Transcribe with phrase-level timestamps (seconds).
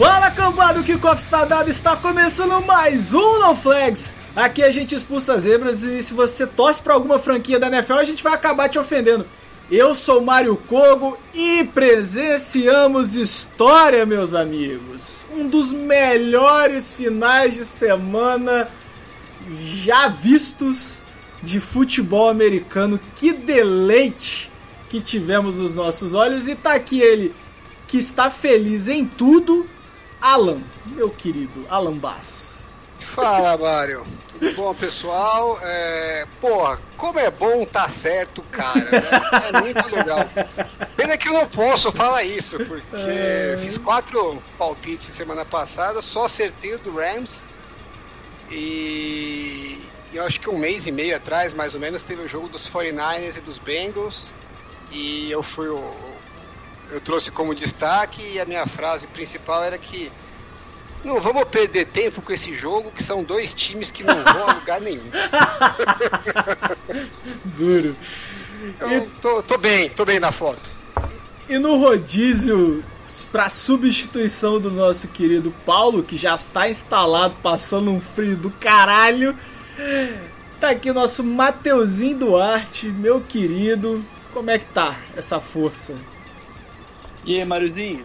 [0.00, 4.14] Fala cambado, o kickoff está dado, está começando mais um No Flags.
[4.34, 8.04] Aqui a gente expulsa zebras e se você torce para alguma franquia da NFL, a
[8.04, 9.26] gente vai acabar te ofendendo.
[9.70, 15.22] Eu sou Mário Kogo e presenciamos história, meus amigos.
[15.36, 18.70] Um dos melhores finais de semana
[19.54, 21.02] já vistos
[21.42, 22.98] de futebol americano.
[23.16, 24.50] Que deleite
[24.88, 27.34] que tivemos nos nossos olhos e tá aqui ele
[27.86, 29.66] que está feliz em tudo,
[30.20, 32.58] Alan, meu querido Alan Bass.
[33.14, 34.04] Fala, Mário.
[34.32, 35.58] Tudo bom, pessoal?
[35.62, 36.26] É...
[36.40, 38.78] Porra, como é bom tá certo, cara.
[38.80, 39.00] Né?
[39.52, 40.20] É muito legal.
[40.96, 43.58] Pena que eu não posso falar isso, porque É.
[43.60, 47.42] fiz quatro palpites semana passada, só acertei o do Rams.
[48.50, 49.80] E
[50.12, 52.68] eu acho que um mês e meio atrás, mais ou menos, teve o jogo dos
[52.68, 54.30] 49ers e dos Bengals.
[54.92, 55.78] E eu fui o.
[56.90, 60.10] Eu trouxe como destaque e a minha frase principal era que
[61.04, 64.54] não vamos perder tempo com esse jogo, que são dois times que não vão a
[64.54, 65.08] lugar nenhum.
[67.56, 67.96] Duro.
[68.62, 70.60] Então, tô, tô bem, tô bem na foto.
[71.48, 72.84] E no rodízio,
[73.32, 79.36] para substituição do nosso querido Paulo, que já está instalado, passando um frio do caralho,
[80.60, 84.04] tá aqui o nosso Mateuzinho Duarte, meu querido.
[84.32, 85.94] Como é que tá essa força?
[87.30, 88.04] E aí, Mariozinho?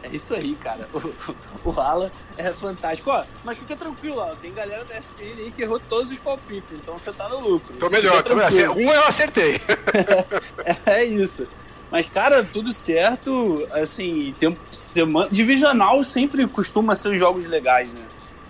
[0.00, 0.88] É isso aí, cara.
[0.94, 3.10] O, o Alan é fantástico.
[3.10, 4.32] Ó, mas fica tranquilo, ó.
[4.36, 7.74] Tem galera da SPN aí que errou todos os palpites, então você tá no lucro.
[7.78, 8.76] Tô melhor, tô melhor.
[8.76, 9.60] Um eu acertei.
[10.86, 11.48] É isso.
[11.90, 13.66] Mas, cara, tudo certo.
[13.72, 15.28] Assim, tempo, semana.
[15.32, 18.02] Divisional sempre costuma ser os jogos legais, né?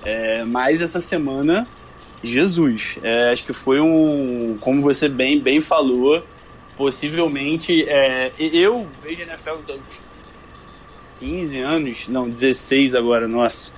[0.04, 1.66] É, mas essa semana,
[2.22, 2.98] Jesus.
[3.02, 4.58] É, acho que foi um.
[4.60, 6.22] Como você bem, bem falou,
[6.76, 7.84] possivelmente.
[7.88, 10.03] É, eu vejo NFL dos
[11.20, 13.72] 15 anos, não, 16 agora, nossa.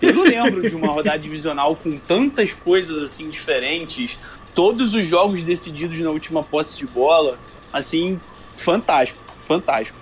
[0.00, 4.18] Eu não lembro de uma rodada divisional com tantas coisas assim diferentes,
[4.54, 7.38] todos os jogos decididos na última posse de bola,
[7.72, 8.18] assim,
[8.52, 9.98] fantástico, fantástico.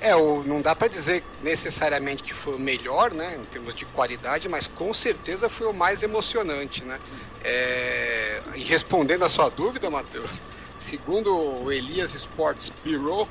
[0.00, 3.86] É, o, não dá pra dizer necessariamente que foi o melhor, né, em termos de
[3.86, 7.00] qualidade, mas com certeza foi o mais emocionante, né.
[7.42, 10.40] É, e respondendo a sua dúvida, Matheus,
[10.78, 13.26] segundo o Elias Sports Bureau,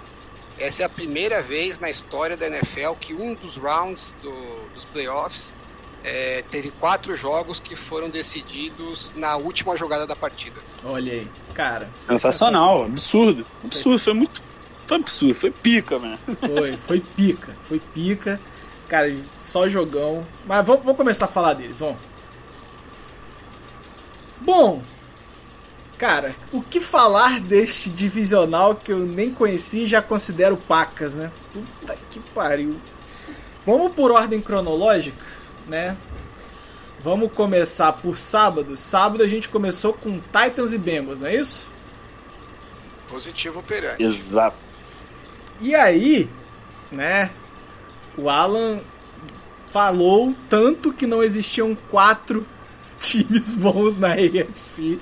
[0.60, 4.86] essa é a primeira vez na história da NFL que um dos rounds do- dos
[4.86, 5.54] playoffs
[6.04, 10.60] é, teve quatro jogos que foram decididos na última jogada da partida.
[10.84, 11.90] Olha aí, cara.
[12.08, 14.44] Sensacional, absurdo, absurdo, foi muito,
[14.86, 16.18] foi absurdo, foi pica, mano.
[16.40, 18.40] Foi, foi pica, foi pica.
[18.88, 20.22] Cara, só jogão.
[20.46, 21.98] Mas vamos, vamos começar a falar deles, vamos.
[24.42, 24.84] Bom,
[25.98, 31.32] cara, o que falar deste divisional que eu nem conheci e já considero pacas, né?
[31.52, 32.76] Puta que pariu.
[33.66, 35.24] Vamos por ordem cronológica,
[35.68, 35.98] né?
[37.04, 38.76] Vamos começar por sábado.
[38.76, 41.68] Sábado a gente começou com Titans e Bengals, não é isso?
[43.08, 44.04] Positivo operante.
[44.04, 44.58] Exato.
[45.62, 46.30] E aí,
[46.92, 47.32] né?
[48.18, 48.80] O Alan
[49.68, 52.46] falou tanto que não existiam quatro
[53.00, 55.00] times bons na AFC.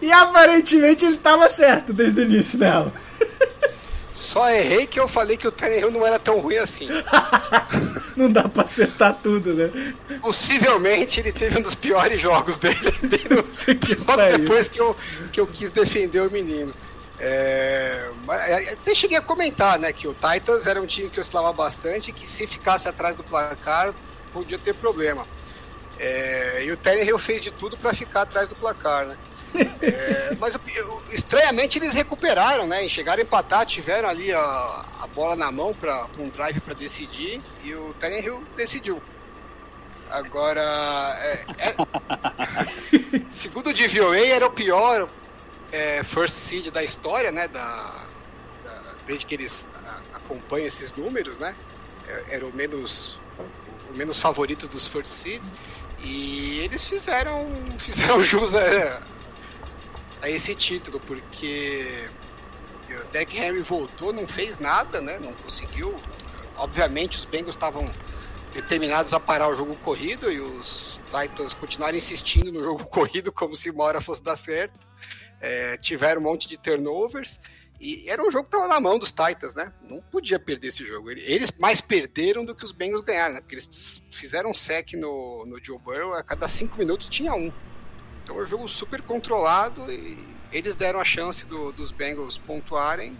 [0.00, 2.92] E aparentemente ele tava certo desde o início dela.
[4.14, 6.88] Só errei que eu falei que o Tannehill não era tão ruim assim.
[8.14, 9.94] Não dá pra acertar tudo, né?
[10.20, 13.42] Possivelmente ele teve um dos piores jogos dele, dele
[13.80, 14.38] Que logo pariu.
[14.38, 14.94] depois que eu,
[15.32, 16.72] que eu quis defender o menino.
[17.18, 21.20] É, mas, é, até cheguei a comentar, né, que o Titans era um time que
[21.20, 23.94] oscilava bastante e que se ficasse atrás do placar
[24.32, 25.26] podia ter problema.
[25.98, 29.16] É, e o Tannehill fez de tudo para ficar atrás do placar, né?
[29.82, 30.56] É, mas
[31.10, 32.84] estranhamente eles recuperaram, né?
[32.84, 34.38] E chegaram a empatar, tiveram ali a,
[35.00, 39.02] a bola na mão para um drive para decidir e o Tannehill decidiu.
[40.10, 40.60] Agora,
[41.22, 41.76] é, é-
[43.30, 45.08] segundo o DVOA, era o pior
[45.70, 47.48] é, first seed da história, né?
[47.48, 47.92] Da,
[48.64, 49.66] da- desde que eles
[50.14, 51.54] acompanham esses números, né?
[52.08, 53.18] É, Era o menos
[53.92, 55.50] o menos favorito dos first seeds
[56.02, 59.00] e eles fizeram fizeram jus a,
[60.22, 62.06] a esse título porque
[62.88, 65.18] o Henry voltou, não fez nada, né?
[65.22, 65.94] Não conseguiu
[66.56, 67.90] obviamente os Bengals estavam
[68.52, 73.56] determinados a parar o jogo corrido e os Titans continuaram insistindo no jogo corrido como
[73.56, 74.78] se uma hora fosse dar certo.
[75.40, 77.40] É, tiveram um monte de turnovers
[77.80, 79.72] e era um jogo que estava na mão dos Titans, né?
[79.82, 81.10] Não podia perder esse jogo.
[81.10, 83.40] Eles mais perderam do que os Bengals ganharam, né?
[83.40, 87.52] Porque eles fizeram um sec no, no Joe Burrow, a cada cinco minutos tinha um.
[88.22, 90.18] Então é um jogo super controlado e
[90.52, 93.16] eles deram a chance do, dos Bengals pontuarem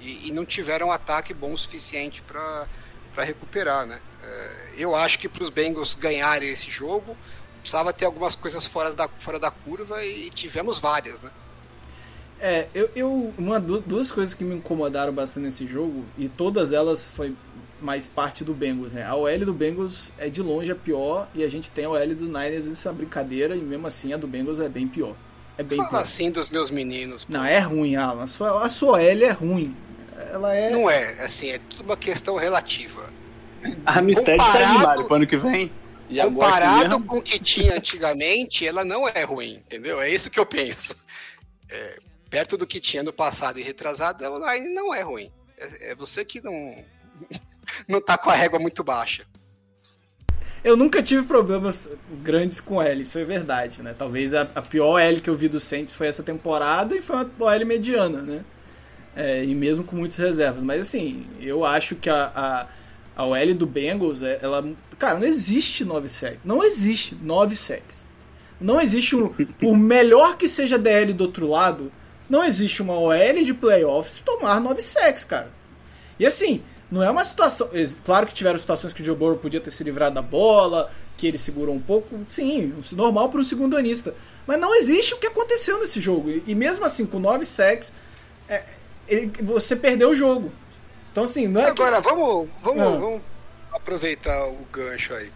[0.00, 2.66] e, e, não tiveram ataque bom o suficiente para
[3.18, 4.00] recuperar, né?
[4.22, 7.16] É, eu acho que para os Bengals ganharem esse jogo,
[7.60, 11.30] precisava ter algumas coisas fora da, fora da curva e tivemos várias, né?
[12.40, 17.04] É, eu, eu uma duas coisas que me incomodaram bastante nesse jogo e todas elas
[17.04, 17.34] foi
[17.84, 19.04] mais parte do Bengals, né?
[19.04, 22.14] A OL do Bengals é de longe a pior e a gente tem a OL
[22.14, 25.14] do Niners nessa brincadeira e mesmo assim a do Bengals é bem pior.
[25.58, 26.02] É bem Fala pior.
[26.02, 27.24] assim dos meus meninos.
[27.24, 27.34] Pô.
[27.34, 28.24] Não, é ruim, Alan.
[28.24, 29.76] A sua, a sua OL é ruim.
[30.30, 30.70] Ela é.
[30.70, 33.12] Não é, assim, é tudo uma questão relativa.
[33.84, 35.70] A Amistad tá aí, Mário, pro ano que vem.
[36.10, 40.00] Já comparado com o que tinha antigamente, ela não é ruim, entendeu?
[40.00, 40.94] É isso que eu penso.
[41.70, 41.98] É,
[42.28, 45.30] perto do que tinha no passado e retrasado, a online não é ruim.
[45.56, 46.84] É, é você que não,
[47.88, 49.24] não tá com a régua muito baixa.
[50.64, 53.94] Eu nunca tive problemas grandes com L, isso é verdade, né?
[53.96, 57.16] Talvez a, a pior L que eu vi do Saints foi essa temporada e foi
[57.38, 58.44] uma L mediana, né?
[59.14, 60.62] É, e mesmo com muitas reservas.
[60.62, 62.66] Mas assim, eu acho que a, a,
[63.14, 64.66] a OL do Bengals, é, ela.
[64.98, 66.40] Cara, não existe 9 sacks.
[66.44, 68.08] Não existe 9 sacks.
[68.60, 69.28] Não existe um.
[69.28, 71.92] Por melhor que seja a DL do outro lado,
[72.28, 75.50] não existe uma OL de playoffs tomar 9 sacks, cara.
[76.18, 76.62] E assim,
[76.94, 77.68] não é uma situação.
[78.04, 81.26] Claro que tiveram situações que o Joe Burrow podia ter se livrado da bola, que
[81.26, 82.20] ele segurou um pouco.
[82.28, 84.14] Sim, normal para um segundo anista.
[84.46, 86.30] Mas não existe o que aconteceu nesse jogo.
[86.46, 87.92] E mesmo assim, com 9 sacks,
[88.48, 88.62] é,
[89.08, 90.52] ele, você perdeu o jogo.
[91.10, 91.70] Então, assim, não é.
[91.70, 92.08] Agora, que...
[92.08, 92.96] vamos, vamos, ah.
[92.96, 93.22] vamos
[93.72, 95.32] aproveitar o gancho aí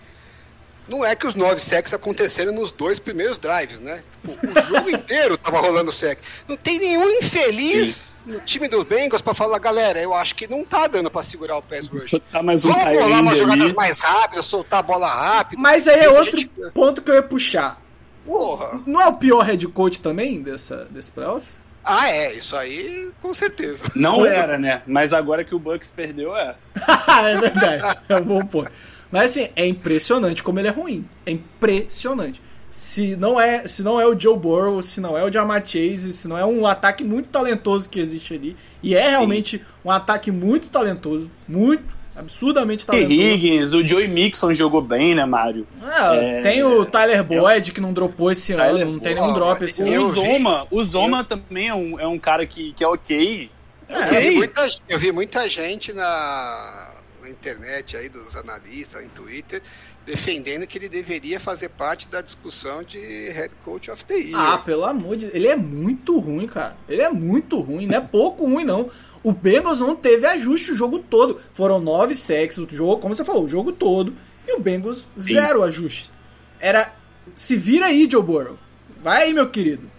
[0.88, 4.02] não é que os nove sacks aconteceram nos dois primeiros drives, né?
[4.26, 6.18] O, o jogo inteiro tava rolando sec.
[6.48, 8.08] Não tem nenhum infeliz Sim.
[8.26, 11.58] No time dos Bengals para falar, galera, eu acho que não tá dando para segurar
[11.58, 12.20] o pass rush.
[12.30, 13.74] Tá mais um Vamos rolar umas jogadas ali.
[13.74, 15.60] mais rápidas, soltar a bola rápido.
[15.60, 16.50] Mas aí é outro gente...
[16.72, 17.80] ponto que eu ia puxar.
[18.24, 18.80] Porra.
[18.86, 21.46] Não é o pior head coach também dessa, desse playoff?
[21.82, 23.86] Ah, é, isso aí com certeza.
[23.94, 24.82] Não era, né?
[24.86, 26.54] Mas agora que o Bucks perdeu, é.
[27.24, 27.98] é verdade.
[28.08, 28.70] É um bom ponto.
[29.10, 31.08] Mas assim, é impressionante como ele é ruim.
[31.24, 32.42] É impressionante.
[32.70, 36.12] Se não é, se não é o Joe Burrow, se não é o Jamar Chase,
[36.12, 39.64] se não é um ataque muito talentoso que existe ali, e é realmente Sim.
[39.84, 41.82] um ataque muito talentoso, muito
[42.14, 43.14] absurdamente talentoso.
[43.14, 45.66] Higgins, o Joey Mixon jogou bem, né, Mário?
[45.82, 46.42] É, é...
[46.42, 48.82] Tem o Tyler Boyd, que não dropou esse Tyler...
[48.82, 50.06] ano, não tem nenhum drop esse ano.
[50.06, 51.24] O Zoma, o Zoma eu...
[51.24, 53.50] também é um, é um cara que, que é ok.
[53.88, 54.18] É, okay.
[54.18, 56.90] Eu, vi muita, eu vi muita gente na,
[57.22, 59.62] na internet aí dos analistas, em Twitter,
[60.08, 64.34] defendendo que ele deveria fazer parte da discussão de head coach of the year.
[64.34, 66.76] Ah, pelo amor de Deus, ele é muito ruim, cara.
[66.88, 68.90] Ele é muito ruim, não é pouco ruim não.
[69.22, 71.40] O Bengals não teve ajuste o jogo todo.
[71.52, 74.14] Foram nove sacks o jogo, como você falou, o jogo todo.
[74.46, 75.34] E o Bengals Sim.
[75.34, 76.10] zero ajuste.
[76.58, 76.94] Era
[77.34, 78.58] se vira aí, Joe Burrow.
[79.02, 79.90] Vai aí, meu querido.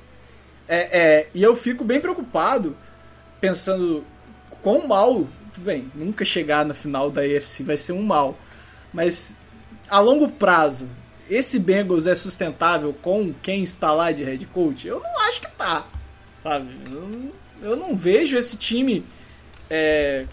[0.68, 2.76] É, é, e eu fico bem preocupado
[3.40, 4.04] pensando
[4.62, 8.38] quão mal tudo bem, nunca chegar na final da AFC vai ser um mal.
[8.94, 9.38] Mas
[9.90, 10.90] a longo prazo,
[11.30, 14.88] esse Bengals é sustentável com quem está lá de head coach?
[14.88, 15.86] Eu não acho que tá.
[16.42, 16.76] Sabe?
[16.92, 19.06] Eu, eu não vejo esse time
[19.70, 20.26] é,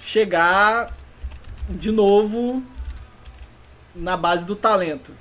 [0.00, 0.96] chegar
[1.68, 2.62] de novo
[3.94, 5.12] na base do talento.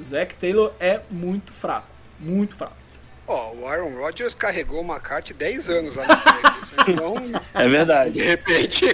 [0.00, 1.86] O Zac Taylor é muito fraco.
[2.18, 2.76] Muito fraco.
[3.26, 6.62] Ó, o Aaron Rodgers carregou uma carta 10 anos lá na frente.
[6.88, 7.14] Então,
[7.54, 8.12] é verdade.
[8.12, 8.86] De repente.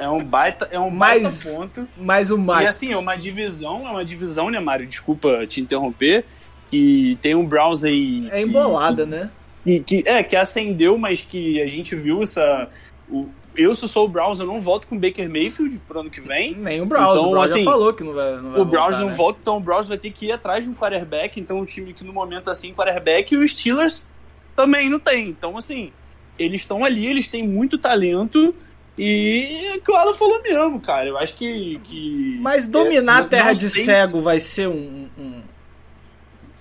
[0.00, 1.88] É um baita, é um mais, baita ponto.
[1.96, 4.86] Mais um E assim, é uma divisão, é uma divisão, né, Mário?
[4.86, 6.24] Desculpa te interromper.
[6.68, 8.28] Que tem um Browns aí.
[8.30, 9.30] É embolada, que, né?
[9.62, 12.68] Que, que, é, que acendeu, mas que a gente viu essa.
[13.08, 16.10] O, eu, se sou o Browns, eu não volto com o Baker Mayfield pro ano
[16.10, 16.54] que vem.
[16.54, 18.64] Nem o Browns, então, o Browns assim, já falou que não vai, não vai O
[18.64, 19.14] Browns voltar, não né?
[19.14, 21.40] volta, então o Browns vai ter que ir atrás de um quarterback.
[21.40, 24.06] Então, um time que no momento assim, quarterback, e os Steelers
[24.54, 25.28] também não tem.
[25.28, 25.90] Então, assim,
[26.38, 28.54] eles estão ali, eles têm muito talento.
[28.98, 31.08] E é o que o Alan falou mesmo, cara.
[31.08, 31.80] Eu acho que.
[31.84, 33.84] que Mas dominar é, a terra de sei.
[33.84, 35.08] cego vai ser um.
[35.18, 35.42] um...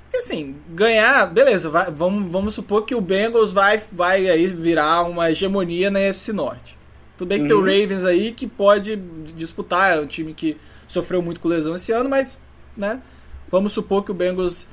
[0.03, 5.03] Porque assim, ganhar, beleza, vai, vamos, vamos supor que o Bengals vai, vai aí virar
[5.03, 6.77] uma hegemonia na FC Norte.
[7.17, 7.63] Tudo bem que uhum.
[7.63, 8.97] tem o Ravens aí que pode
[9.35, 12.37] disputar, é um time que sofreu muito com lesão esse ano, mas,
[12.75, 13.01] né,
[13.49, 14.67] vamos supor que o Bengals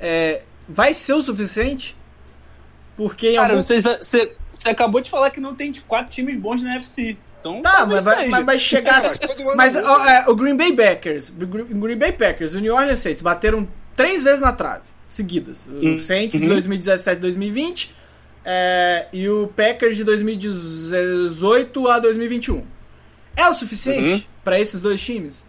[0.00, 1.96] é, vai ser o suficiente?
[2.96, 3.60] Porque em Cara, algum...
[3.60, 4.32] você, você,
[4.64, 7.16] você acabou de falar que não tem tipo, quatro times bons na UFC.
[7.40, 9.04] Então, Tá, mas, vai, mas, mas chegar.
[9.04, 9.90] Ano mas muda.
[9.92, 11.34] ó, é, o Green Bay Packers, o
[11.76, 15.66] Green Bay Packers e o New Orleans Saints bateram três vezes na trave, seguidas.
[15.66, 16.52] O Saints de uhum.
[16.54, 17.94] 2017 2020
[18.46, 22.64] é, e o Packers de 2018 a 2021.
[23.36, 24.22] É o suficiente Uhum.
[24.42, 25.44] pra esses dois times?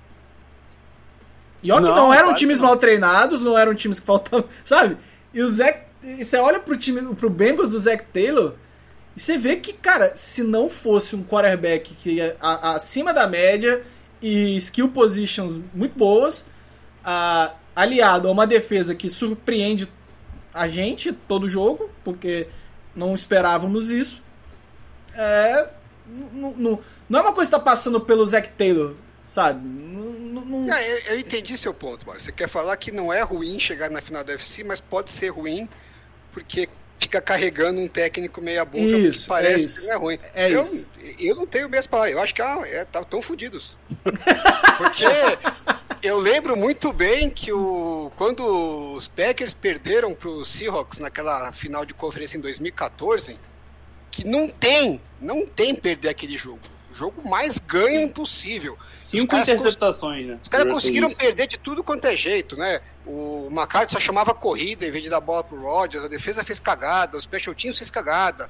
[1.63, 2.67] E ó que Não, não eram times não.
[2.67, 4.97] mal treinados, não eram times que faltavam, sabe?
[5.33, 8.53] E o Zach, e você olha pro time, pro Bengals do Zach Taylor,
[9.15, 13.13] e você vê que, cara, se não fosse um quarterback que é a- a- acima
[13.13, 13.81] da média
[14.21, 16.45] e skill positions muito boas,
[17.03, 19.87] a- aliado a uma defesa que surpreende
[20.53, 22.47] a gente todo jogo, porque
[22.95, 24.23] não esperávamos isso,
[25.13, 25.67] é,
[26.57, 26.79] não,
[27.09, 28.93] é uma coisa que tá passando pelo Zach Taylor,
[29.29, 29.67] sabe?
[30.71, 32.21] Ah, eu, eu entendi seu ponto, Mário.
[32.21, 35.29] Você quer falar que não é ruim chegar na final do UFC, mas pode ser
[35.29, 35.67] ruim
[36.31, 36.67] porque
[36.99, 39.81] fica carregando um técnico meia boca Isso, que parece é isso.
[39.81, 40.19] que não é ruim.
[40.33, 40.89] É eu, isso.
[41.19, 42.11] eu não tenho mesmo palavra.
[42.11, 43.75] Eu acho que ah, é, tá tão fodidos.
[44.77, 45.05] Porque
[46.01, 51.85] eu lembro muito bem que o, quando os Packers perderam para os Seahawks naquela final
[51.85, 53.37] de conferência em 2014,
[54.11, 56.61] que não tem, não tem perder aquele jogo.
[56.91, 58.77] O jogo mais ganho impossível.
[59.01, 60.39] Cinco interceptações, né?
[60.41, 62.79] Os caras conseguiram perder de tudo quanto é jeito, né?
[63.05, 66.59] O McCarthy só chamava corrida em vez de dar bola pro Rodgers, a defesa fez
[66.59, 68.49] cagada, os special teams fez cagada.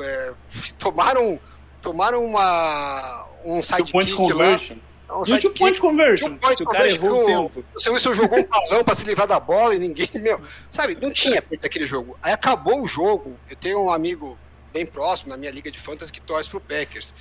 [0.00, 0.32] É,
[0.78, 1.38] tomaram
[1.80, 4.16] tomaram uma um sidekick point lá.
[4.18, 4.76] conversion.
[4.76, 6.36] um E o two sidekick, point conversion.
[6.38, 7.64] point o cara errou o que o- tempo.
[7.74, 10.96] O seu Wilson jogou um balão pra se livrar da bola e ninguém, meu, sabe,
[11.00, 12.16] não tinha perto daquele jogo.
[12.22, 13.36] Aí acabou o jogo.
[13.50, 14.38] Eu tenho um amigo
[14.72, 17.12] bem próximo na minha liga de fantasy que torce pro Packers.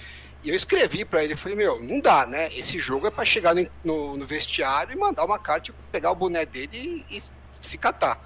[0.43, 2.49] E eu escrevi pra ele, falei, meu, não dá, né?
[2.55, 6.15] Esse jogo é pra chegar no, no- no vestiário e mandar uma carta, pegar o
[6.15, 7.23] boné dele e, e
[7.61, 8.19] se catar.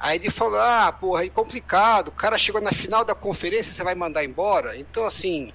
[0.00, 3.82] Aí ele falou, ah, porra, é complicado, o cara chegou na final da conferência, você
[3.84, 4.76] vai mandar embora?
[4.78, 5.52] Então, assim,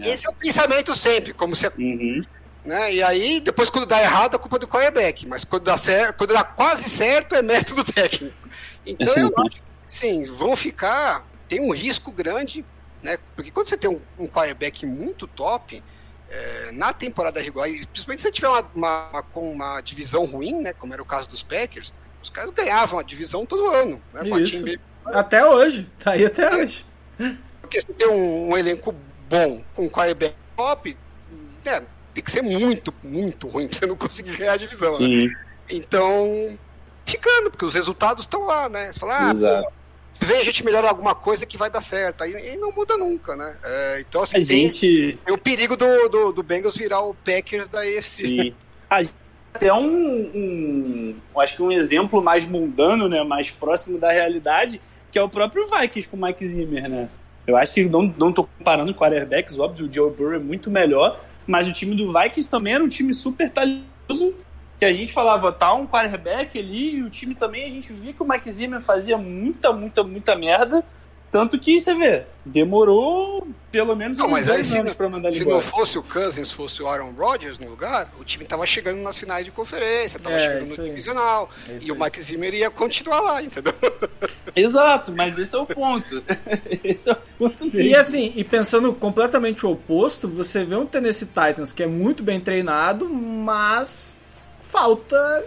[0.00, 0.08] É.
[0.10, 2.22] esse é o pensamento sempre, como se Uhum.
[2.64, 2.92] né?
[2.94, 6.16] E aí, depois quando dá errado, a culpa é do quarterback, mas quando dá certo,
[6.16, 8.34] quando dá quase certo, é mérito do técnico.
[8.84, 12.64] Então eu acho que sim, vão ficar, tem um risco grande,
[13.06, 13.18] né?
[13.34, 15.82] Porque quando você tem um, um quarterback muito top,
[16.28, 20.24] é, na temporada regular, e principalmente se você tiver uma, uma, uma- com uma divisão
[20.26, 20.72] ruim, né?
[20.72, 24.22] Como era o caso dos Packers, os caras ganhavam a divisão todo ano, né?
[24.40, 24.56] Isso.
[25.06, 26.84] Até hoje, tá aí até hoje.
[27.60, 28.92] porque se tem um, um elenco
[29.28, 30.96] bom com um quarterback top,
[31.64, 31.82] né,
[32.12, 34.88] tem que ser muito, muito ruim pra você não conseguir ganhar a divisão.
[34.90, 34.94] né?
[34.96, 35.30] Sim,
[35.70, 36.58] Então,
[37.04, 38.92] ficando, porque os resultados estão lá, né?
[38.92, 39.34] Você fala, ah,
[40.20, 42.22] vem a gente melhorar alguma coisa que vai dar certo.
[42.22, 43.56] Aí, aí não muda nunca, né?
[43.62, 45.18] É, então, assim, A tem, gente.
[45.24, 48.26] tem o perigo do, do, do Bengals virar o Packers da AFC.
[48.26, 48.54] Sim.
[48.88, 49.14] A gente
[49.56, 51.16] até um, um.
[51.38, 53.22] Acho que um exemplo mais mundano, né?
[53.24, 54.80] Mais próximo da realidade,
[55.10, 57.08] que é o próprio Vikings com o Mike Zimmer, né?
[57.46, 61.20] Eu acho que não, não tô comparando quarterbacks, óbvio, o Joe Burrow é muito melhor,
[61.46, 64.34] mas o time do Vikings também era um time super talentoso,
[64.78, 68.12] que a gente falava, tá um quarterback ali, e o time também, a gente via
[68.12, 70.84] que o Mike Zimmer fazia muita, muita, muita merda,
[71.30, 75.28] tanto que, você vê, demorou pelo menos Não, uns mas aí se anos pra mandar
[75.28, 75.56] ele Se embora.
[75.56, 79.18] não fosse o Cousins, fosse o Aaron Rodgers no lugar, o time tava chegando nas
[79.18, 80.90] finais de conferência, tava É, chegando isso no aí.
[80.90, 82.00] divisional, É e o aí.
[82.00, 83.74] Mike Zimmer ia continuar lá, entendeu?
[84.54, 86.22] Exato, mas esse é o ponto.
[86.82, 87.80] esse é o ponto mesmo.
[87.80, 92.22] E assim, e pensando completamente o oposto, você vê um Tennessee Titans que é muito
[92.22, 94.15] bem treinado, mas
[94.76, 95.46] falta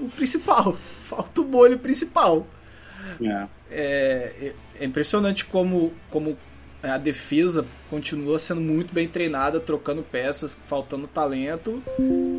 [0.00, 0.76] o principal.
[1.12, 2.46] Falta o molho principal.
[3.22, 3.46] É.
[3.70, 6.38] É, é impressionante como, como
[6.82, 11.82] a defesa continua sendo muito bem treinada, trocando peças, faltando talento.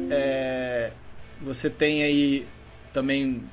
[0.10, 0.92] É,
[1.40, 2.48] você tem aí
[2.92, 3.44] também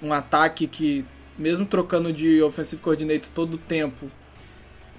[0.00, 1.04] um ataque que,
[1.36, 4.08] mesmo trocando de offensive coordinator todo o tempo,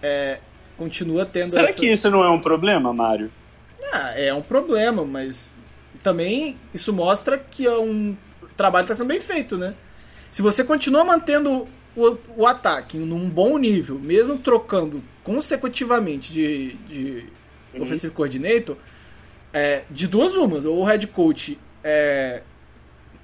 [0.04, 0.40] é,
[0.76, 1.80] continua tendo Será essa...
[1.80, 3.32] que isso não é um problema, Mário?
[3.94, 5.51] Ah, é um problema, mas
[6.04, 8.16] também isso mostra que é um
[8.58, 9.74] trabalho está sendo bem feito, né?
[10.30, 17.26] Se você continua mantendo o, o ataque num bom nível, mesmo trocando consecutivamente de, de
[17.74, 17.84] Uhum.
[17.84, 18.76] offensive coordinator,
[19.54, 22.42] é, de duas umas, ou o head coach é,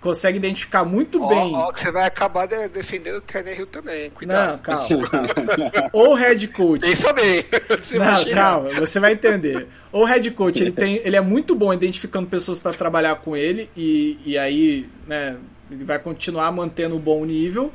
[0.02, 3.68] consegue identificar muito Ó, bem, ó, que você vai acabar de- defendendo o Kenny Hill
[3.68, 4.52] também, cuidado.
[4.52, 5.10] não, calma,
[5.92, 7.44] ou o head coach Pensa bem.
[7.82, 8.36] Você não, chegar.
[8.36, 9.68] calma, você vai entender.
[9.92, 13.70] O head coach, ele, tem, ele é muito bom identificando pessoas para trabalhar com ele
[13.76, 15.36] e, e aí, né,
[15.72, 17.72] ele vai continuar mantendo o bom nível.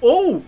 [0.00, 0.42] Ou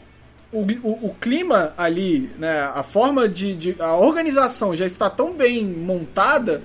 [0.53, 5.33] o, o, o clima ali, né, a forma de, de- a organização já está tão
[5.33, 6.63] bem montada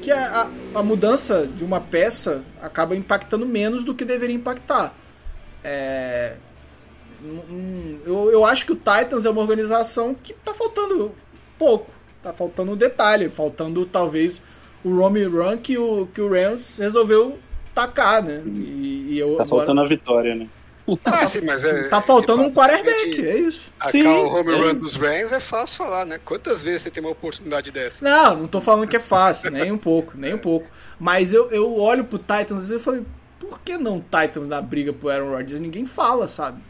[0.00, 0.42] que a,
[0.74, 4.94] a, a mudança de uma peça acaba impactando menos do que deveria impactar.
[5.62, 6.34] É,
[8.04, 11.12] eu, eu acho que o Titans é uma organização que tá faltando
[11.58, 11.92] pouco.
[12.22, 14.42] tá faltando um detalhe, faltando talvez
[14.82, 17.38] o Romy Run que o, que o Rams resolveu
[17.74, 18.42] tacar, né?
[18.46, 19.46] E, e eu, tá agora...
[19.46, 20.48] faltando a vitória, né?
[21.04, 23.70] Ah, sim, mas é, tá faltando um quarterback, é isso.
[23.86, 26.18] Sim, o home é run dos Rams é fácil falar, né?
[26.24, 28.04] Quantas vezes você tem uma oportunidade dessa?
[28.04, 30.66] Não, não tô falando que é fácil, nem um pouco, nem um pouco.
[30.98, 33.04] Mas eu, eu olho pro Titans e eu falei,
[33.38, 35.60] por que não Titans na briga pro Aaron Rodgers?
[35.60, 36.62] Ninguém fala, sabe?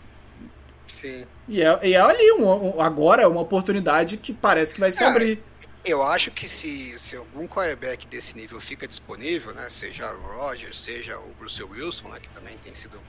[0.86, 1.24] Sim.
[1.48, 4.92] E é, e é ali, um, um, agora é uma oportunidade que parece que vai
[4.92, 5.42] se é, abrir.
[5.84, 9.68] Eu acho que se, se algum quarterback desse nível fica disponível, né?
[9.70, 13.00] Seja o Rodgers, seja o Bruce Wilson, né, que também tem sido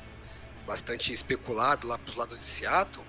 [0.66, 3.06] bastante especulado lá para os lados de Seattle,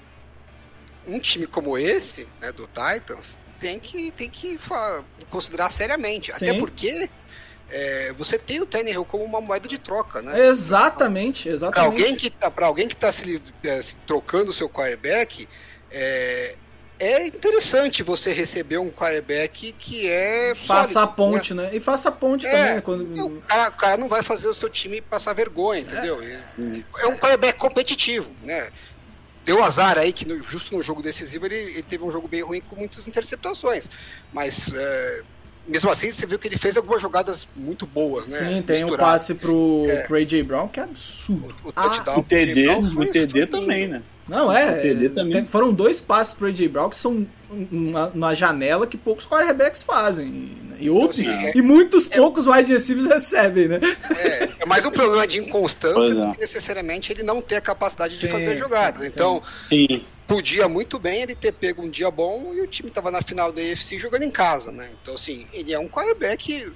[1.06, 4.58] um time como esse, né, do Titans, tem que, tem que
[5.30, 6.32] considerar seriamente.
[6.34, 6.50] Sim.
[6.50, 7.08] Até porque
[7.70, 10.46] é, você tem o Tannehill como uma moeda de troca, né?
[10.46, 11.74] Exatamente, exatamente.
[11.74, 15.48] Para alguém que está alguém que tá se, é, se trocando o seu quarterback,
[15.90, 16.56] é,
[17.02, 20.54] é interessante você receber um quarterback que é.
[20.54, 21.62] Faça sólido, a ponte, né?
[21.64, 21.70] né?
[21.76, 22.74] E faça a ponte é, também.
[22.74, 22.80] Né?
[22.80, 23.26] Quando...
[23.26, 26.22] O, cara, o cara não vai fazer o seu time passar vergonha, entendeu?
[26.22, 28.68] É, é um quarterback competitivo, né?
[29.44, 32.42] Deu azar aí que no, justo no jogo decisivo ele, ele, teve um jogo bem
[32.42, 33.90] ruim com muitas interceptações.
[34.32, 35.22] Mas é,
[35.66, 38.38] mesmo assim, você viu que ele fez algumas jogadas muito boas, né?
[38.38, 40.02] Sim, tem um passe pro, é.
[40.04, 41.52] pro AJ Brown que é absurdo.
[41.64, 44.02] O, o, ah, o TD, o TD também, né?
[44.28, 44.74] Não, é.
[44.74, 49.82] Tem, foram dois passes pro AJ Brown que são uma, uma, janela que poucos quarterbacks
[49.82, 50.56] fazem.
[50.78, 53.80] E, outros, então, assim, é, e muitos é, poucos wide receivers recebem, né?
[54.16, 56.32] É, é mais um problema de inconstância do é.
[56.32, 59.02] que necessariamente ele não ter a capacidade sim, de fazer jogadas.
[59.02, 60.04] Sim, então, sim.
[60.26, 63.52] podia muito bem ele ter pego um dia bom e o time estava na final
[63.52, 64.90] da AFC jogando em casa, né?
[65.00, 66.72] Então, assim, ele é um quarterback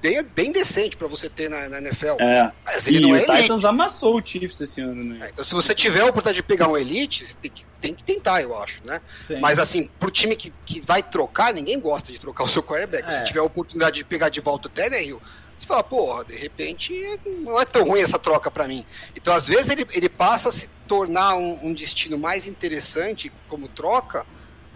[0.00, 2.20] bem, bem decente para você ter na, na NFL.
[2.20, 2.52] É.
[2.64, 3.42] Mas ele e não é o elite.
[3.42, 5.26] Titans amassou o Chiefs esse ano, né?
[5.26, 7.94] É, então, se você tiver a oportunidade de pegar um elite, você tem que, tem
[7.94, 9.00] que tentar, eu acho, né?
[9.22, 9.38] Sim.
[9.40, 13.08] Mas assim, pro time que, que vai trocar, ninguém gosta de trocar o seu quarterback.
[13.08, 13.12] É.
[13.12, 15.20] Se tiver a oportunidade de pegar de volta o Tannehill,
[15.60, 16.94] você fala, porra, de repente
[17.26, 18.84] não é tão ruim essa troca para mim.
[19.14, 23.68] Então, às vezes, ele, ele passa a se tornar um, um destino mais interessante como
[23.68, 24.24] troca,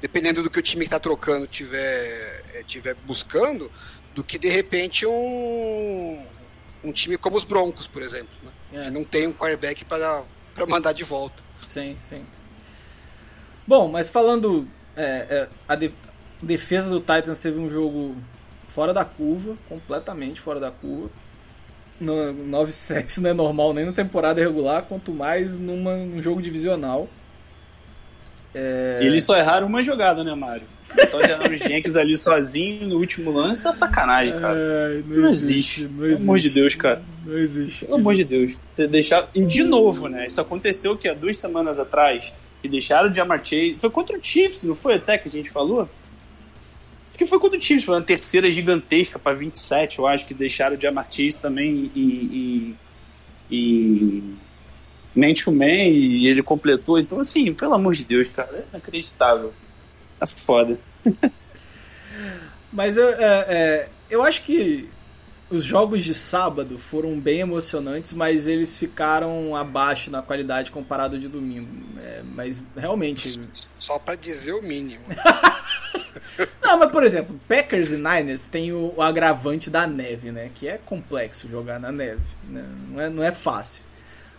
[0.00, 3.72] dependendo do que o time que tá trocando tiver, eh, tiver buscando,
[4.14, 6.24] do que de repente um,
[6.82, 8.50] um time como os Broncos, por exemplo, né?
[8.80, 8.84] é.
[8.84, 10.24] que não tem um quarterback para
[10.66, 11.42] mandar de volta.
[11.64, 12.24] Sim, sim.
[13.66, 15.92] Bom, mas falando é, é, a de,
[16.40, 18.14] defesa do Titans teve um jogo
[18.68, 21.10] fora da curva, completamente fora da curva.
[22.00, 26.42] No, 9 sacks não é normal nem na temporada regular, quanto mais numa, num jogo
[26.42, 27.08] divisional.
[28.54, 29.00] É...
[29.02, 30.66] E eles só erraram uma jogada, né, Mário?
[30.94, 34.56] Botar o Janoris Jenkins ali sozinho no último lance é sacanagem, cara.
[34.56, 35.82] É, não, não, existe.
[35.82, 35.82] existe.
[35.82, 37.02] Não Pelo amor de Deus, cara.
[37.24, 37.84] Não existe.
[37.84, 38.54] Pelo amor de Deus.
[38.72, 39.28] Você deixar.
[39.34, 40.26] E de novo, né?
[40.26, 42.32] Isso aconteceu que há duas semanas atrás.
[42.62, 43.76] E deixaram o Jamar Chase.
[43.78, 45.82] Foi contra o Chiefs, não foi até que a gente falou?
[45.82, 47.84] Acho que foi contra o Chiefs.
[47.84, 52.74] Foi uma terceira gigantesca para 27, eu acho, que deixaram o Jamar Chase também e.
[53.50, 54.34] e, e
[55.14, 56.98] man to man e ele completou.
[56.98, 59.52] Então, assim, pelo amor de Deus, cara, é inacreditável.
[60.18, 60.78] Tá foda.
[62.72, 64.90] Mas eu, é, é, eu acho que
[65.48, 71.28] os jogos de sábado foram bem emocionantes, mas eles ficaram abaixo na qualidade comparado de
[71.28, 71.68] domingo.
[72.00, 73.40] É, mas realmente.
[73.78, 75.04] Só para dizer o mínimo.
[76.60, 80.50] Não, mas por exemplo, Packers e Niners tem o, o, agravante da neve, né?
[80.54, 82.22] Que é complexo jogar na neve.
[82.48, 82.64] Né?
[82.88, 83.84] Não, é, não é fácil.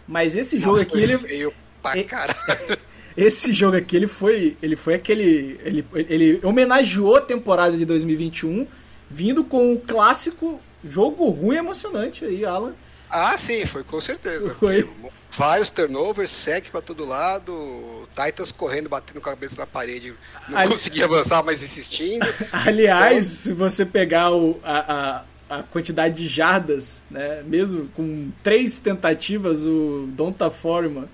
[0.07, 1.17] Mas esse jogo Não, aqui, ele.
[1.17, 2.77] Feio pra caralho.
[3.17, 5.59] Esse jogo aqui, ele foi, ele foi aquele.
[5.63, 8.67] Ele, ele homenageou a temporada de 2021,
[9.09, 12.73] vindo com o clássico jogo ruim emocionante aí, Alan.
[13.09, 14.53] Ah, sim, foi com certeza.
[14.55, 14.89] Foi.
[15.31, 20.13] Vários turnovers, sec pra todo lado, Titans correndo, batendo com a cabeça na parede,
[20.49, 20.71] não Ali...
[20.71, 22.25] conseguia avançar, mas insistindo.
[22.51, 23.23] Aliás, então...
[23.23, 29.65] se você pegar o, a, a, a, quantidade de jardas, né, mesmo com três tentativas,
[29.65, 31.07] o Donta Foreman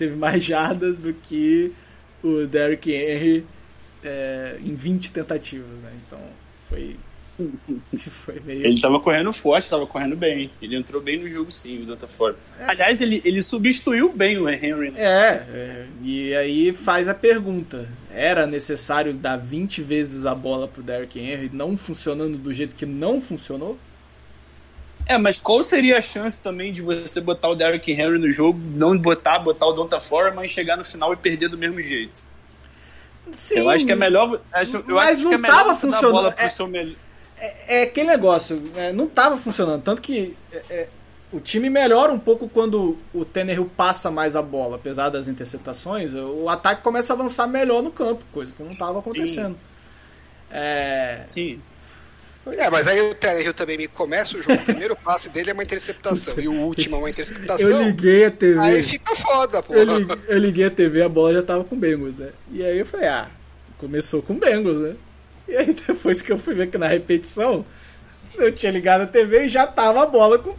[0.00, 1.72] teve mais jardas do que
[2.24, 3.44] o Derrick Henry
[4.02, 5.92] é, em 20 tentativas, né?
[6.06, 6.18] Então
[6.70, 6.96] foi.
[8.08, 8.64] foi meio...
[8.64, 10.50] Ele tava correndo forte, tava correndo bem.
[10.62, 12.38] Ele entrou bem no jogo, sim, de outra forma.
[12.58, 12.64] É.
[12.64, 14.90] Aliás, ele, ele substituiu bem o Henry.
[14.90, 15.02] Né?
[15.02, 20.82] É, é, e aí faz a pergunta: era necessário dar 20 vezes a bola pro
[20.82, 23.78] Derrick Henry, não funcionando do jeito que não funcionou?
[25.10, 28.60] É, mas qual seria a chance também de você botar o Derrick Henry no jogo,
[28.76, 32.22] não botar, botar o Donta Foreman e chegar no final e perder do mesmo jeito?
[33.32, 34.40] Sim, eu acho que é melhor.
[34.52, 36.34] Acho, eu mas acho não que é melhor tava funcionando.
[36.38, 39.82] É, seu é, é, aquele negócio, é, não tava funcionando.
[39.82, 40.88] Tanto que é, é,
[41.32, 46.14] o time melhora um pouco quando o Tannehill passa mais a bola, apesar das interceptações.
[46.14, 49.54] O ataque começa a avançar melhor no campo, coisa que não tava acontecendo.
[49.54, 50.52] Sim.
[50.52, 51.24] É...
[51.26, 51.60] Sim.
[52.46, 54.54] É, mas aí o Tannehill também me começa o jogo.
[54.54, 57.68] O primeiro passe dele é uma interceptação e o último é uma interceptação.
[57.68, 58.60] Eu liguei a TV.
[58.60, 59.74] Aí fica foda, pô.
[59.74, 62.30] Eu liguei, eu liguei a TV, a bola já tava com Bengals, né?
[62.50, 63.28] E aí eu falei, ah,
[63.78, 64.96] começou com Bengals, né?
[65.46, 67.64] E aí depois que eu fui ver que na repetição,
[68.36, 70.54] eu tinha ligado a TV e já tava a bola com.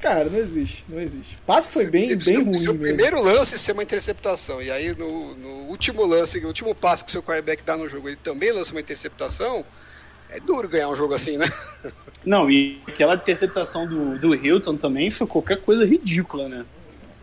[0.00, 1.36] Cara, não existe, não existe.
[1.42, 2.54] O passe foi bem, bem ruim.
[2.54, 2.96] Seu mesmo.
[2.96, 7.10] primeiro lance ser uma interceptação, e aí no, no último lance, no último passe que
[7.10, 9.64] seu quarterback dá no jogo, ele também lança uma interceptação.
[10.30, 11.50] É duro ganhar um jogo assim, né?
[12.24, 16.64] Não, e aquela interceptação do, do Hilton também foi qualquer coisa ridícula, né?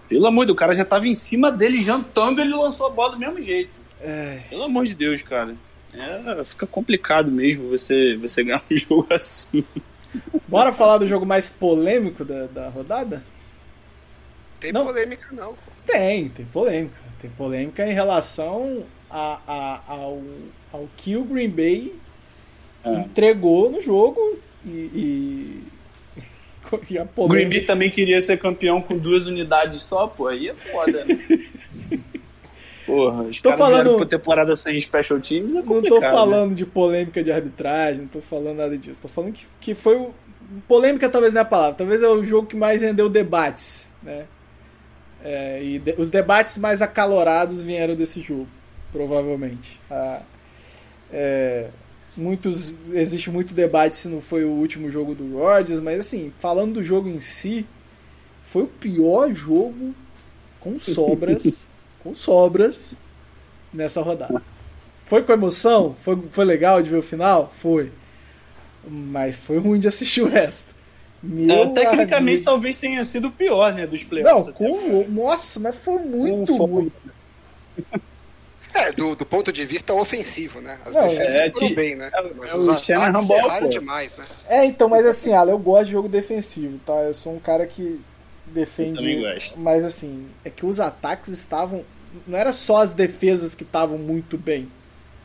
[0.10, 2.88] Pelo amor de Deus, o cara já tava em cima dele jantando e ele lançou
[2.88, 3.70] a bola do mesmo jeito.
[4.02, 5.56] É, Pelo amor de Deus, cara.
[5.94, 9.64] É, fica complicado mesmo você, você ganhar um jogo assim.
[10.48, 13.24] Bora falar do jogo mais polêmico da, da rodada?
[14.60, 14.86] Tem Não.
[14.86, 15.56] polêmica, não.
[15.86, 16.96] Tem, tem polêmica.
[17.22, 20.22] Tem polêmica em relação a, a- ao,
[20.72, 21.94] ao que o Green Bay
[22.88, 23.00] É.
[23.02, 24.20] entregou no jogo
[24.66, 25.64] e, e,
[26.92, 27.50] e a O Green polêmica.
[27.50, 31.18] Bay também queria ser campeão com duas unidades só, pô, aí é foda, né?
[32.86, 36.10] Porra, os Tô falando- temporada sem special teams, é Não tô né?
[36.10, 39.02] falando de polêmica de arbitragem, não tô falando nada disso.
[39.02, 40.12] Tô falando que, que foi o.
[40.70, 44.24] Polêmica talvez não é a palavra, talvez é o jogo que mais rendeu debates, né?
[45.22, 48.48] É, e de- os debates mais acalorados vieram desse jogo,
[48.94, 49.78] provavelmente.
[49.92, 50.22] Ah,
[51.12, 51.68] é,
[52.18, 56.76] muitos, existe muito debate se não foi o último jogo do Rodgers, mas assim, falando
[56.76, 57.66] do jogo em si,
[58.44, 59.94] foi o pior jogo
[60.60, 61.68] com sobras,
[62.04, 62.96] com sobras
[63.74, 64.42] nessa rodada.
[65.06, 65.96] Foi com emoção?
[66.04, 67.54] Foi, foi legal de ver o final?
[67.62, 67.92] Foi.
[68.90, 70.76] Mas foi ruim de assistir o resto.
[71.22, 72.46] Meu É, tecnicamente amigo.
[72.46, 74.48] talvez tenha sido o pior, né, dos Não, playoffs.
[74.50, 74.70] até.
[74.70, 76.92] com, nossa, mas foi muito Com ruim.
[78.78, 80.80] É, do, do ponto de vista ofensivo, né?
[80.86, 82.12] As Não, defesas é, foram bem, né?
[82.14, 83.68] é Mas é os ataques erraram pô.
[83.70, 84.26] demais, né?
[84.48, 86.94] É, então, mas assim, Alan, eu gosto de jogo defensivo, tá?
[86.94, 88.00] Eu sou um cara que
[88.46, 88.92] defende.
[88.92, 89.60] Eu também gosto.
[89.60, 91.84] Mas assim, é que os ataques estavam.
[92.26, 94.72] Não era só as defesas que estavam muito bem.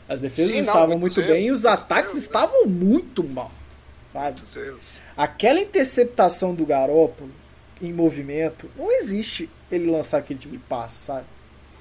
[0.09, 2.21] As defesas Sim, não, estavam muitos muito bem e os ataques né?
[2.21, 3.51] estavam muito mal.
[4.13, 4.43] Sabe?
[5.17, 7.31] Aquela interceptação do Garópolo
[7.81, 11.27] em movimento, não existe ele lançar aquele tipo de passe, sabe?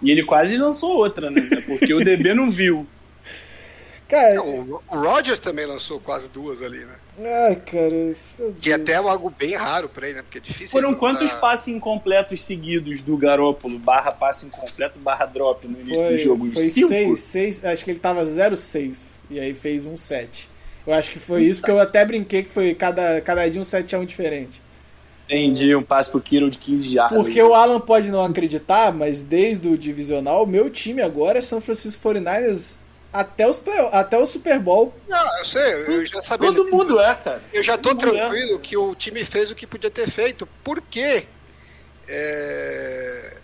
[0.02, 1.42] E ele quase lançou outra, né?
[1.68, 2.88] Porque o DB não viu.
[4.12, 6.96] Cara, Não, o Rodgers também lançou quase duas ali, né?
[7.48, 8.14] ai, cara.
[8.60, 10.22] Que até é algo bem raro pra ele, né?
[10.22, 10.68] Porque é difícil.
[10.68, 13.80] Foram quantos passes incompletos seguidos do Garópolo?
[13.80, 16.52] Barra passe incompleto, barra drop no início Foi, do jogo?
[16.52, 16.90] Foi cinco?
[16.90, 20.50] 6, 6, acho que ele tava 0,6 e aí fez um 7.
[20.86, 23.64] Eu acho que foi isso, porque eu até brinquei que foi cada, cada dia um
[23.64, 24.62] 7 a 1 diferente.
[25.32, 27.18] Entendi, um passe pro Kiro de 15 jardas.
[27.18, 31.42] Porque o Alan pode não acreditar, mas desde o divisional, o meu time agora é
[31.42, 32.76] São Francisco 49ers
[33.14, 34.94] até, os play, até o Super Bowl.
[35.08, 36.52] Não, eu sei, eu já sabia.
[36.52, 37.42] Todo mundo é, cara.
[37.54, 38.20] Eu já tô Todo é.
[38.20, 41.24] tranquilo que o time fez o que podia ter feito, porque
[42.10, 43.38] é,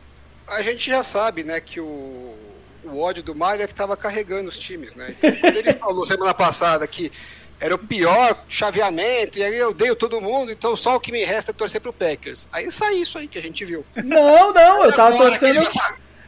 [0.46, 2.36] a gente já sabe, né, que o,
[2.84, 5.16] o ódio do Mário é que tava carregando os times, né?
[5.18, 7.12] Então, quando ele falou semana passada que
[7.60, 11.24] era o pior chaveamento, e aí eu odeio todo mundo, então só o que me
[11.24, 12.48] resta é torcer pro Packers.
[12.52, 13.84] Aí sai isso aí que a gente viu.
[13.96, 15.68] Não, não, eu tava torcendo.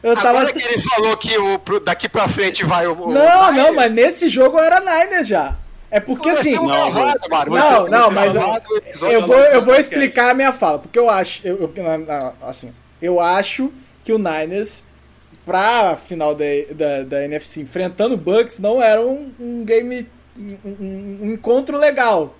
[0.02, 0.30] Eu tava.
[0.40, 2.92] Agora que ele falou que o, pro- daqui pra frente vai o.
[2.94, 5.56] o Não, não, mas nesse jogo eu era Niners já.
[5.90, 6.54] É porque assim.
[6.54, 7.52] Não, Não, gravado, Mário.
[7.52, 10.52] Não, Você- não, você mas eu, gravado episódio eu vou, eu vou explicar a minha
[10.52, 11.72] fala, porque eu acho, eu, eu-
[12.42, 13.72] assim, eu acho
[14.04, 14.82] que o Niners
[15.44, 20.56] pra final da, da, da NFC enfrentando o Bucks não era um, um game, um,
[21.24, 22.34] um- encontro legal,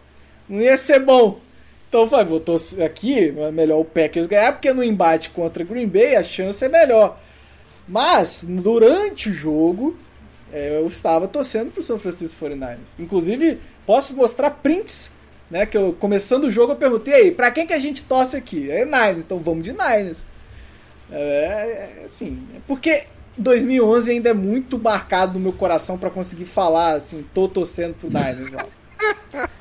[0.49, 1.41] não ia ser bom.
[1.89, 6.15] Então vou torcer aqui, é melhor o Packers ganhar, porque no embate contra Green Bay
[6.15, 7.19] a chance é melhor.
[7.89, 9.97] Mas, durante o jogo,
[10.53, 12.79] é, eu estava torcendo pro São Francisco 49ers.
[12.99, 15.13] Inclusive, posso mostrar prints,
[15.51, 15.67] né?
[15.67, 18.71] Que eu, começando o jogo, eu perguntei, aí, pra quem que a gente torce aqui?
[18.71, 20.23] É Niners, então vamos de Niners.
[21.11, 23.05] É, é, assim, é porque
[23.41, 28.09] 2011 ainda é muito marcado no meu coração pra conseguir falar, assim, tô torcendo pro
[28.09, 28.55] Niners.
[28.55, 28.65] ó.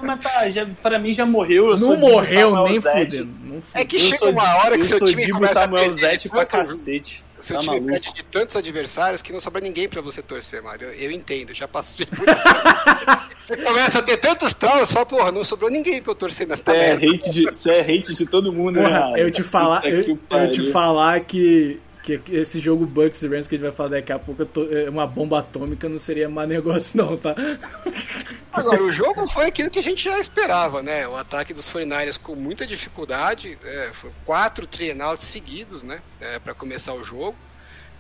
[0.01, 1.71] Mas tá, já, pra mim já morreu.
[1.71, 3.63] Eu sou Não morreu Samuel nem fudendo.
[3.73, 7.23] É que chega uma hora que eu seu sou time a Samuel Zete pra cacete.
[7.39, 7.91] Seu Tá time maluco.
[7.93, 10.89] perde de tantos adversários que não sobra ninguém pra você torcer, Mário.
[10.89, 13.39] Eu, eu entendo, já passei por isso.
[13.47, 16.75] Você começa a ter tantos traumas, fala, porra, não sobrou ninguém pra eu torcer nessa
[16.75, 17.51] é, merda.
[17.51, 18.83] você é hate de todo mundo, né?
[18.83, 19.17] Porra, Raio?
[19.17, 20.03] eu te falar, eu,
[20.51, 21.79] te falar que,
[22.17, 24.67] que esse jogo Bucks e Rams que a gente vai falar daqui a pouco, tô-
[24.71, 27.35] é uma bomba atômica não seria má negócio não, tá?
[28.51, 31.07] Agora, o jogo foi aquilo que a gente já esperava, né?
[31.07, 34.67] O ataque dos 49ers com muita dificuldade, é, foi quatro
[35.03, 36.01] outs seguidos, né?
[36.19, 37.35] É, para começar o jogo.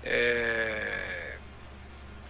[0.03, 1.18] É,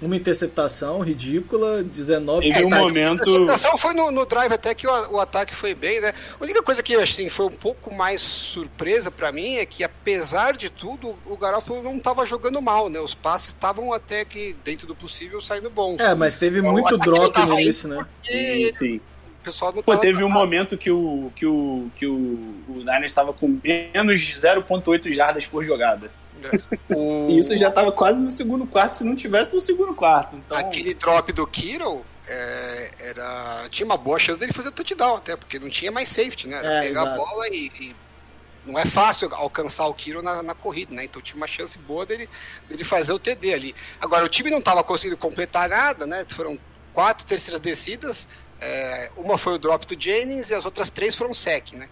[0.02, 4.88] Uma interceptação ridícula, 19 Teve um momento- A interceptação foi no, no drive até que
[4.88, 6.14] o, o ataque foi bem, né?
[6.40, 10.56] A única coisa que assim, foi um pouco mais surpresa pra mim é que, apesar
[10.56, 13.00] de tudo, o Garoppolo não tava jogando mal, né?
[13.00, 16.00] Os passes estavam até que, dentro do possível, saindo bons.
[16.00, 17.98] É, mas teve O muito drop no início, né?
[18.22, 18.96] porque Sim, sim.
[19.42, 22.14] o pessoal não Pô, tava teve um momento que o, que o, que o,
[22.70, 26.10] o Niners estava com menos 0.8 jardas por jogada.
[26.96, 30.36] O- E isso já tava quase no segundo quarto, se não tivesse no segundo quarto.
[30.36, 35.36] Então, Aquele drop do Kittle é, era, tinha uma boa chance dele fazer touchdown, até,
[35.36, 36.58] porque não tinha mais safety, né?
[36.58, 37.18] Era É, pegar a exato.
[37.18, 37.96] bola e, e
[38.66, 41.04] não é fácil alcançar o Kittle na, na corrida, né?
[41.06, 42.30] Então tinha uma chance boa dele,
[42.68, 43.76] dele fazer o TD ali.
[44.00, 46.26] Agora, o time não estava conseguindo completar nada, né?
[46.30, 46.58] Foram
[46.94, 48.28] quatro terceiras descidas,
[48.62, 51.88] é, uma foi o drop do Jennings e as outras três foram sec, né?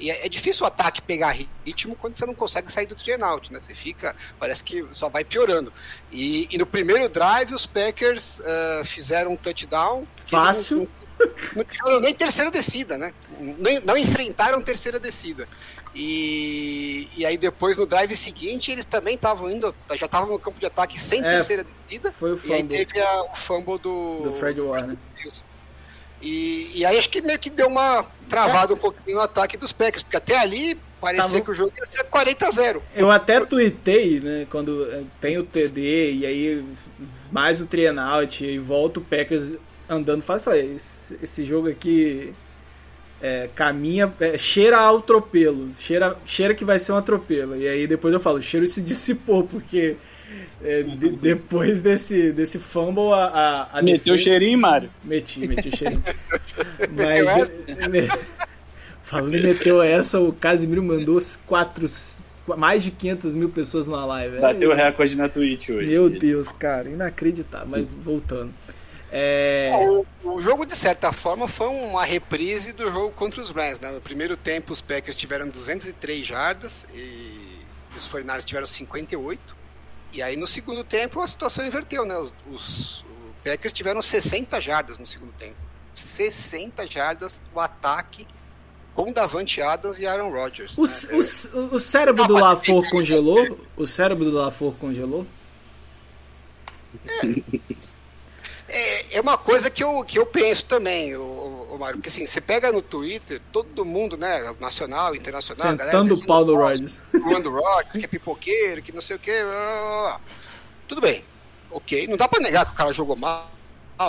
[0.00, 3.12] E é, é difícil o ataque pegar ritmo quando você não consegue sair do three
[3.14, 3.60] and out, né?
[3.60, 5.72] Você fica, parece que só vai piorando.
[6.10, 10.06] E, e no primeiro drive, os Packers ah, fizeram um touchdown.
[10.26, 10.88] Fácil.
[11.18, 13.12] Não, não tiveram nem terceira descida, né?
[13.38, 15.46] Nem, não enfrentaram terceira descida.
[15.94, 20.58] E, e aí depois, no drive seguinte, eles também estavam indo, já estavam no campo
[20.58, 22.10] de ataque sem É, terceira descida.
[22.12, 24.96] Foi o E aí fumble teve a- o fumble do, do Fred Warner.
[26.20, 29.72] E, e aí acho que meio que deu uma travada um pouquinho no ataque dos
[29.72, 32.82] Packers, porque até ali parecia Tava- que o jogo ia ser 40 a 0.
[32.94, 36.64] Eu até tuitei, né, quando eh, tem o TD e aí
[37.32, 39.54] mais o Trienout e volta o Packers
[39.88, 42.32] andando fácil, falei, esse, esse jogo aqui
[43.20, 47.56] é, caminha, é, cheira ao atropelo, cheira, cheira que vai ser um atropelo.
[47.56, 49.96] E aí depois eu falo, o cheiro se dissipou, porque
[50.62, 54.90] é, de- depois desse, desse fumble a, a, a meteu o defesa- cheirinho, Mário.
[55.02, 56.02] Meti, meti o cheirinho.
[56.94, 57.50] Mas.
[57.68, 58.08] ele-
[59.02, 61.84] Falando em meteu essa, o Casimiro mandou quatro,
[62.56, 64.36] mais de 500 mil pessoas na live.
[64.36, 65.88] É, Bateu o recorde na Twitch hoje.
[65.88, 67.66] Meu Deus, cara, inacreditável.
[67.68, 68.54] Mas voltando.
[69.10, 73.80] É, O, o jogo, de certa forma, foi uma reprise do jogo contra os Rams.
[73.80, 73.90] Né?
[73.90, 77.58] No primeiro tempo, os Packers tiveram 203 jardas e
[77.96, 79.56] os 49ers tiveram 58.
[80.12, 82.04] E aí, no segundo tempo, a situação inverteu.
[82.04, 82.16] Né?
[82.18, 83.04] Os, os-
[83.44, 85.56] Packers tiveram 60 jardas no segundo tempo.
[85.94, 88.26] 60 jardas o ataque
[88.94, 90.76] com Davante Adams e Aaron Rodgers.
[90.76, 91.68] o, né?
[91.70, 93.58] o, o cérebro do Ah, mas- LaFleur congelou?
[93.76, 95.26] O cérebro do LaFleur congelou?
[98.68, 102.26] É, é uma coisa que eu, que eu penso também, o, o, Mário, porque assim,
[102.26, 107.00] você pega no Twitter, todo mundo, né, nacional, internacional, Sentando o pau no Rodgers.
[107.12, 109.32] Rodgers, Rodgers, que é pipoqueiro, que não sei o que,
[110.86, 111.24] tudo bem,
[111.70, 113.48] ok, não dá pra negar que o cara jogou mal,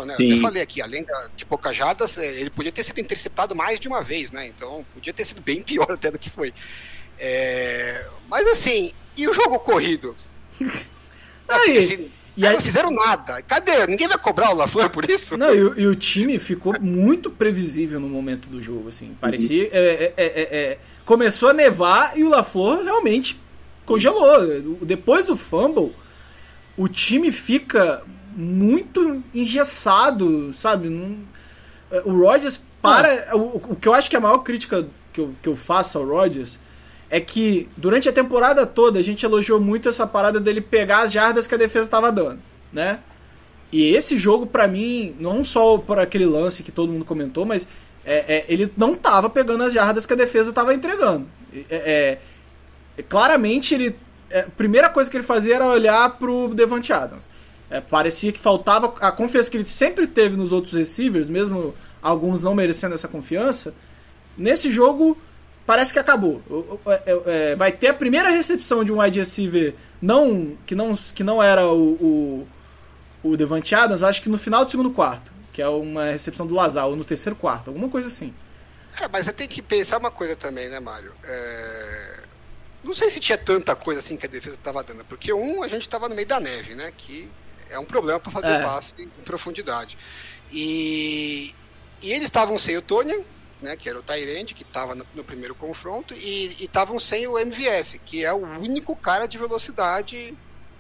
[0.05, 2.99] né, eu até falei aqui, além da- de poucas jardas, eh, ele podia ter sido
[2.99, 6.29] interceptado mais de uma vez, né, então podia ter sido bem pior até do que
[6.29, 6.53] foi.
[7.19, 10.15] É, mas assim, e o jogo corrido?
[11.47, 13.41] É, porque, Aí, assim, e aí- não fizeram nada.
[13.41, 13.85] Cadê?
[13.87, 15.37] Ninguém vai cobrar o LaFleur por isso?
[15.37, 19.15] Não, e, o- e o time ficou muito previsível no momento do jogo, assim.
[19.19, 19.69] Parecia.
[19.71, 23.39] é, é, é, começou a nevar e o LaFleur realmente
[23.85, 24.77] congelou.
[24.81, 25.91] Depois do fumble,
[26.77, 28.01] o time fica
[28.33, 30.87] muito engessado, sabe?
[32.05, 33.35] O Rodgers para.
[33.35, 35.97] O, o que eu acho que é a maior crítica que eu, que eu faço
[35.97, 36.57] ao Rodgers
[37.11, 41.11] é que durante a temporada toda a gente elogiou muito essa parada dele pegar as
[41.11, 42.39] jardas que a defesa estava dando,
[42.71, 42.99] né?
[43.69, 47.67] E esse jogo, pra mim, não só por aquele lance que todo mundo comentou, mas
[48.05, 51.27] é, é, ele não tava pegando as jardas que a defesa tava entregando.
[51.69, 52.17] É,
[52.97, 53.95] é, claramente, ele.
[54.29, 57.29] é, a primeira coisa que ele fazia era olhar pro Devante Adams.
[57.69, 62.41] É, parecia que faltava a confiança que ele sempre teve nos outros receivers, mesmo alguns
[62.41, 63.73] não merecendo essa confiança.
[64.37, 65.17] Nesse jogo,
[65.65, 66.41] parece que acabou.
[66.49, 70.95] O- é, é, vai ter a primeira recepção de um wide receiver não, que, não,
[70.95, 72.47] que não era o, o
[73.23, 76.55] o Devante Adams, acho que no final do segundo quarto, que é uma recepção do
[76.55, 78.33] Lazar, ou no terceiro quarto, alguma coisa assim.
[78.99, 81.13] É, mas você tem que pensar uma coisa também, né, Mário?
[81.23, 82.19] É,
[82.83, 85.67] Não sei se tinha tanta coisa assim que a defesa estava dando, porque um, a
[85.67, 86.91] gente estava no meio da neve, né?
[86.97, 87.29] Que
[87.69, 88.61] é um problema para fazer É.
[88.61, 89.97] passe em profundidade.
[90.51, 91.53] E,
[92.01, 93.23] e eles estavam sem o Tony,
[93.61, 93.75] né?
[93.75, 97.99] Que era o Tyrande, que estava no, no primeiro confronto, e estavam sem o MVS,
[98.05, 100.33] que é o único cara de velocidade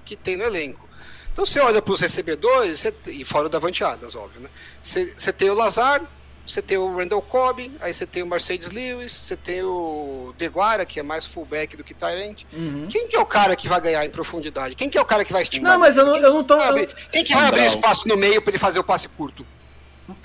[0.05, 0.87] que tem no elenco.
[1.33, 4.49] Então você olha para os recebedores, você- e fora o Davante Adams, óbvio, né?
[4.83, 6.01] Você, você tem o Lazar,
[6.45, 10.85] você tem o Randall Cobb, aí você tem o Mercedes Lewis, você tem o Deguara,
[10.85, 12.43] que é mais fullback do que Tyrant.
[12.89, 14.75] Quem que é o cara que vai ganhar em profundidade?
[14.75, 15.73] Quem que é o cara que vai estimular?
[15.73, 16.57] Não, mas eu não, eu não tô.
[16.57, 18.83] Quem, vai eu- abrir- quem que vai abrir espaço no meio para ele fazer o
[18.83, 19.45] passe curto?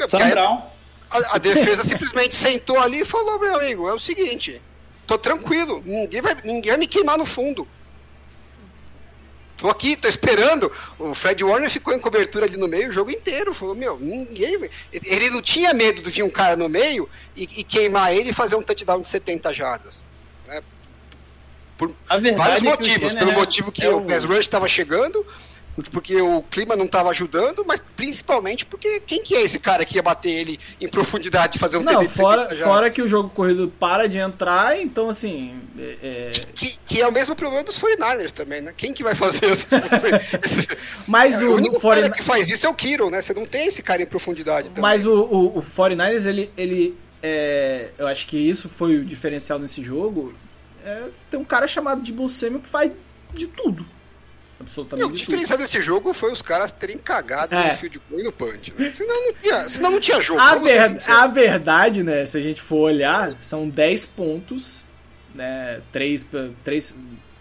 [0.00, 0.62] Sam Brown.
[1.16, 4.60] A, a defesa simplesmente sentou ali e falou, meu amigo, é o seguinte,
[5.06, 7.66] tô tranquilo, ninguém vai, ninguém vai me queimar no fundo.
[9.56, 10.70] tô aqui, tô esperando.
[10.98, 13.54] O Fred Warner ficou em cobertura ali no meio o jogo inteiro.
[13.54, 14.68] Falou, meu, ninguém.
[14.92, 18.34] Ele não tinha medo de vir um cara no meio e, e queimar ele e
[18.34, 20.04] fazer um touchdown de 70 jardas.
[20.46, 20.62] Né?
[21.78, 23.14] Por vários é motivos.
[23.14, 25.26] Pelo motivo que é o pass rush estava chegando,
[25.90, 29.96] porque o clima não estava ajudando, mas principalmente porque quem que é esse cara que
[29.96, 34.08] ia bater ele em profundidade fazer um Não, fora, fora que o jogo corrido para
[34.08, 35.60] de entrar, então assim...
[35.78, 36.32] É...
[36.54, 38.72] Que, que, é o mesmo problema dos 49ers também, né?
[38.76, 39.66] Quem que vai fazer isso?
[41.06, 42.00] mas o, o único 49...
[42.00, 43.20] cara que faz isso é o Kiro, né?
[43.20, 44.82] Você não tem esse cara em profundidade também.
[44.82, 46.50] Mas o, o, o 49ers, ele...
[46.56, 47.90] ele é...
[47.98, 50.34] eu acho que isso foi o diferencial nesse jogo.
[50.84, 52.92] É, tem um cara chamado de Samuel que faz
[53.34, 53.84] de tudo
[54.60, 55.08] absolutamente.
[55.08, 57.72] o diferencial desse jogo foi os caras terem cagado é.
[57.72, 58.72] no field goal e no punch.
[58.76, 58.90] Né?
[58.90, 60.40] Senão, não tinha, senão não tinha jogo.
[60.40, 64.82] A, ver, a verdade, né, se a gente for olhar, são 10 pontos,
[65.34, 66.28] né, 3,
[66.64, 66.94] 3,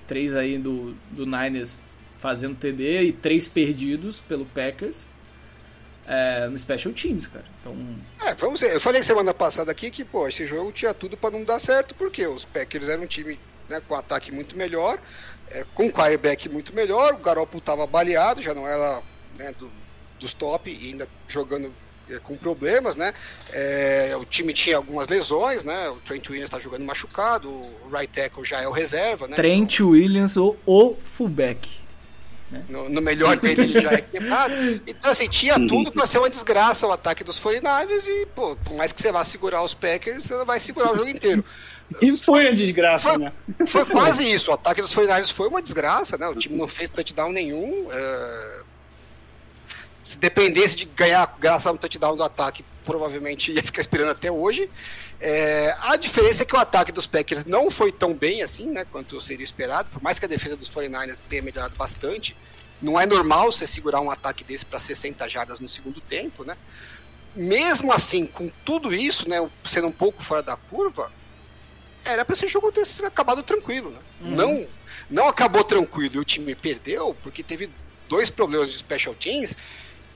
[0.07, 1.77] 3 aí do, do Niners
[2.17, 5.05] fazendo TD e 3 perdidos pelo Packers.
[6.07, 7.45] É, no Special Teams, cara.
[7.59, 7.75] Então.
[8.23, 8.75] É, vamos ver.
[8.75, 11.95] Eu falei semana passada aqui que, pô, esse jogo tinha tudo para não dar certo,
[11.95, 14.99] porque os Packers eram um time né, com ataque muito melhor
[15.49, 19.01] é, com quarterback muito melhor, o Garoppolo estava baleado, já não era
[19.37, 19.69] né, do,
[20.19, 21.71] dos top e ainda jogando
[22.09, 23.13] é, com problemas, né?
[23.51, 25.89] É, o time tinha algumas lesões, né?
[25.89, 29.35] O Trent Williams está jogando machucado, o right tackle já é o reserva, né?
[29.35, 31.69] Trent Williams, o, o fullback.
[32.51, 32.63] Né?
[32.69, 34.53] No, no, melhor dele ele já é quebrado.
[34.85, 38.75] Então, assim, tinha tudo para ser uma desgraça o ataque dos 49ers e, pô, por
[38.75, 41.43] mais que você vá segurar os Packers, você não vai segurar o jogo inteiro.
[42.01, 43.33] E foi uma desgraça, foi, né?
[43.67, 44.49] Foi quase isso.
[44.49, 46.27] O ataque dos 49 foi uma desgraça, né?
[46.27, 47.87] O time não fez touchdown nenhum.
[47.91, 48.59] É...
[50.03, 54.31] Se dependesse de ganhar graças a um touchdown do ataque, provavelmente ia ficar esperando até
[54.31, 54.69] hoje.
[55.21, 55.75] É...
[55.81, 58.85] A diferença é que o ataque dos Packers não foi tão bem assim, né?
[58.91, 59.89] Quanto seria esperado.
[59.89, 62.35] Por mais que a defesa dos 49ers tenha melhorado bastante,
[62.81, 66.57] não é normal você segurar um ataque desse para 60 jardas no segundo tempo, né?
[67.35, 71.11] Mesmo assim, com tudo isso, né, sendo um pouco fora da curva,
[72.05, 73.99] era para esse jogo ter acabado tranquilo, né?
[74.21, 74.35] Uhum.
[74.35, 74.67] Não,
[75.09, 77.69] não acabou tranquilo e o time perdeu porque teve
[78.07, 79.55] dois problemas de special teams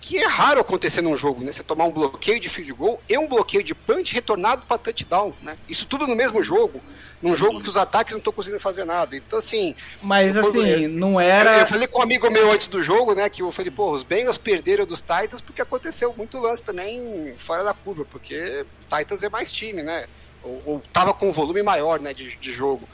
[0.02, 1.52] que é raro acontecer num jogo, né?
[1.52, 5.34] Você tomar um bloqueio de field goal e um bloqueio de punch retornado para touchdown,
[5.42, 5.58] né?
[5.68, 6.82] Isso tudo no mesmo jogo,
[7.22, 9.16] num jogo que os ataques não estão conseguindo fazer nada.
[9.16, 9.76] Então, assim.
[10.02, 11.54] Mas, assim, eu, não era.
[11.54, 13.30] Eu, eu, falei com um amigo meu antes do jogo, né?
[13.30, 17.64] Que eu falei, pô, os Bengals perderam dos Titans porque aconteceu muito lance também fora
[17.64, 20.08] da curva, porque Titans é mais time, né?
[20.44, 22.88] Ou, ou tava com um volume maior né, de, de jogo.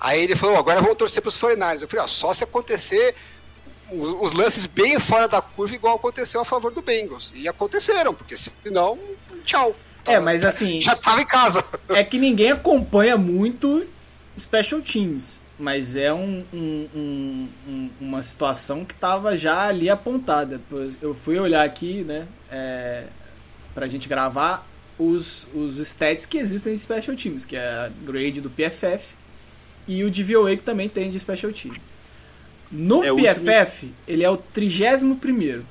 [0.00, 1.82] Aí ele falou, agora vamos torcer para os Foreigners.
[1.82, 3.14] Eu falei, ó, só se acontecer
[3.88, 7.32] os, lances bem fora da curva, igual aconteceu a favor do Bengals.
[7.34, 8.98] E aconteceram, porque senão,
[9.44, 9.76] tchau.
[10.04, 10.80] É, mas assim.
[10.82, 11.64] Já tava em casa.
[11.88, 13.86] É que ninguém acompanha muito
[14.38, 15.40] Special Teams.
[15.58, 20.60] Mas é um, um, um, uma situação que tava já ali apontada.
[21.00, 22.26] Eu fui olhar aqui, né?
[22.50, 23.06] É,
[23.72, 24.66] pra gente gravar
[25.10, 29.14] os, os stats que existem em Special Teams, que é a grade do PFF
[29.86, 31.80] e o DVOA que também tem de Special Teams.
[32.70, 33.94] No é PFF, último...
[34.06, 35.64] ele é o 31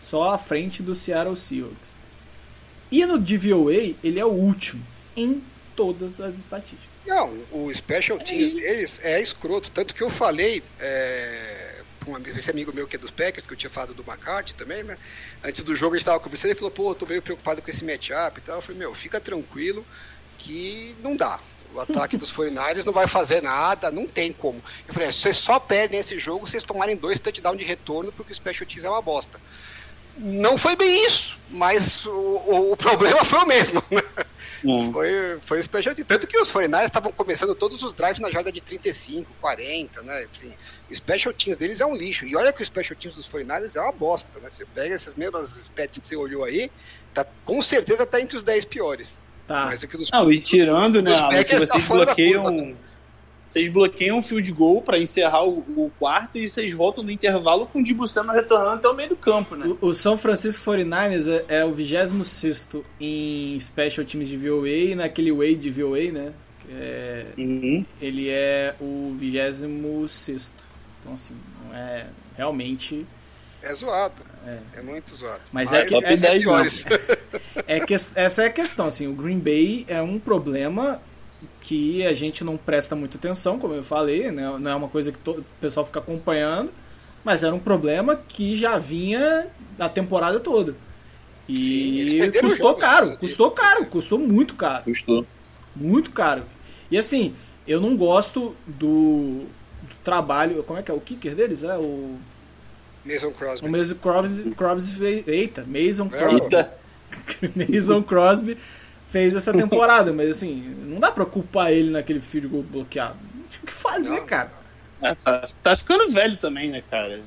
[0.00, 1.98] só à frente do Seattle Seahawks.
[2.90, 4.84] E no DVOA, ele é o último
[5.16, 5.42] em
[5.74, 6.94] todas as estatísticas.
[7.06, 9.70] Não, o Special Teams é deles é escroto.
[9.70, 11.63] Tanto que eu falei é,
[12.04, 14.82] com esse amigo meu que é dos Packers, que eu tinha falado do McCarthy também,
[14.82, 14.98] né?
[15.42, 17.84] Antes do jogo a gente estava conversando, ele falou, pô, tô meio preocupado com esse
[17.84, 18.56] matchup e tal.
[18.56, 19.84] Eu falei, meu, fica tranquilo
[20.38, 21.40] que não dá.
[21.74, 24.62] O ataque dos 49 não vai fazer nada, não tem como.
[24.86, 28.12] Eu falei, é, vocês só perdem esse jogo se vocês tomarem dois touchdowns de retorno,
[28.12, 29.40] porque o Special Teams é uma bosta.
[30.16, 33.82] Não foi bem isso, mas o, o, o problema foi o mesmo.
[33.90, 34.02] Né?
[34.64, 34.92] Uhum.
[34.92, 36.08] Foi, foi Special Teams.
[36.08, 40.26] Tanto que os 49 estavam começando todos os drives na jarda de 35, 40, né?
[40.30, 40.52] Assim,
[40.90, 42.24] o Special Teams deles é um lixo.
[42.24, 44.48] E olha que o Special Teams dos 49 é uma bosta, né?
[44.48, 46.70] Você pega essas mesmas stats que você olhou aí,
[47.12, 49.20] tá, com certeza tá entre os 10 piores.
[49.46, 49.66] Tá.
[49.66, 52.74] Mas aqui dos, Não, e tirando, né, que vocês tá bloqueiam...
[53.46, 57.66] Vocês bloqueiam o field goal para encerrar o, o, quarto e vocês voltam no intervalo
[57.66, 59.66] com o Dibussano retornando até o meio do campo, né?
[59.80, 62.68] O, o São Francisco 49ers é, é o 26
[62.98, 66.32] em Special Teams de VOA e naquele way de VOA, né?
[66.70, 67.84] É, uhum.
[68.00, 70.52] Ele é o 26.
[71.00, 71.36] Então, assim,
[71.66, 73.06] não é realmente.
[73.62, 74.22] É zoado.
[74.46, 75.42] É, é muito zoado.
[75.52, 79.38] Mas, Mas é que, essa, é, é que essa é a questão, assim, o Green
[79.38, 81.00] Bay é um problema
[81.64, 84.54] que a gente não presta muita atenção, como eu falei, né?
[84.60, 86.70] não é uma coisa que o pessoal fica acompanhando,
[87.24, 89.46] mas era um problema que já vinha
[89.78, 90.76] da temporada toda.
[91.48, 94.84] E Sim, custou caro, custou caro, custou muito caro.
[94.84, 95.26] Custou.
[95.74, 96.44] Muito caro.
[96.90, 97.34] E assim,
[97.66, 99.46] eu não gosto do
[100.02, 100.62] trabalho.
[100.64, 100.94] Como é que é?
[100.94, 101.64] O kicker deles?
[101.64, 102.16] É o.
[103.06, 103.66] Mason Crosby.
[103.66, 105.24] O Mason Crosby, Crosby.
[105.26, 106.56] Eita, Mason É, Crosby.
[107.72, 108.58] Mason Crosby
[109.14, 113.16] fez essa temporada, mas assim, não dá pra culpar ele naquele field goal bloqueado.
[113.32, 114.26] Não tinha o que fazer, Não.
[114.26, 114.50] cara.
[115.00, 117.22] É, tá, tá ficando velho também, né, cara?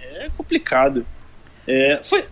[0.00, 1.04] É complicado.
[1.66, 2.24] É, foi,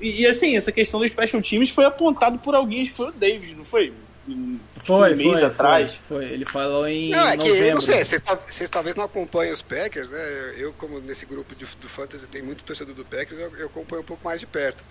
[0.00, 3.08] e, e, assim, essa questão dos special teams foi apontado por alguém, acho que foi
[3.08, 3.92] o Davis, não foi?
[4.28, 5.94] Um, Foi, um mês foi, atrás.
[6.06, 6.32] foi, foi.
[6.34, 7.66] Ele falou em Não, é que novembro.
[7.68, 10.54] eu não sei, vocês, tal- vocês talvez não acompanhem os Packers, né?
[10.58, 14.02] Eu, como nesse grupo de, do Fantasy tem muito torcedor do Packers, eu, eu acompanho
[14.02, 14.84] um pouco mais de perto.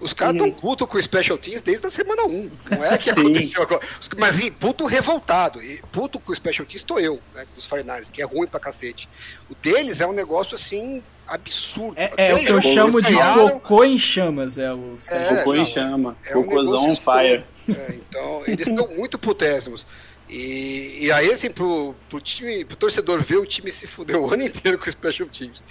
[0.00, 0.46] Os caras Uhum.
[0.48, 2.50] estão putos com o Special Teams desde a semana 1.
[2.70, 3.86] Não é que aconteceu agora.
[4.18, 5.62] Mas e, puto revoltado.
[5.62, 7.46] E puto com o Special Teams estou eu, né?
[7.54, 9.08] Dos 49ers, que é ruim pra cacete.
[9.48, 11.94] O deles é um negócio assim absurdo.
[11.96, 14.96] É, é o que eu chamo de cocô em chamas, é o.
[15.08, 16.16] É, Cocô em chama.
[16.26, 17.44] é um Cocôzão fire.
[17.68, 19.86] É, então, eles estão muito putésimos.
[20.28, 24.32] E, e aí, assim, pro, pro time, pro torcedor ver o time se fuder o
[24.32, 25.62] ano inteiro com os Special Teams.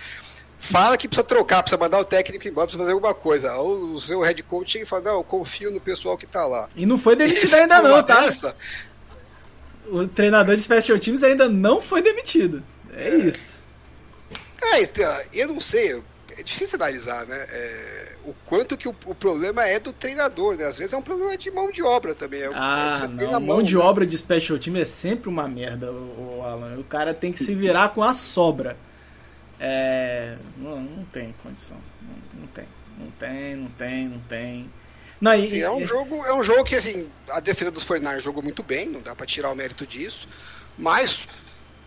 [0.60, 3.56] Fala que precisa trocar, precisa mandar o técnico embora, precisa fazer alguma coisa.
[3.58, 6.46] O, o seu head coach chega e fala, não, eu confio no pessoal que tá
[6.46, 6.70] lá.
[6.76, 8.22] E não foi demitido E ainda não, tá?
[8.22, 8.56] dessa,
[9.88, 12.62] O treinador de Special Teams ainda não foi demitido.
[12.96, 13.66] É isso.
[14.62, 16.00] É, então, eu não sei,
[16.38, 17.48] é difícil analisar, né?
[17.50, 20.66] É, o quanto que o, o problema é do treinador, né?
[20.66, 22.42] Às vezes é um problema de mão de obra também.
[22.44, 23.32] É, Ah, não.
[23.32, 23.82] na Mão de né?
[23.82, 26.78] obra de Special Team é sempre uma merda, o, o Alan.
[26.78, 28.78] O cara tem que se virar com a sobra.
[29.60, 30.36] É.
[30.58, 31.78] Não, não tem condição.
[32.02, 32.66] Não, não tem.
[32.98, 34.70] Não tem, não tem, não tem.
[35.20, 38.22] Não, e- Assim, é um jogo, é um jogo que assim, a defesa dos 49ers
[38.22, 40.28] jogou muito bem, não dá pra tirar o mérito disso,
[40.78, 41.28] mas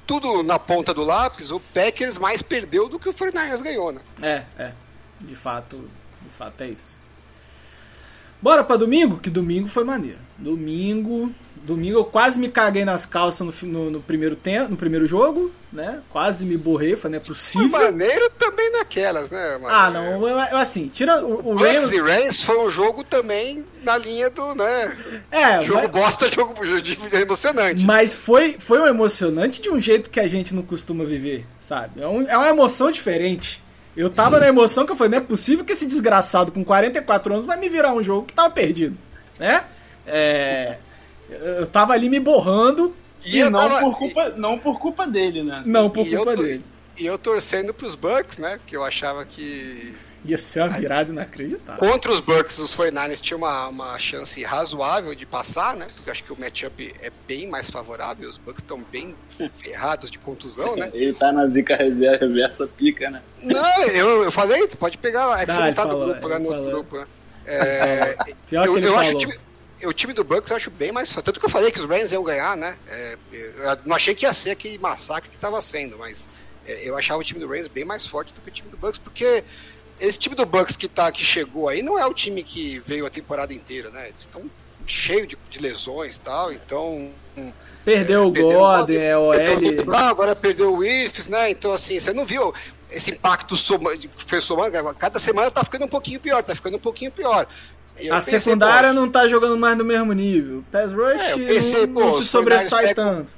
[0.07, 4.01] tudo na ponta do lápis, o Packers mais perdeu do que o 49ers ganhou, né?
[4.23, 4.73] É, é.
[5.21, 5.89] De fato,
[6.25, 6.99] de fato é isso.
[8.43, 9.19] Bora pra domingo?
[9.19, 10.19] Que domingo foi maneiro.
[10.37, 11.31] Domingo.
[11.63, 15.51] Domingo eu quase me caguei nas calças no, no, no primeiro tempo, no primeiro jogo,
[15.73, 16.01] né?
[16.11, 17.71] Quase me borrei, falei, não é Foi possível.
[17.71, 19.57] maneiro também naquelas, né?
[19.63, 21.91] Mas, Ah, não, eu, eu, assim, tira o, o Rams.
[21.91, 24.95] e Rams foi um jogo também na linha do, né?
[25.31, 27.83] É, Jogo mas, bosta, jogo de- emocionante.
[27.87, 32.03] mas foi, foi um emocionante de um jeito que a gente não costuma viver, sabe?
[32.03, 33.64] É, um- é uma emoção diferente.
[33.97, 37.33] Eu tava na emoção que eu falei, não é possível que esse desgraçado com 44
[37.33, 38.97] anos vai me virar um jogo que tava perdido,
[39.39, 39.65] né?
[40.07, 40.79] É,
[41.31, 45.43] eu tava ali me borrando, E, eu não, tava- por culpa, não por culpa dele,
[45.43, 45.63] né?
[45.65, 46.65] não por E eu culpa tô- dele.
[46.99, 48.57] E eu torcendo pros Bucks, né?
[48.59, 49.95] Porque eu achava que
[50.25, 51.79] Ia ser uma virada inacreditável.
[51.79, 55.87] Contra os Bucks, os 49ers tinham uma, uma chance razoável de passar, né?
[55.95, 58.29] Porque eu acho que o matchup é bem mais favorável.
[58.31, 59.15] Os Bucks estão bem
[59.61, 60.91] ferrados de contusão, né?
[60.95, 63.21] Ele tá na zica reserva, reversa pica, né?
[63.43, 65.43] Não, eu, eu falei, tu pode pegar lá.
[65.43, 66.39] É que Ah, você não tá falou, no grupo, né?
[66.39, 66.73] No outro falou.
[66.73, 67.07] grupo, né?
[67.47, 68.17] É,
[68.49, 69.19] Pior eu que ele eu acho o falou.
[69.21, 69.41] time,
[69.85, 71.27] o time do Bucks eu acho bem mais forte.
[71.27, 72.77] Tanto que eu falei que os Rams iam ganhar, né?
[72.89, 76.27] É, eu não achei que ia ser aquele massacre que tava sendo, mas
[76.67, 78.79] é, eu achava o time do Rams bem mais forte do que o time do
[78.79, 79.45] Bucks, porque
[80.01, 83.07] esse time do Bucks que, tá, que chegou aí não é o time que veio
[83.07, 84.09] a temporada inteira, né?
[84.09, 84.43] Eles estão
[84.87, 87.11] cheios de, de lesões e tal, então.
[87.85, 89.81] Perdeu o perderam Godwin, é o perdeu L.
[89.81, 91.51] o Brown, agora perdeu o Wilfs, né?
[91.51, 92.53] Então, assim, você não viu
[92.91, 93.91] esse impacto soma,
[94.27, 94.95] foi somando.
[94.95, 97.47] Cada semana tá ficando um pouquinho pior, tá ficando um pouquinho pior.
[97.97, 100.65] Eu A pensei, secundária pô, não tá jogando mais no mesmo nível.
[100.73, 103.33] Pass Rush É, pensei, não, pô, não se sobressai 49ers pegam- tanto.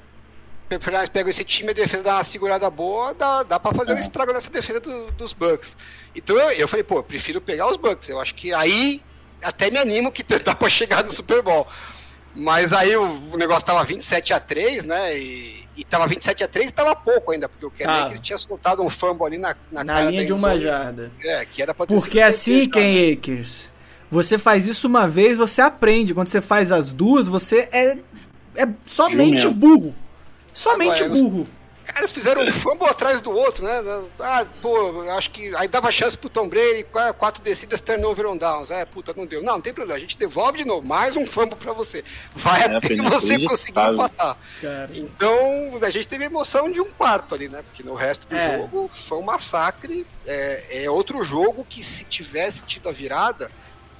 [0.75, 3.95] O Fernandes pega esse time, a defesa dá uma segurada boa, dá, dá pra fazer
[3.95, 5.77] um estrago nessa defesa do- dos Bucks.
[6.15, 8.09] Então eu, eu falei, pô, eu prefiro pegar os Bucks.
[8.09, 9.01] Eu acho que aí
[9.43, 11.67] até me animo que dá pra chegar no Super Bowl.
[12.35, 15.19] Mas aí o, o negócio tava 27 a 3 né?
[15.19, 18.07] E, e tava 27 a 3 e tava pouco ainda, porque o Ken Tava.
[18.07, 21.13] Akers tinha soltado um fumble ali na, na, Na cara linha da de uma jarda.
[21.23, 22.69] É, que era pra ter Porque sido assim.
[22.71, 23.71] Ken Akers,
[24.11, 26.13] você faz isso uma vez, você aprende.
[26.13, 27.97] Quando você faz as duas, você é,
[28.55, 29.53] é somente Jumento.
[29.59, 29.95] burro.
[30.57, 31.49] Somente Agora, burro.
[31.85, 33.81] Cara, eles fizeram um fumble atrás do outro, né?
[34.19, 38.37] Ah, pô, acho que aí dava chance pro Tom Brady, qua- quatro descidas, turnover on
[38.37, 38.73] downs.
[38.73, 39.41] É, puta, não deu.
[39.41, 42.03] Não, não tem problema, a gente devolve de novo, mais um fumble pra você.
[42.35, 44.37] Vai É, até você conseguir empatar.
[44.61, 44.91] Cara.
[44.95, 47.63] Então, a gente teve emoção de um quarto ali, né?
[47.63, 48.59] Porque no resto do É.
[48.59, 50.05] jogo foi um massacre.
[50.27, 53.49] É, é outro jogo que se tivesse tido a virada,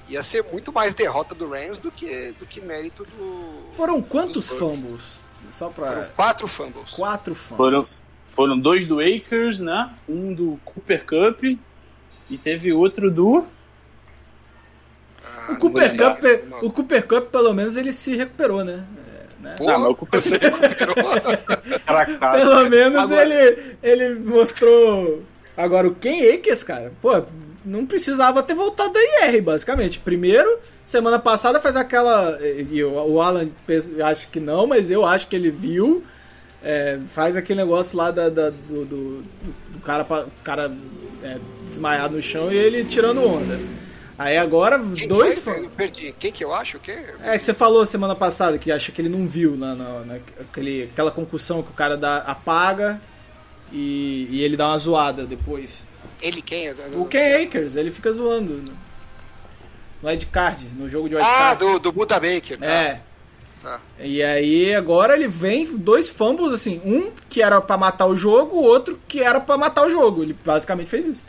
[0.09, 3.71] ia ser muito mais derrota do Rams do que, do que mérito do...
[3.77, 5.25] Foram quantos fumbles?
[5.51, 6.03] Só Foram pra.
[6.15, 6.89] quatro fumbles.
[6.91, 7.57] Quatro fumbles.
[7.57, 7.85] Foram,
[8.35, 9.91] foram dois do Akers, né?
[10.07, 11.43] Um do Cooper Cup
[12.29, 13.47] e teve outro do.
[15.23, 16.63] Ah, O não Cooper, Cup, lembrar.
[16.65, 18.83] o Cooper Cup, pelo menos, ele se recuperou, né?
[19.07, 19.55] É, né?
[19.57, 20.95] Pô, Ah, mas o Cooper você recuperou.
[22.31, 25.23] Pelo menos Agora- ele, ele mostrou.
[25.55, 27.23] Agora, o Ken Akers, cara, pô,
[27.65, 29.99] não precisava ter voltado da IR, basicamente.
[29.99, 32.39] Primeiro, semana passada faz aquela.
[32.41, 33.49] E o Alan
[34.05, 36.03] acho que não, mas eu acho que ele viu.
[36.63, 40.03] é, faz aquele negócio lá da, da- do, do, do cara,
[40.43, 40.75] cara
[41.21, 41.37] é,
[41.69, 43.59] desmaiado no chão e ele tirando onda.
[44.17, 45.65] Aí agora, Quem dois foi?
[45.65, 46.15] Eu perdi.
[46.19, 46.77] Quem que eu acho?
[46.77, 46.97] O quê?
[47.23, 50.85] É que você falou semana passada que acha que ele não viu na, na, naquele,
[50.91, 52.99] aquela concussão que o cara dá, apaga
[53.71, 55.85] e, e ele dá uma zoada depois.
[56.19, 56.71] Ele quem?
[56.95, 58.73] O Ken Akers, ele fica zoando no,
[60.07, 61.59] no Ed Card, no jogo de Ed Ah, Card.
[61.59, 62.57] do, do Buda Baker.
[62.57, 62.65] Tá.
[62.65, 63.01] É.
[63.61, 63.79] Tá.
[63.99, 68.55] E aí agora ele vem dois fumbles assim, um que era pra matar o jogo,
[68.57, 70.23] o outro que era pra matar o jogo.
[70.23, 71.23] Ele basicamente fez isso.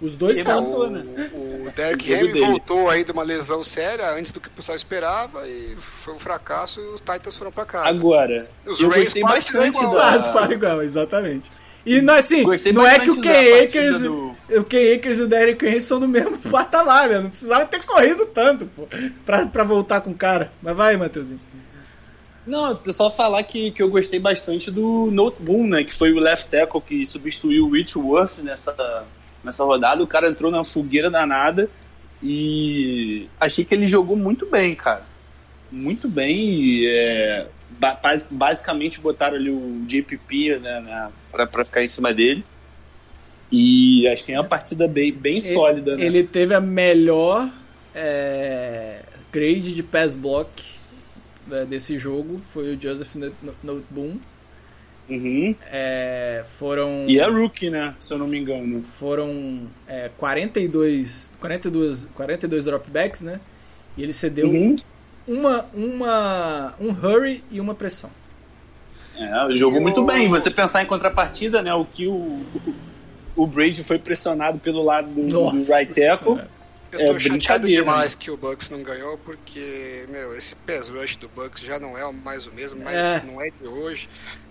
[0.00, 0.66] Os dois E fumbles.
[0.68, 1.30] matou, O, né?
[1.34, 4.76] o Derrick Jogo Henry voltou aí de uma lesão séria antes do que o pessoal
[4.76, 7.88] esperava e foi um fracasso e os Titans foram pra casa.
[7.88, 9.94] Agora, Os eu Rays gostei bastante igual.
[9.94, 10.00] da...
[10.10, 11.50] Quase para igual, exatamente.
[11.84, 15.22] E não, assim, Gostei não é que o Ken Akers, do- o Ken Akers e
[15.22, 17.20] o Derrick Henry são do mesmo patamar, né?
[17.20, 18.86] Não precisava ter corrido tanto, pô,
[19.24, 20.52] pra, pra voltar com o cara.
[20.62, 21.40] Mas vai, Matheusinho.
[22.46, 25.84] Não, é só falar que, que eu gostei bastante do Noteboom, né?
[25.84, 29.04] Que foi o left tackle que substituiu o Whitworth nessa,
[29.44, 30.02] nessa rodada.
[30.02, 31.68] O cara entrou na fogueira danada
[32.22, 35.02] e achei que ele jogou muito bem, cara.
[35.70, 36.36] Muito bem.
[36.36, 37.46] E, é,
[38.30, 42.44] basicamente botaram ali o JPP né, na, pra, pra ficar em cima dele.
[43.50, 46.04] E achei uma partida bem, bem sólida, né?
[46.04, 47.48] Ele teve a melhor
[47.94, 49.00] é,
[49.32, 50.48] grade de pass block
[51.46, 54.16] né, desse jogo, foi o Joseph Not- Not- Noteboom.
[55.08, 55.56] Uhum.
[55.66, 57.94] É, foram E é rookie, né?
[57.98, 58.84] Se eu não me engano.
[59.00, 63.40] foram é, 42, 42, 42 dropbacks, né?
[63.96, 64.76] E ele cedeu Uhum.
[65.26, 68.10] Uma, uma, um hurry e uma pressão.
[69.16, 70.28] É, jogou muito bem.
[70.28, 71.74] Você pensar em contrapartida, né?
[71.74, 72.40] O que o,
[73.36, 76.40] o Brady foi pressionado pelo lado do, do Nossa right tackle.
[76.92, 80.88] Eu É tô chateado brincadeira, demais que o Bucks não ganhou, porque, meu, esse pass
[80.88, 83.22] rush do Bucks já não é mais o mesmo, mas É.
[83.24, 84.08] não é de hoje.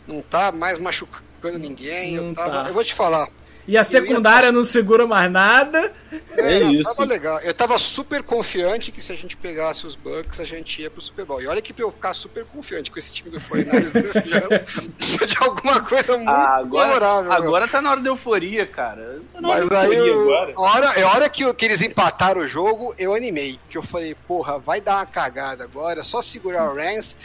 [0.07, 2.15] Não tá mais machucando ninguém.
[2.15, 2.69] Não eu, tava, tá.
[2.69, 3.27] eu vou te falar.
[3.71, 5.93] E a secundária não segura mais nada.
[6.35, 6.95] É não, isso.
[6.95, 7.39] Tava legal.
[7.41, 10.99] Eu tava super confiante que se a gente pegasse os Bucks, a gente ia pro
[10.99, 11.39] Super Bowl.
[11.39, 14.91] E olha que pra eu ficar super confiante com esse time do 49ers desse ano,
[14.97, 17.23] precisa de alguma coisa muito Ah, agora, favorável.
[17.23, 17.31] meu.
[17.33, 19.21] agora tá na hora da euforia, cara.
[19.33, 20.53] Tá na hora Mas da aí, eu, agora.
[20.55, 23.59] a hora, a hora que, eu- que eles empataram o jogo, eu animei.
[23.69, 27.15] Que eu falei, porra, vai dar uma cagada agora, é só segurar o Rams.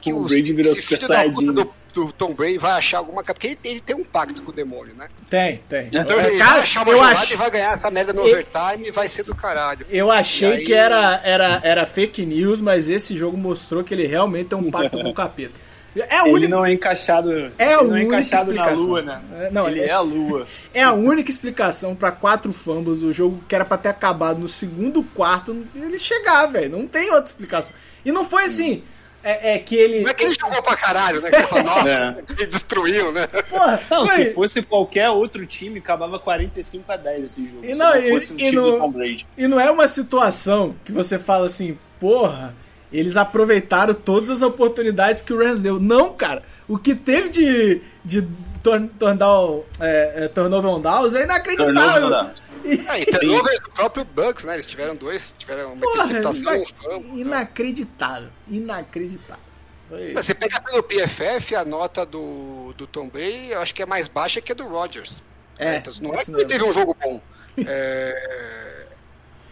[0.00, 1.52] Que O Brady virou Super Saiyajin.
[1.52, 3.22] do, do Tom Brady vai achar alguma.
[3.22, 5.08] Porque ele, ele tem um pacto com o demônio, né?
[5.30, 5.88] Tem, tem.
[5.92, 8.12] Então É, ele vai cara, achar uma eu, jogada ach, e vai ganhar essa merda
[8.12, 9.86] no overtime e vai ser do caralho.
[9.90, 14.06] eu achei aí- que era, era, era fake news, mas esse jogo mostrou que ele
[14.06, 15.72] realmente tem um pacto com o capeta.
[15.94, 18.62] É a Ele única, não é encaixado, É ele a não é única encaixado na
[18.62, 18.86] explicação.
[18.86, 19.20] lua, né?
[19.42, 20.46] É, não, ele é- é a lua.
[20.72, 23.02] é a única explicação pra quatro fumbles.
[23.02, 26.70] O jogo que era pra ter acabado no segundo quarto, ele chegar, velho.
[26.70, 27.76] Não tem outra explicação.
[28.06, 28.82] E não foi assim.
[29.24, 30.00] É, é que ele.
[30.02, 31.30] Não é que ele jogou pra caralho, né?
[31.30, 31.88] Que você fala, nossa,
[32.28, 32.32] É.
[32.32, 33.26] ele destruiu, né?
[33.26, 37.60] Porra, Não, foi- se fosse qualquer outro time, acabava 45 a 10 esse jogo.
[37.64, 39.26] E se não, não e- fosse um e time no- do Tom Brady.
[39.38, 42.54] E não é uma situação que você fala assim, porra,
[42.92, 45.78] eles aproveitaram todas as oportunidades que o Rams deu.
[45.80, 46.42] Não, cara.
[46.68, 48.26] O que teve de, de
[48.62, 52.30] turn, turn down, é, é, turnover on downs é inacreditável.
[52.64, 54.54] E- Ah, e turnovers do próprio Bucks, né?
[54.54, 57.20] Eles tiveram dois, tiveram uma Porra, um né?
[57.20, 58.28] inacreditável.
[58.48, 59.42] Inacreditável.
[59.88, 63.86] Foi- Você pega pelo PFF, a nota do, do Tom Brady, eu acho que é
[63.86, 65.22] mais baixa que a do Rodgers.
[65.58, 67.20] É, Então, não é que ele teve um jogo bom.
[67.66, 68.86] É,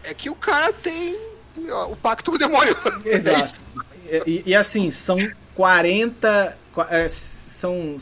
[0.05, 1.15] é que o cara tem
[1.69, 2.75] ó, o pacto com o demônio.
[3.05, 3.43] É Exato.
[3.43, 3.63] isso.
[4.25, 5.19] E, e assim, são
[5.53, 6.57] 40.
[6.73, 7.97] qua- é, são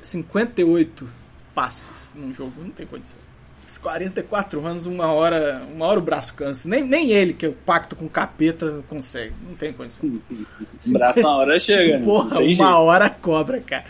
[0.00, 1.08] 58
[1.54, 3.18] passes num jogo, não tem condição.
[3.66, 6.68] Os 44 anos, uma hora, uma hora o braço cansa.
[6.68, 9.32] Nem, nem ele, que é o pacto com o capeta, consegue.
[9.48, 10.06] Não tem condição.
[10.06, 12.04] O braço uma hora chega, né?
[12.04, 12.62] Porra, uma jeito.
[12.62, 13.84] hora cobra, cara.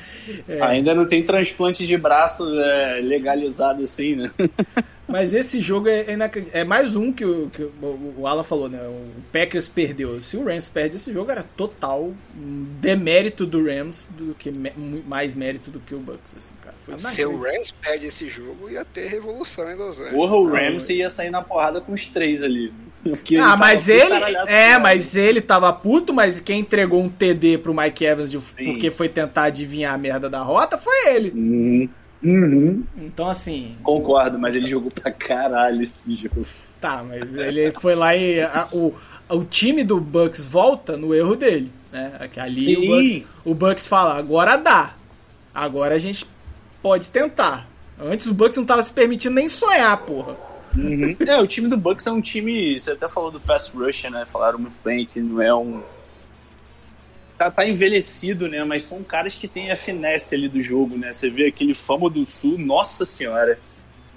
[0.48, 4.30] É, Ainda não tem transplante de braço é, legalizado assim, né?
[5.06, 6.60] Mas esse jogo é, inacreditável.
[6.60, 8.80] É mais um que, o, que o, Alan falou, né?
[8.88, 10.20] O Packers perdeu.
[10.20, 14.50] Se o Rams perde esse jogo, era total demérito do Rams do que
[15.06, 16.74] mais mérito do que o Bucks, assim, cara.
[16.84, 17.38] Foi Se o.
[17.38, 20.14] Rams perde esse jogo, ia ter revolução em Los Angeles.
[20.16, 22.72] Porra, o Ramsey ia sair na porrada com os três ali.
[23.04, 24.14] Porque Ah, mas ele.
[24.48, 28.90] É, mas ele tava puto, mas quem entregou um TD pro Mike Evans de- porque
[28.90, 31.30] foi tentar adivinhar a merda da rota foi ele.
[31.30, 31.88] Uhum.
[32.24, 32.82] Uhum.
[32.96, 36.46] Então, assim, Concordo, mas ele jogou pra caralho esse jogo.
[36.80, 38.40] tá, mas ele foi lá e.
[38.40, 38.94] a- o,
[39.28, 42.12] o time do Bucks volta no erro dele, né?
[42.36, 42.86] Ali o.
[42.86, 44.94] Bucks, o Bucks fala, agora dá.
[45.54, 46.26] Agora a gente
[46.82, 47.68] pode tentar.
[48.00, 50.34] Antes o Bucks não tava se permitindo nem sonhar, porra.
[50.76, 51.14] Uhum.
[51.24, 52.78] É, o time do Bucks é um time.
[52.78, 54.24] Você até falou do pass rush, né?
[54.26, 55.80] Falaram muito bem que não é um.
[57.44, 58.64] Cara tá envelhecido, né?
[58.64, 61.12] Mas são caras que têm a finesse ali do jogo, né?
[61.12, 63.58] Você vê aquele Fama do Sul, nossa senhora.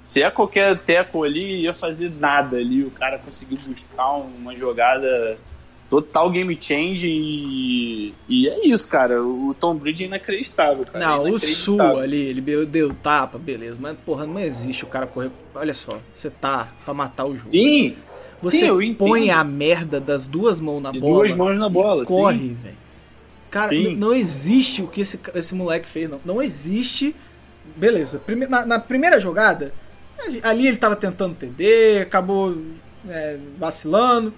[0.08, 2.84] Se é qualquer teco ali, ia fazer nada ali.
[2.84, 5.38] O cara conseguiu buscar uma jogada
[5.90, 9.22] total game change e, e é isso, cara.
[9.22, 11.06] O Tom Brady é inacreditável, cara.
[11.06, 13.80] Não, é o Sul ali, ele deu, tapa, beleza.
[13.82, 15.32] Mas, porra, não existe o cara correr.
[15.54, 17.52] Olha só, você tá pra matar o jogo.
[17.52, 17.96] Sim!
[18.40, 21.24] Você sim, põe a merda das duas mãos na De bola.
[21.24, 22.87] duas mãos na bola, corre, velho.
[23.58, 23.96] Cara, Sim.
[23.96, 26.20] não existe o que esse, esse moleque fez, não.
[26.24, 27.16] Não existe.
[27.76, 29.74] Beleza, prime- na, na primeira jogada,
[30.44, 32.56] ali ele tava tentando TD, acabou
[33.10, 34.32] é, vacilando.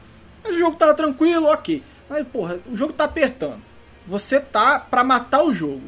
[0.43, 1.84] Mas o jogo tava tranquilo, ok.
[2.09, 3.59] Mas, porra, o jogo tá apertando.
[4.07, 5.82] Você tá pra matar o jogo.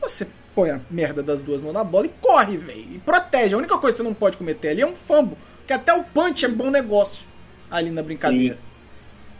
[0.00, 2.86] Você põe a merda das duas mãos na bola e corre, velho.
[2.94, 3.54] E protege.
[3.54, 5.36] A única coisa que você não pode cometer ali é um fumble.
[5.58, 7.22] Porque até o punch é bom negócio
[7.70, 8.56] ali na brincadeira.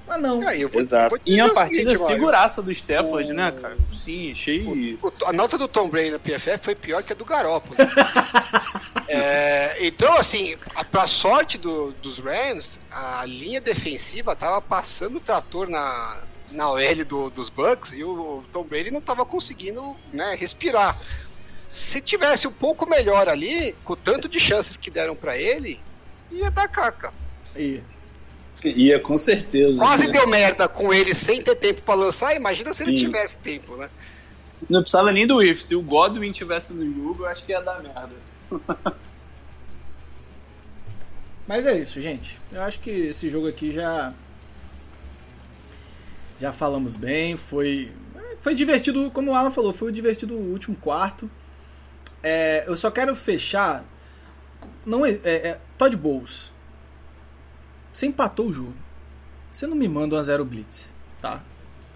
[0.09, 0.43] Mas não.
[0.51, 1.11] Eu vou- Exato.
[1.11, 3.77] vou E a o partida seguinte, seguraça do Stafford, né, cara?
[3.95, 4.99] Sim, achei.
[5.03, 7.77] O- a nota do Tom Brady na PFF foi pior que a do Garoppolo.
[9.09, 15.21] É, então, assim, a- pra sorte do- dos Rams, a linha defensiva tava passando o
[15.21, 16.19] trator na,
[16.51, 20.97] na OL do- dos Bucks e o Tom Brady não tava conseguindo né, respirar.
[21.71, 25.81] Se tivesse um pouco melhor ali, com o tanto de chances que deram pra ele,
[26.31, 27.13] ia dar caca.
[27.57, 27.81] E-
[28.65, 29.79] Ia, com certeza.
[29.79, 33.07] Quase deu merda com ele sem ter tempo pra lançar, imagina se ele Sim.
[33.07, 33.89] tivesse tempo, né?
[34.69, 35.63] Não precisava nem do if.
[35.63, 38.17] Se o Godwin tivesse no jogo, eu acho que ia dar merda.
[41.47, 42.39] Mas é isso, gente.
[42.53, 44.13] Eu acho que esse jogo aqui já.
[46.41, 47.37] Já falamos bem.
[47.37, 47.93] Foi.
[48.41, 51.31] Foi divertido, como o Alan falou, foi divertido o último quarto.
[52.23, 53.85] É, eu só quero fechar.
[54.85, 56.53] Não é, é, é, Todd Bowles.
[57.99, 58.77] Você empatou o jogo.
[59.51, 61.43] Você não me manda uma zero blitz, tá?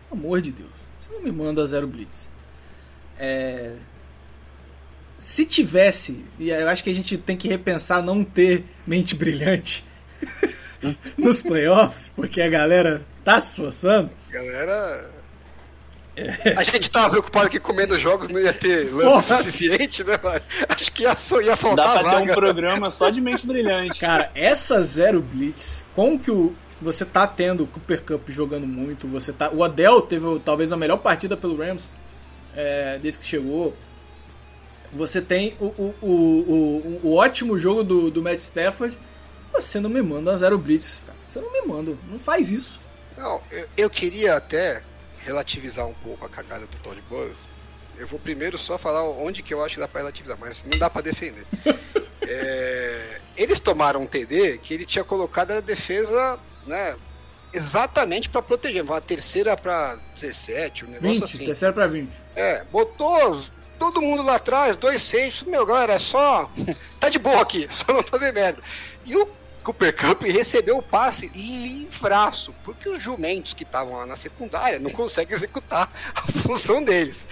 [0.09, 0.73] Pelo amor de Deus.
[0.99, 2.29] Você não me manda uma zero blitz.
[3.17, 3.77] É,
[5.17, 9.85] se tivesse, e eu acho que a gente tem que repensar não ter mente brilhante
[11.17, 14.11] nos playoffs, porque a galera tá se esforçando.
[14.29, 15.09] Galera.
[16.57, 19.39] A gente tava preocupado que comendo jogos não ia ter lance Porra.
[19.39, 20.41] suficiente, né, mano?
[20.69, 22.35] Acho que ia, só- ia Dá faltar pra ter um vaga.
[22.35, 23.99] programa só de mente brilhante.
[23.99, 29.07] Cara, essa zero blitz, como que o, você tá tendo o Cooper Cup jogando muito,
[29.09, 31.89] você tá, o Adel teve talvez a melhor partida pelo Rams
[32.55, 33.75] é, desde que chegou.
[34.93, 38.99] Você tem o, o, o, o, o ótimo jogo do, do Matt Stafford.
[39.55, 41.17] Você não me manda uma zero blitz, cara.
[41.27, 42.79] Você não me manda, não faz isso.
[43.17, 44.83] Não, eu, eu queria até
[45.25, 47.39] relativizar um pouco a cagada do Todd Bowles.
[47.99, 50.79] Eu vou primeiro só falar onde que eu acho que dá pra relativizar, mas não
[50.79, 51.45] dá pra defender.
[52.25, 56.97] É, eles tomaram um TD que ele tinha colocado a defesa, né,
[57.53, 61.45] exatamente pra proteger, uma terceira pra 17, um negócio 20, assim.
[61.45, 62.09] terceiro pra 20.
[62.37, 63.43] É, botou
[63.77, 66.49] todo mundo lá atrás, dois safes, meu, galera, é só.
[67.01, 68.63] tá de boa aqui, só não fazer merda.
[69.05, 69.29] E o
[69.63, 74.91] Cooper Cup recebeu o passe livraço, porque os jumentos que estavam lá na secundária não
[74.91, 77.27] conseguem executar a função deles.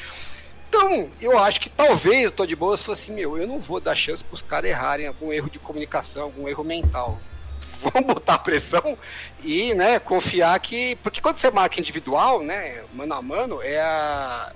[0.68, 3.96] Então, eu acho que talvez o Todd Bowles fosse assim, meu, eu não vou dar
[3.96, 7.20] chance para os caras errarem algum erro de comunicação, algum erro mental.
[7.82, 8.96] Vamos botar pressão
[9.42, 10.96] e, né, confiar que.
[10.96, 14.52] Porque quando você marca individual, né, mano a mano, é a.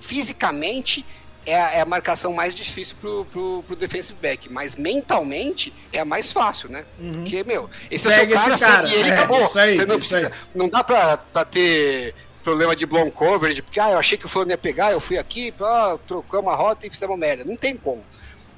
[0.00, 1.06] Fisicamente
[1.46, 5.98] é a, é a marcação mais difícil pro, pro, pro defensive back, mas mentalmente é
[6.00, 6.84] a mais fácil, né?
[6.98, 7.22] Uhum.
[7.22, 8.86] Porque, meu, esse Segue é o seu cara, cara.
[8.88, 9.40] segue ele É, acabou.
[9.42, 10.26] isso aí, Você não precisa.
[10.28, 10.32] aí.
[10.54, 12.14] Não dá pra, pra ter
[12.44, 15.18] problema de blown coverage, porque ah, eu achei que o fulano ia pegar, eu fui
[15.18, 17.44] aqui, ah, trocamos a rota e fizemos merda.
[17.44, 18.04] Não tem como.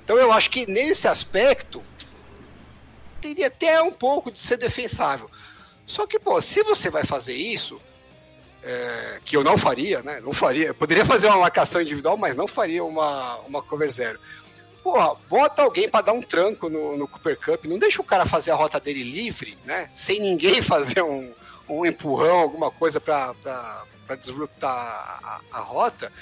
[0.05, 1.83] Então eu acho que nesse aspecto
[3.21, 5.31] teria até um pouco de ser defensável.
[5.87, 7.81] Só que, pô, se você vai fazer isso,
[8.63, 10.21] é, que eu não faria, né?
[10.21, 10.73] Não faria.
[10.73, 14.19] Poderia fazer uma marcação individual, mas não faria uma, uma cover zero.
[14.83, 18.27] Porra, bota alguém para dar um tranco no, no Cooper Cup, não deixa o cara
[18.27, 19.89] fazer a rota dele livre, né?
[19.95, 21.33] Sem ninguém fazer um,
[21.69, 23.35] um empurrão, alguma coisa para
[24.21, 26.13] desruptar a, a rota.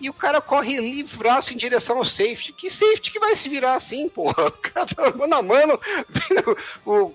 [0.00, 2.52] E o cara corre livraço em direção ao safety.
[2.54, 4.46] Que safety que vai se virar assim, porra?
[4.48, 5.78] O cara tá mano a mano,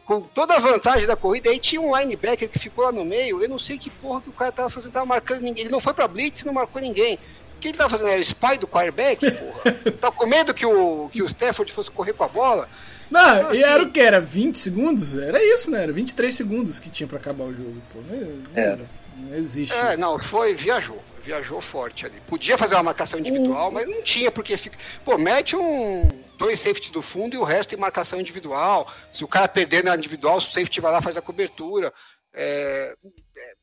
[0.05, 1.49] com toda a vantagem da corrida.
[1.49, 3.41] Aí tinha um linebacker que ficou lá no meio.
[3.41, 5.63] Eu não sei que porra que o cara tava fazendo, tava marcando ninguém.
[5.65, 7.15] Ele não foi pra blitz, não marcou ninguém.
[7.55, 8.09] O que ele tava fazendo?
[8.09, 9.75] Era o spy do quarterback, porra?
[9.99, 12.69] Tá com medo que o, que o Stafford fosse correr com a bola?
[13.09, 13.99] Não, Então, e assim- era o que?
[13.99, 15.15] Era 20 segundos?
[15.17, 15.83] Era isso, né?
[15.83, 17.75] Era 23 segundos que tinha pra acabar o jogo.
[17.93, 18.77] Pô, não, não, É.
[19.17, 19.99] não existe É, isso.
[20.01, 21.01] não, foi, viajou.
[21.25, 22.21] Viajou forte ali.
[22.27, 24.77] Podia fazer uma marcação individual, mas não tinha, porque fica.
[25.03, 26.07] Pô, mete um.
[26.37, 28.93] Dois safeties do fundo e o resto em marcação individual.
[29.11, 31.91] Se o cara perder na individual, o safety vai lá e faz a cobertura.
[32.33, 32.95] é,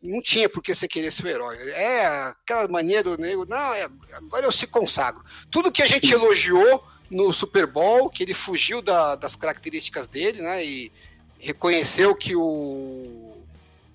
[0.02, 1.70] não tinha por que você querer ser o herói.
[1.70, 5.22] É aquela mania do nego, não, é, agora eu se consagro.
[5.50, 10.40] Tudo que a gente elogiou no Super Bowl, que ele fugiu da, das características dele,
[10.40, 10.64] né?
[10.64, 10.92] E
[11.38, 13.31] reconheceu que o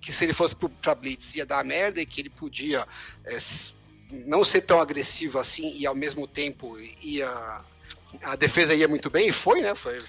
[0.01, 2.87] que se ele fosse para Blitz ia dar merda e que ele podia
[3.25, 3.37] é,
[4.11, 7.61] não ser tão agressivo assim e ao mesmo tempo ia
[8.21, 9.75] a defesa ia muito bem e foi, né?
[9.75, 9.99] Foi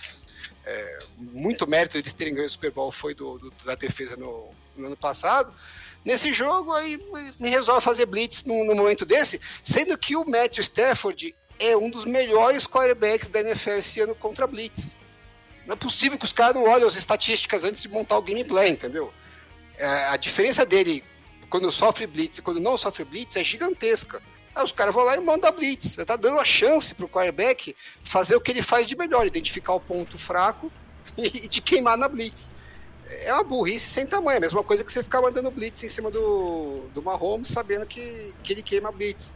[0.65, 4.51] é, muito mérito eles terem ganho o Super Bowl foi do, do da defesa no,
[4.77, 5.53] no, ano passado.
[6.05, 7.01] Nesse jogo aí
[7.39, 12.05] me resolve fazer blitz no momento desse, sendo que o Matthew Stafford é um dos
[12.05, 14.95] melhores quarterbacks da NFL esse ano contra blitz.
[15.67, 18.71] Não é possível que os caras não olhem as estatísticas antes de montar o gameplay,
[18.71, 19.13] entendeu?
[19.79, 21.05] É, a diferença dele
[21.49, 24.21] quando sofre blitz e quando não sofre blitz é gigantesca.
[24.55, 25.95] Aí os caras vão lá e mandam a blitz.
[25.95, 29.75] Você tá dando a chance pro quarterback fazer o que ele faz de melhor, identificar
[29.75, 30.71] o ponto fraco
[31.17, 32.53] e te queimar na blitz.
[33.23, 36.11] É uma burrice sem tamanho, a mesma coisa que você ficar mandando blitz em cima
[36.11, 39.33] do, do Mahomes, sabendo que, que ele queima a blitz.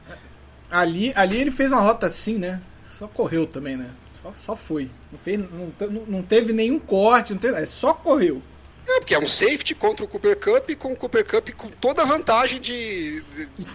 [0.71, 2.61] Ali, ali ele fez uma rota assim, né?
[2.99, 3.91] Só correu também, né?
[4.23, 4.91] Só, só foi.
[5.11, 5.73] Não, fez, não,
[6.07, 8.43] não teve nenhum corte, não teve, é, só correu.
[8.87, 12.03] É, porque é um safety contra o Cooper Cup, com o Cooper Cup com toda
[12.03, 13.23] a vantagem de,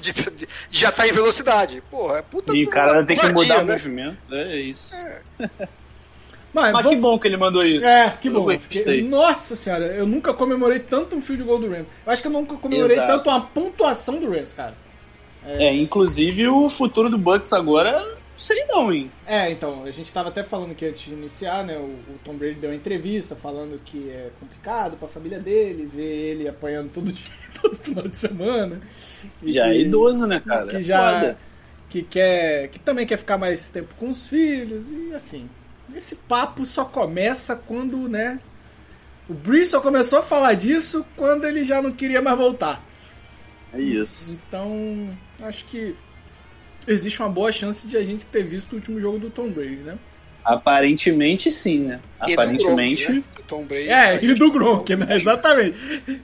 [0.01, 1.81] de, de, de já estar tá em velocidade.
[1.89, 3.63] Porra, é puta E o cara tem que mudar né?
[3.63, 4.95] o movimento, é isso.
[4.97, 5.21] É.
[6.53, 7.85] Mas, Mas que bom que ele mandou isso.
[7.85, 8.45] É, que bom.
[8.45, 11.85] Porque, nossa senhora, eu nunca comemorei tanto um field goal do Rams.
[12.05, 13.13] Eu acho que eu nunca comemorei Exato.
[13.13, 14.73] tanto uma pontuação do Rams, cara.
[15.45, 15.67] É...
[15.67, 19.11] é, inclusive o futuro do Bucks agora sei não, hein?
[19.25, 22.35] É, então, a gente tava até falando que antes de iniciar, né, o, o Tom
[22.35, 27.11] Brady deu uma entrevista falando que é complicado pra família dele, ver ele apanhando todo
[27.11, 27.31] dia,
[27.61, 28.81] todo final de semana.
[29.43, 30.67] já é que, é idoso, né, cara?
[30.67, 31.35] Que já...
[31.89, 32.67] Que quer...
[32.67, 35.49] Que também quer ficar mais tempo com os filhos e assim...
[35.95, 38.39] Esse papo só começa quando, né...
[39.29, 42.83] O Breeze só começou a falar disso quando ele já não queria mais voltar.
[43.73, 44.39] É isso.
[44.47, 45.09] Então,
[45.41, 45.95] acho que
[46.87, 49.77] existe uma boa chance de a gente ter visto o último jogo do Tom Brady,
[49.77, 49.97] né?
[50.43, 51.99] Aparentemente sim, né?
[52.25, 53.05] E Aparentemente.
[53.05, 53.23] Gronk, né?
[53.47, 55.17] Tom Brady é, e do Gronk, né?
[55.17, 55.77] Exatamente.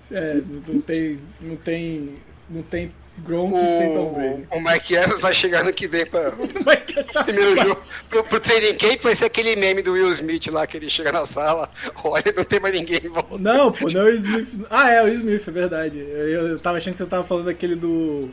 [0.09, 1.19] É, não tem.
[1.41, 2.09] Não tem.
[2.49, 4.47] Não tem Gronk o, sem Tom Brady.
[4.49, 6.29] O Mike Evans vai chegar no que vem pra.
[6.39, 7.81] o primeiro jogo.
[8.09, 11.11] Pro, pro training camp vai ser aquele meme do Will Smith lá, que ele chega
[11.11, 11.69] na sala,
[12.01, 13.37] olha, não tem mais ninguém em volta.
[13.37, 14.47] Não, pô, não é o Smith.
[14.69, 15.99] Ah, é, o Smith, é verdade.
[15.99, 18.29] Eu, eu tava achando que você tava falando daquele do.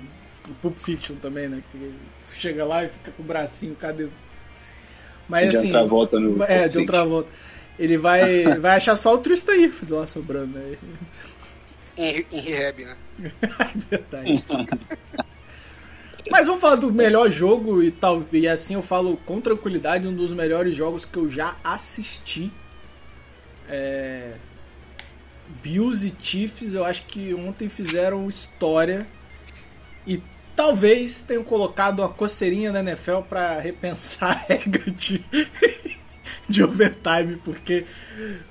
[0.62, 1.62] Pulp Fiction também, né?
[1.70, 1.92] Que
[2.40, 4.08] chega lá e fica com o bracinho, cadê?
[5.28, 5.66] Mas de assim.
[5.68, 6.42] outra volta no.
[6.42, 7.30] É, de outra volta.
[7.78, 10.58] Ele vai, vai achar só o Tristan Irfs lá sobrando.
[10.58, 10.76] Né?
[11.96, 12.96] Em, em rehab, né?
[13.22, 14.44] é verdade.
[16.30, 18.24] Mas vamos falar do melhor jogo e tal.
[18.32, 22.50] E assim eu falo com tranquilidade, um dos melhores jogos que eu já assisti.
[23.68, 24.32] É...
[25.62, 29.06] Bills e Chiefs, eu acho que ontem fizeram história.
[30.06, 30.22] E
[30.60, 35.24] talvez tenham colocado uma coceirinha na NFL para repensar a regra de,
[36.46, 37.86] de overtime, porque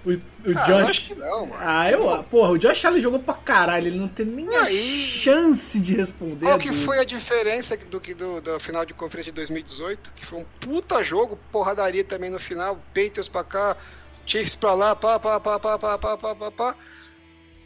[0.04, 0.90] o, o ah, Josh.
[0.90, 1.62] Acho que não, mano.
[1.64, 2.24] Ah, eu.
[2.24, 6.48] Porra, o Josh Allen jogou pra caralho, ele não tem nem Aí, chance de responder.
[6.48, 10.12] Qual que foi a diferença do, do, do final de conferência de 2018?
[10.16, 13.78] Que foi um puta jogo, porradaria também no final, Patriots pra cá,
[14.26, 16.76] Chiefs pra lá, pá, pá, pá, pá, pá, pá, pá, pá, pá.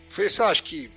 [0.10, 0.91] Foi isso, acho que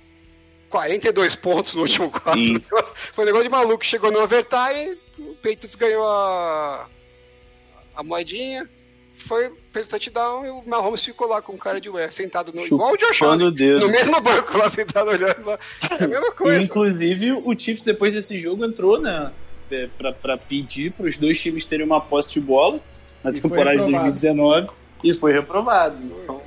[0.69, 2.61] 42 pontos no último quarto.
[3.13, 3.85] Foi um negócio de maluco.
[3.85, 6.87] Chegou no overtime, o Patriots ganhou a,
[7.95, 8.69] a moedinha,
[9.17, 12.53] foi, fez o touchdown e o Mahomes ficou lá com o cara de ué, sentado
[12.53, 12.63] no.
[12.63, 15.59] igual o Josh Allen, no mesmo banco lá, sentado olhando lá.
[15.99, 16.61] É a mesma coisa.
[16.61, 19.31] inclusive, o Chiefs, depois desse jogo, entrou né,
[19.71, 22.79] é, pra, pra pedir para os dois times terem uma posse de bola
[23.23, 24.69] na e temporada de 2019
[25.03, 25.97] e foi reprovado.
[26.01, 26.41] Então,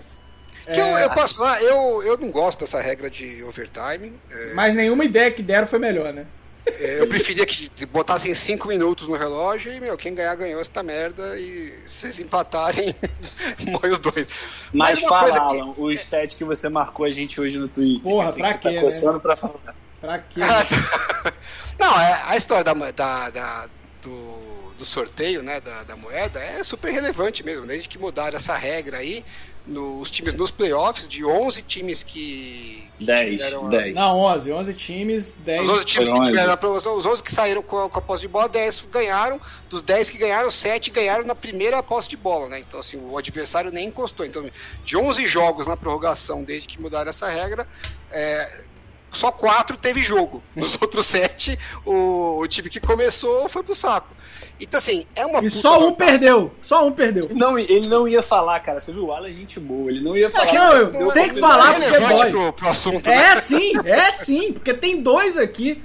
[0.75, 4.13] que eu, eu, posso falar, eu, eu não gosto dessa regra de overtime.
[4.31, 4.55] É...
[4.55, 6.27] Mas nenhuma ideia que deram foi melhor, né?
[6.67, 10.83] É, eu preferia que botassem 5 minutos no relógio e, meu, quem ganhar ganhou essa
[10.83, 12.95] merda e vocês empatarem,
[13.67, 14.27] morre os dois.
[14.73, 15.81] Mas, Mas fala, Alan, que...
[15.81, 18.03] o stat que você marcou a gente hoje no Twitter.
[18.03, 19.21] Porra, assim, pra que quê, tá coçando né?
[19.21, 19.75] pra falar.
[20.01, 20.41] Pra quê?
[21.79, 23.69] não, é, a história da, da, da
[24.03, 28.57] do, do, sorteio, né, da, da moeda é super relevante mesmo, desde que mudaram essa
[28.57, 29.25] regra aí
[29.67, 32.89] nos times nos playoffs, de 11 times que.
[33.01, 33.41] 10,
[33.71, 33.95] 10.
[33.95, 34.53] Não, 11.
[34.53, 35.63] 11 times, 10.
[35.63, 38.23] Os 11 times que tiveram a os 11 que saíram com a, com a posse
[38.23, 39.41] de bola, 10 ganharam.
[39.69, 42.59] Dos 10 que ganharam, 7 ganharam na primeira posse de bola, né?
[42.59, 44.27] Então, assim, o adversário nem encostou.
[44.27, 44.51] Então,
[44.85, 47.67] de 11 jogos na prorrogação, desde que mudaram essa regra,
[48.11, 48.65] é,
[49.13, 50.43] só quatro teve jogo.
[50.55, 54.15] Nos outros sete, o, o time que começou foi pro saco.
[54.61, 55.43] Então, assim, é uma.
[55.45, 55.97] E só um vantagem.
[56.19, 56.55] perdeu.
[56.63, 57.31] Só um perdeu.
[57.35, 58.79] Não, ele não ia falar, cara.
[58.79, 59.91] Você viu o Alan é gente boa.
[59.91, 60.53] Ele não ia falar.
[60.53, 62.31] não, eu- tem que Não falar é porque relevante dói.
[62.31, 63.41] Pro, pro assunto, É né?
[63.41, 65.81] sim, é sim, porque tem dois aqui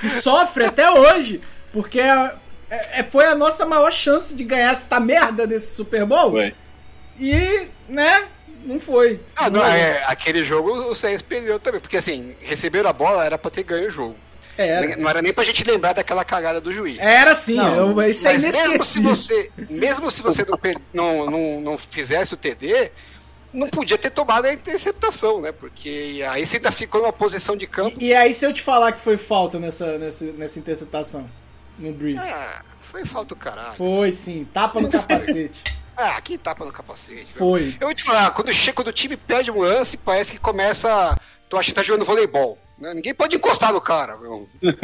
[0.00, 1.40] que sofrem até hoje,
[1.72, 2.34] porque é,
[2.70, 6.32] é- foi a nossa maior chance de ganhar essa merda desse Super Bowl.
[6.32, 6.54] Ué.
[7.20, 8.24] E, né,
[8.66, 9.20] não foi.
[9.36, 13.38] Ah, não, é, aquele jogo o Saints perdeu também, porque assim, receberam a bola, era
[13.38, 14.16] pra ter ganho o jogo.
[14.58, 16.98] Era, Não era nem pra gente lembrar daquela cagada do juiz.
[16.98, 19.14] era sim, Não, eu, isso é Mas mesmo se inesquecível.
[19.14, 22.90] você, mesmo se você não, per- não, não, não fizesse o TD,
[23.52, 25.52] não podia ter tomado a interceptação, né?
[25.52, 27.96] Porque aí você ainda ficou numa posição de campo.
[28.00, 31.26] E, e aí, se eu te falar que foi falta nessa, nessa, nessa interceptação
[31.78, 32.18] no Breeze?
[32.18, 33.74] Ah, foi falta do caralho.
[33.74, 35.62] Foi sim, tapa no capacete.
[35.96, 37.26] Ah, que tapa no capacete.
[37.26, 37.38] meu.
[37.38, 37.76] Foi.
[37.80, 41.16] Eu vou te falar, quando, chega, quando o time perde um lance, parece que começa.
[41.48, 42.58] Tu acha que tá jogando voleibol.
[42.78, 42.92] Né?
[42.92, 44.48] Ninguém pode encostar no cara, meu.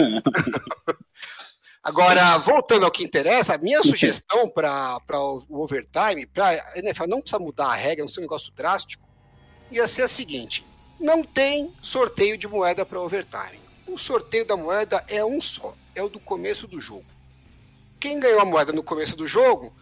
[1.83, 7.21] Agora, voltando ao que interessa, a minha sugestão para o overtime, para a NFL não
[7.21, 9.03] precisa mudar a regra, não ser um negócio drástico,
[9.71, 10.65] ia ser a seguinte:
[11.01, 13.61] não tem sorteio de moeda para overtime.
[13.89, 17.05] O sorteio da moeda é um só, é o do começo do jogo.
[17.99, 19.73] Quem ganhou a moeda no começo do jogo,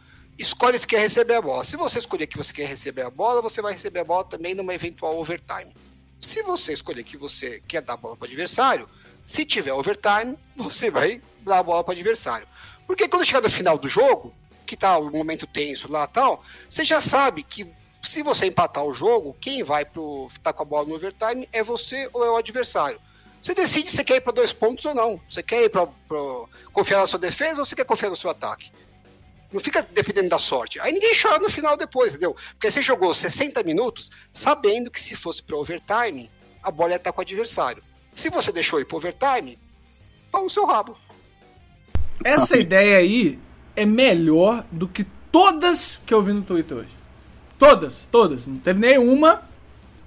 [0.40, 1.64] escolhe se quer receber a bola.
[1.64, 4.54] Se você escolher que você quer receber a bola, você vai receber a bola também
[4.54, 5.74] numa eventual overtime.
[6.20, 8.88] Se você escolher que você quer dar a bola para o adversário,
[9.26, 12.46] se tiver overtime, você vai dar a bola para o adversário.
[12.86, 14.34] Porque quando chegar no final do jogo,
[14.66, 17.66] que tá o momento tenso lá tal, você já sabe que
[18.02, 21.62] se você empatar o jogo, quem vai pro tá com a bola no overtime é
[21.62, 22.98] você ou é o adversário.
[23.40, 25.20] Você decide se quer ir para dois pontos ou não.
[25.28, 25.86] Você quer ir para
[26.72, 28.70] confiar na sua defesa ou você quer confiar no seu ataque.
[29.52, 30.78] Não fica dependendo da sorte.
[30.80, 32.36] Aí ninguém chora no final depois, entendeu?
[32.52, 36.30] Porque você jogou 60 minutos sabendo que se fosse para overtime,
[36.62, 37.82] a bola ia estar com o adversário.
[38.14, 39.58] Se você deixou ir para overtime,
[40.30, 40.96] pau no seu rabo.
[42.24, 43.38] Essa ideia aí
[43.74, 46.96] é melhor do que todas que eu vi no Twitter hoje.
[47.58, 48.46] Todas, todas.
[48.46, 49.42] Não teve nenhuma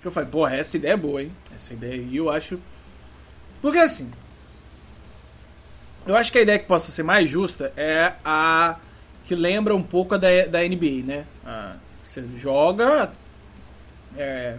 [0.02, 1.32] que eu falei, porra, essa ideia é boa, hein?
[1.56, 2.60] Essa ideia aí eu acho.
[3.62, 4.12] Porque assim.
[6.06, 8.78] Eu acho que a ideia que possa ser mais justa é a
[9.26, 11.26] que lembra um pouco a da, da NBA, né?
[11.46, 13.12] Ah, você joga.
[14.18, 14.58] é,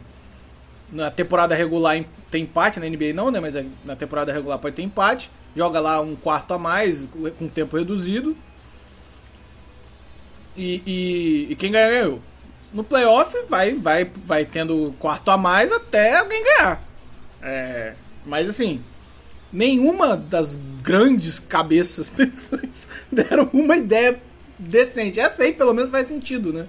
[0.93, 3.41] na temporada regular em- tem empate, na NBA não, né?
[3.41, 5.31] Mas é- na temporada regular pode ter empate.
[5.57, 8.37] Joga lá um quarto a mais, com com tempo reduzido.
[10.57, 12.21] E, e- e quem ganha, ganhou.
[12.73, 16.83] No playoff vai, vai, vai tendo quarto a mais até alguém ganhar.
[17.43, 17.95] É,
[18.27, 18.81] mas assim,
[19.53, 24.21] nenhuma das grandes cabeças pensantes deram uma ideia
[24.59, 25.21] decente.
[25.21, 26.67] Essa aí pelo menos faz sentido, né?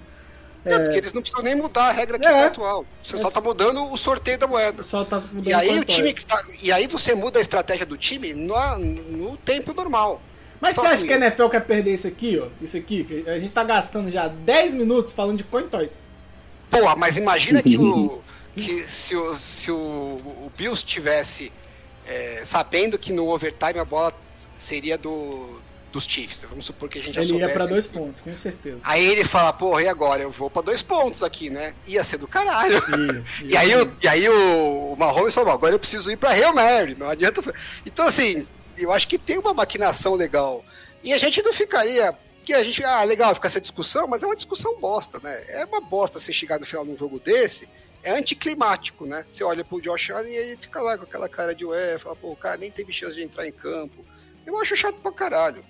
[0.64, 2.32] É, porque eles não precisam nem mudar a regra que É.
[2.32, 2.86] é atual.
[3.04, 4.82] Você só tá mudando o sorteio da moeda.
[4.82, 6.14] Só tá mudando E aí o time é.
[6.14, 10.20] que tá, e aí você muda a estratégia do time no, no tempo normal.
[10.60, 12.48] Mas Só você acha que- que a NFL quer perder isso aqui, ó?
[12.60, 16.00] Isso aqui, a gente tá gastando já 10 minutos falando de coin toys.
[16.72, 18.22] Pô, mas imagina que o
[18.56, 21.52] que se o, se o, o Bills tivesse
[22.08, 24.12] é, sabendo que no overtime a bola
[24.58, 25.60] seria do
[25.96, 26.42] dos Chiefs.
[26.50, 28.84] Vamos supor que a gente já Ele ia pra dois pontos, com certeza.
[28.84, 30.22] Aí ele fala, porra, e agora?
[30.22, 31.74] Eu vou pra dois pontos aqui, né?
[31.88, 32.84] Ia ser do caralho.
[32.90, 33.24] Ia,
[33.56, 36.54] E aí, o, e aí o, o Mahomes falou, agora eu preciso ir pra Real
[36.54, 37.42] Mary, não adianta...
[37.86, 38.46] Então, assim,
[38.78, 40.66] eu acho que tem uma maquinação legal.
[41.02, 42.14] E a gente não ficaria...
[42.44, 45.44] Que a gente, ah, legal ficar essa discussão, mas é uma discussão bosta, né?
[45.48, 47.68] É uma bosta você chegar no final de um jogo desse,
[48.04, 49.26] é anticlimático, né?
[49.28, 52.16] Você olha pro Josh Allen e ele fica lá com aquela cara de ué, fala,
[52.16, 54.06] pô, o cara nem teve chance de entrar em campo.
[54.46, 55.66] Eu acho chato pra caralho.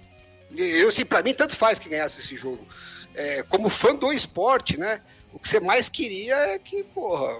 [0.56, 2.66] Eu, assim, pra mim, tanto faz que ganhasse esse jogo.
[3.14, 5.02] É, como fã do esporte, né?
[5.34, 7.39] O que você mais queria é que, porra,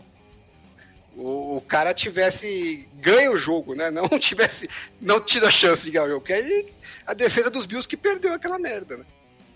[1.16, 3.90] o, o cara tivesse ganho o jogo, né?
[3.90, 6.22] Não tivesse, não tido a chance de ganhar o jogo.
[6.22, 6.68] Porque aí
[7.06, 9.06] a defesa dos Bills que perdeu aquela merda, né?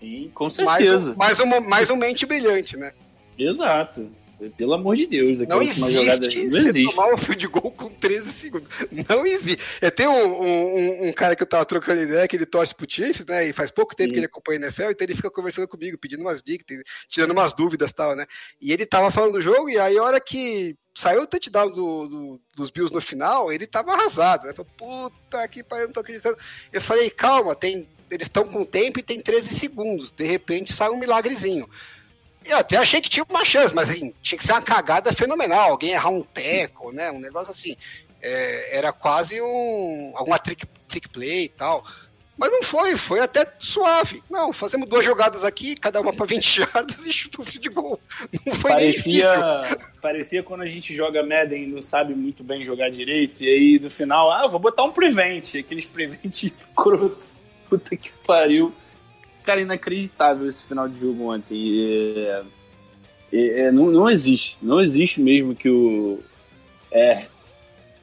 [0.00, 1.12] Sim, com Mais certeza.
[1.12, 2.92] um, mais, um, mais um mente brilhante, né?
[3.38, 4.10] Exato.
[4.56, 6.26] Pelo amor de Deus, Não aquela jogada.
[6.26, 6.94] existe Não você existe.
[6.94, 8.68] tomar um field goal com 13 segundos.
[9.08, 9.62] Não existe.
[9.80, 12.86] Eu tenho um, um- um cara que eu tava trocando ideia, que ele torce pro
[12.88, 13.46] Chiefs, né?
[13.48, 14.12] E faz pouco tempo Sim.
[14.14, 16.64] que ele acompanha a NFL, então ele fica conversando comigo, pedindo umas dicas,
[17.08, 18.26] tirando umas dúvidas e tal, né?
[18.60, 22.08] E ele tava falando do jogo, e aí a hora que saiu o touchdown do,
[22.08, 24.54] do- dos Bills no final, ele tava arrasado, né?
[24.54, 26.36] Falei, puta que pariu, não tô acreditando.
[26.72, 30.10] Eu falei, calma, tem, eles estão com tempo e tem 13 segundos.
[30.10, 31.68] De repente sai um milagrezinho.
[32.44, 35.70] Eu até achei que tinha uma chance, mas assim, tinha que ser uma cagada fenomenal,
[35.70, 37.10] alguém errar um teco, né?
[37.10, 37.76] Um negócio assim.
[38.22, 41.84] É, era quase um alguma trick, trick play e tal.
[42.40, 44.22] Mas não foi, foi até suave.
[44.30, 47.68] Não, fazemos duas jogadas aqui, cada uma para 20 jardas e chuta um fio de
[47.68, 48.00] gol.
[48.46, 52.88] Não foi parecia, parecia quando a gente joga Madden e não sabe muito bem jogar
[52.88, 57.26] direito, e aí no final, ah, vou botar um prevent, aqueles prevent escroto.
[57.68, 58.74] Puta que pariu.
[59.44, 62.14] Cara, inacreditável esse final de jogo ontem.
[62.16, 62.42] É,
[63.32, 66.20] é, não, não existe, não existe mesmo que o.
[66.90, 67.26] É,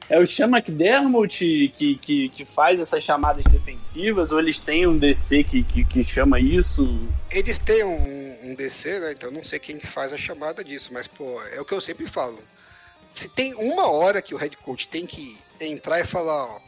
[0.08, 4.96] é o Sean McDermott que, que, que faz essas chamadas defensivas ou eles têm um
[4.96, 6.98] DC que, que, que chama isso?
[7.30, 9.12] Eles têm um, um, DC, né?
[9.12, 11.80] Então não sei quem que faz a chamada disso, mas pô, é o que eu
[11.80, 12.38] sempre falo.
[13.12, 16.60] Se tem uma hora que o head coach tem que entrar e falar, ó,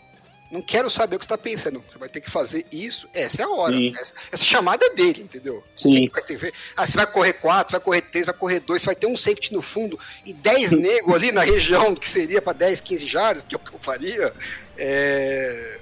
[0.50, 1.82] não quero saber o que você está pensando.
[1.86, 3.08] Você vai ter que fazer isso.
[3.14, 3.76] Essa é a hora.
[3.90, 5.62] Essa, essa, chamada é dele, entendeu?
[5.76, 6.08] Sim.
[6.08, 8.96] Vai ter, ah, você vai correr quatro, vai correr três, vai correr dois, você vai
[8.96, 12.80] ter um safety no fundo e dez negros ali na região que seria para 10,
[12.80, 14.32] 15 jardas, que é o que eu faria.
[14.76, 15.78] É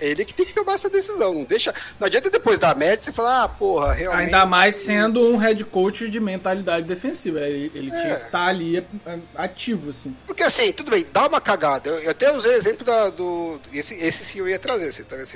[0.00, 1.34] ele que tem que tomar essa decisão.
[1.34, 1.74] Não deixa.
[1.98, 4.24] Não adianta depois da merda você falar, ah, porra, realmente.
[4.26, 7.40] Ainda mais sendo um head coach de mentalidade defensiva.
[7.40, 8.00] Ele, ele é.
[8.00, 8.84] tinha que estar tá ali é,
[9.34, 10.16] ativo, assim.
[10.26, 11.88] Porque assim, tudo bem, dá uma cagada.
[11.88, 13.60] Eu, eu até usei o exemplo da, do.
[13.72, 14.92] Esse, esse sim eu ia trazer.
[14.92, 15.28] Vocês talvez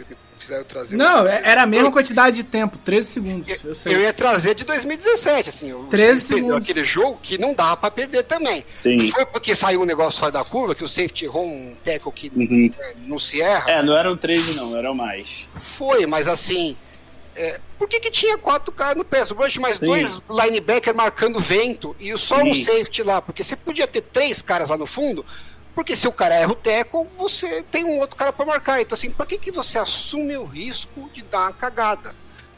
[0.68, 0.96] trazer.
[0.96, 1.26] Não, um...
[1.26, 3.48] É, era a mesma quantidade de tempo, 13 segundos.
[3.48, 5.86] Eu, eu, eu ia trazer de 2017, assim.
[5.90, 6.64] 13 segundos.
[6.64, 8.64] Aquele jogo que não dá pra perder também.
[8.80, 9.10] Sim.
[9.10, 12.32] Foi porque saiu um negócio fora da curva, que o safety errou um tackle que
[12.34, 12.70] uhum.
[12.78, 13.70] é, não se erra.
[13.70, 15.46] É, não eram 13, não, eram mais.
[15.76, 16.76] Foi, mas assim.
[17.36, 19.86] É, por que, que tinha quatro caras no pass rush, mas Sim.
[19.86, 22.52] dois linebackers marcando vento e só Sim.
[22.52, 23.20] um safety lá?
[23.20, 25.26] Porque você podia ter três caras lá no fundo,
[25.74, 28.80] porque se o cara erra o teco, você tem um outro cara para marcar.
[28.80, 32.14] Então, assim, por que, que você assume o risco de dar uma cagada?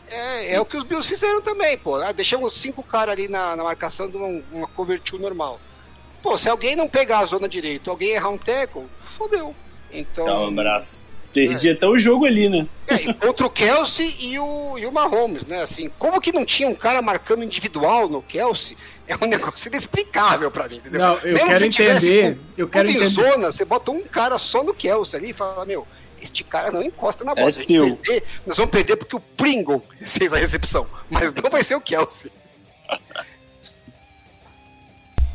[0.08, 1.96] É, é o que os Bills fizeram também, pô.
[1.96, 5.58] Ah, deixamos cinco caras ali na, na marcação de uma, uma cover two normal.
[6.22, 8.84] Pô, se alguém não pegar a zona direita, alguém errar um teco,
[9.16, 9.54] fodeu.
[9.92, 10.26] Então.
[10.26, 11.04] Dá um abraço.
[11.32, 11.72] Perdi é.
[11.72, 12.66] até o jogo ali, né?
[12.86, 15.62] É, contra o Kelsey e o, e o Mahomes, né?
[15.62, 18.76] Assim, como que não tinha um cara marcando individual no Kelsey?
[19.08, 21.00] É um negócio inexplicável pra mim, entendeu?
[21.00, 22.34] Não, eu Mesmo quero entender.
[22.34, 23.08] Com, eu quero entender.
[23.08, 25.86] zona, você bota um cara só no Kelsey ali e fala, meu,
[26.20, 27.48] este cara não encosta na bola.
[27.48, 31.76] É perder, nós vamos perder porque o Pringle fez a recepção, mas não vai ser
[31.76, 32.30] o Kelsey.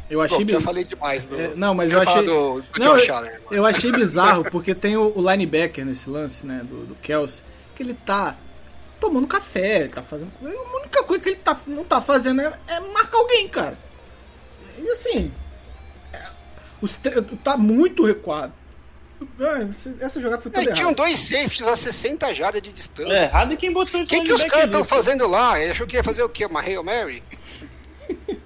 [0.09, 0.61] Eu achei bizarro.
[0.61, 1.39] Eu falei demais do...
[1.39, 2.25] é, Não, mas eu, eu achei.
[2.25, 6.59] Do, do não, eu, eu, achei bizarro, porque tem o, o, linebacker nesse lance, né?
[6.65, 8.35] Do, do Kelsey, que ele tá
[9.01, 10.31] tomando café, ele tá fazendo.
[10.41, 13.77] A única coisa que ele tá, não tá fazendo é, é marcar alguém, cara.
[14.77, 15.31] E assim.
[16.13, 16.23] É,
[16.79, 16.97] os,
[17.43, 18.53] tá muito recuado.
[19.99, 20.75] Essa jogada foi toda errada.
[20.75, 23.13] Tinham dois safeties a 60 jardas de distância.
[23.13, 25.59] É errado e quem botou isso O que, que os caras estão fazendo lá?
[25.59, 26.45] Ele achou que ia fazer o quê?
[26.45, 27.21] Uma Hail Mary?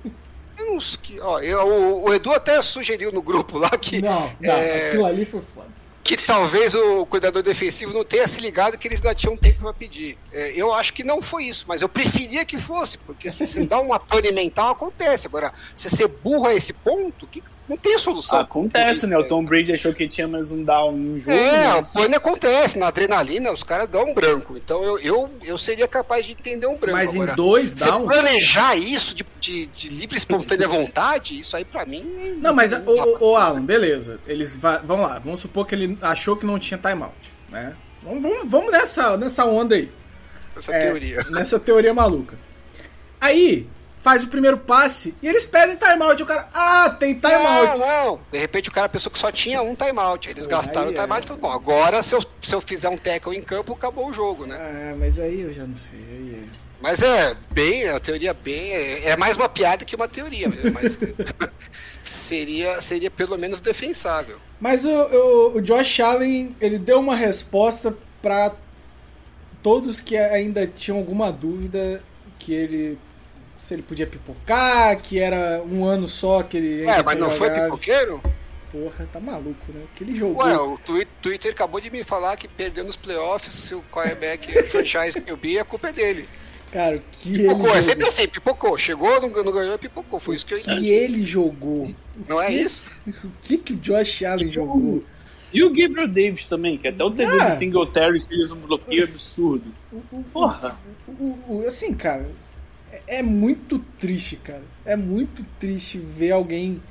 [0.70, 1.20] uns que.
[1.20, 4.02] Ó, eu, o, o, Edu até sugeriu no grupo lá que.
[4.02, 5.75] Não, não é, aquilo ali foi foda.
[6.06, 9.74] Que talvez o cuidador defensivo não tenha se ligado que eles ainda tinham tempo para
[9.74, 10.16] pedir.
[10.32, 13.66] É, eu acho que não foi isso, mas eu preferia que fosse, porque se você
[13.66, 15.26] dá uma pane mental, acontece.
[15.26, 18.40] Agora, se você burra esse ponto, que não tem solução.
[18.40, 19.18] Acontece, né?
[19.18, 21.36] O Tom Brady achou que tinha mais um down no jogo.
[21.36, 21.76] É, né?
[21.76, 22.78] o pane acontece.
[22.78, 24.56] Na adrenalina, os caras dão um branco.
[24.56, 26.98] Então eu, eu, eu seria capaz de entender um branco.
[26.98, 28.14] Mas Agora, em dois downs.
[28.14, 32.38] planejar isso de, de, de livre espontânea vontade, isso aí pra mim.
[32.40, 34.20] Não, mas o, o Alan, beleza.
[34.28, 35.18] Eles vamos lá.
[35.18, 37.16] Vamos supor que ele achou que não tinha timeout,
[37.50, 37.76] né?
[38.04, 39.92] Vamos, vamos, vamos nessa, nessa onda aí.
[40.56, 41.24] Essa é, teoria.
[41.32, 42.38] Nessa teoria maluca.
[43.20, 43.68] Aí,
[44.06, 46.22] faz o primeiro passe e eles pedem timeout.
[46.22, 47.76] O cara, ah, tem timeout.
[47.76, 48.20] Não, não.
[48.32, 50.30] De repente o cara pensou que só tinha um timeout.
[50.30, 53.36] Eles gastaram o timeout e falaram, bom, agora se eu, se eu fizer um tackle
[53.36, 54.58] em campo, acabou o jogo, né?
[54.60, 55.98] Ah, mas aí eu já não sei.
[55.98, 56.66] Aí é...
[56.80, 58.74] Mas é bem, a teoria bem.
[58.74, 61.00] É, é mais uma piada que uma teoria, mas
[62.04, 64.38] seria, seria pelo menos defensável.
[64.60, 68.54] Mas o, o, o Josh Allen, ele deu uma resposta para
[69.64, 72.04] todos que ainda tinham alguma dúvida
[72.38, 73.00] que ele
[73.66, 76.86] se ele podia pipocar, que era um ano só que ele.
[76.86, 78.22] É, mas não foi pipoqueiro?
[78.72, 79.82] Porra, tá maluco, né?
[79.96, 80.46] Que ele jogou.
[80.46, 80.78] Ué, o
[81.22, 85.66] Twitter acabou de me falar que perdeu nos playoffs, se o quarterback franchise QB, a
[85.66, 86.30] culpa é dele.
[86.72, 87.78] Cara, que pipocou, ele.
[87.78, 88.78] É sempre assim, pipocou.
[88.78, 90.20] Chegou, não, não ganhou, pipocou.
[90.20, 90.82] Foi isso que eu entendi.
[90.82, 91.92] Que ele jogou.
[92.28, 92.92] Não é isso?
[93.08, 95.04] O que, que o Josh Allen jogou?
[95.52, 99.06] E o Gabriel Davis também, que até o TV ah, do Singletary fez um bloqueio
[99.06, 99.72] absurdo.
[100.34, 100.78] Porra.
[101.08, 102.28] O, o, assim, cara,
[103.08, 104.64] é muito triste, cara.
[104.86, 106.82] É muito triste ver alguém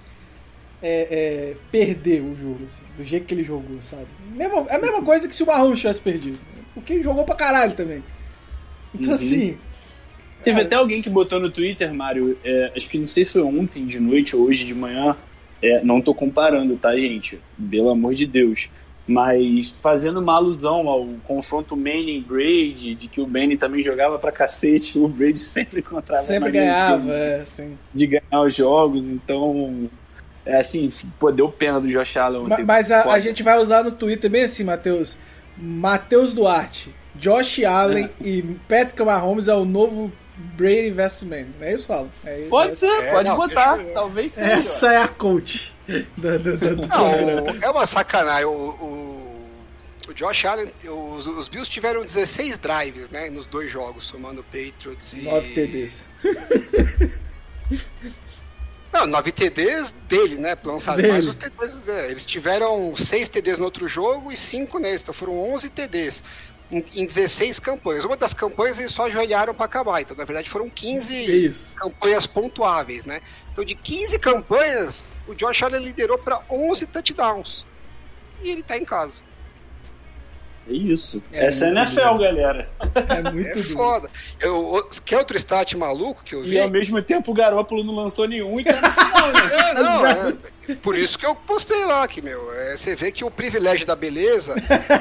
[0.82, 4.06] é, é, perder o jogo, assim, do jeito que ele jogou, sabe?
[4.34, 6.38] Mesmo, é a mesma coisa que se o Mahomes tivesse perdido.
[6.74, 8.02] Porque jogou pra caralho também.
[8.94, 9.14] Então, uhum.
[9.14, 9.56] assim.
[10.42, 13.42] Teve até alguém que botou no Twitter, Mário, é, acho que não sei se foi
[13.42, 15.16] ontem de noite ou hoje de manhã,
[15.62, 17.40] é, não tô comparando, tá, gente?
[17.70, 18.68] Pelo amor de Deus.
[19.06, 24.32] Mas fazendo uma alusão ao confronto Manning Brady, de que o Manning também jogava pra
[24.32, 27.78] cacete, o Brady sempre encontrava Sempre ganhava, de, é, sim.
[27.92, 29.90] de ganhar os jogos, então
[30.46, 32.46] é assim, pô, deu pena do Josh Allen.
[32.48, 35.16] Mas, mas a, a, gente vai usar no Twitter bem assim, Matheus.
[35.56, 38.26] Matheus Duarte, Josh Allen é.
[38.26, 41.22] e Patrick Mahomes é o novo Brady vs.
[41.22, 41.46] Man.
[41.60, 42.10] É isso, falo.
[42.24, 43.78] É, pode é, ser, é, pode não, botar.
[43.92, 44.52] Talvez seja.
[44.52, 45.74] Essa é a coach.
[46.16, 48.46] do, do, do, não, é uma sacanagem.
[48.46, 49.48] O, o,
[50.08, 53.30] o Josh Allen, os, os, Bills tiveram 16 drives, né?
[53.30, 55.22] Nos dois jogos, somando Patriots e.
[55.22, 56.08] 9 TDs.
[58.92, 60.56] Não, 9 TDs dele, né?
[60.62, 61.80] Lançado mais os TDs.
[61.88, 66.22] É, eles tiveram 6 TDs no outro jogo e 5 nesse, então foram 11 TDs
[66.70, 68.04] em, em 16 campanhas.
[68.04, 71.76] Uma das campanhas eles só ajoelharam para acabar, então na verdade foram 15 Isso.
[71.76, 73.20] campanhas pontuáveis, né?
[73.52, 77.64] Então de 15 campanhas, o Josh Allen liderou para 11 touchdowns.
[78.42, 79.22] E ele tá em casa.
[80.68, 81.22] É isso.
[81.32, 82.68] É Essa é NFL, galera.
[83.08, 84.08] É muito é foda.
[84.40, 86.54] Eu, que outro stat maluco que eu vi?
[86.54, 89.40] E ao mesmo tempo o Garópolo não lançou nenhum e tá no final, né?
[89.54, 93.24] É, não, é, por isso que eu postei lá que, meu, é, você vê que
[93.24, 94.54] o privilégio da beleza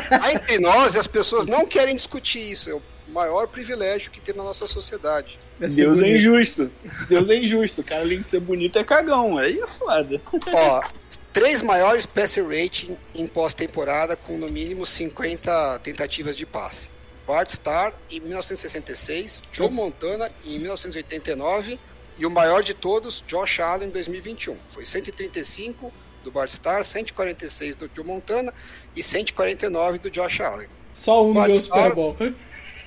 [0.09, 2.69] tá entre nós e as pessoas não querem discutir isso.
[2.69, 5.39] É o maior privilégio que tem na nossa sociedade.
[5.61, 6.69] É Deus é injusto.
[7.07, 7.81] Deus é injusto.
[7.81, 9.37] O cara, além de ser bonito, é cagão.
[9.37, 10.21] Aí é foda.
[10.51, 10.81] Ó,
[11.33, 16.87] três maiores passer rating em pós-temporada com no mínimo 50 tentativas de passe.
[17.25, 21.79] Bart Starr em 1966, Joe Montana em 1989
[22.19, 24.55] e o maior de todos, Josh Allen em 2021.
[24.69, 25.91] Foi 135
[26.23, 28.53] do Bart Starr, 146 do Joe Montana
[28.95, 30.67] e 149 do Josh Allen.
[30.93, 32.15] Só um Bart Super Bowl.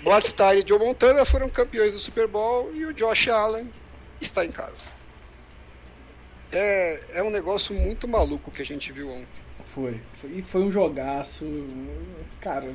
[0.05, 3.69] Bart Starr e Joe Montana foram campeões do Super Bowl e o Josh Allen
[4.21, 4.96] está em casa
[6.57, 9.47] é, é um negócio muito maluco que a gente viu ontem.
[9.75, 10.01] Foi.
[10.25, 11.45] e foi um jogaço.
[12.41, 12.73] Cara.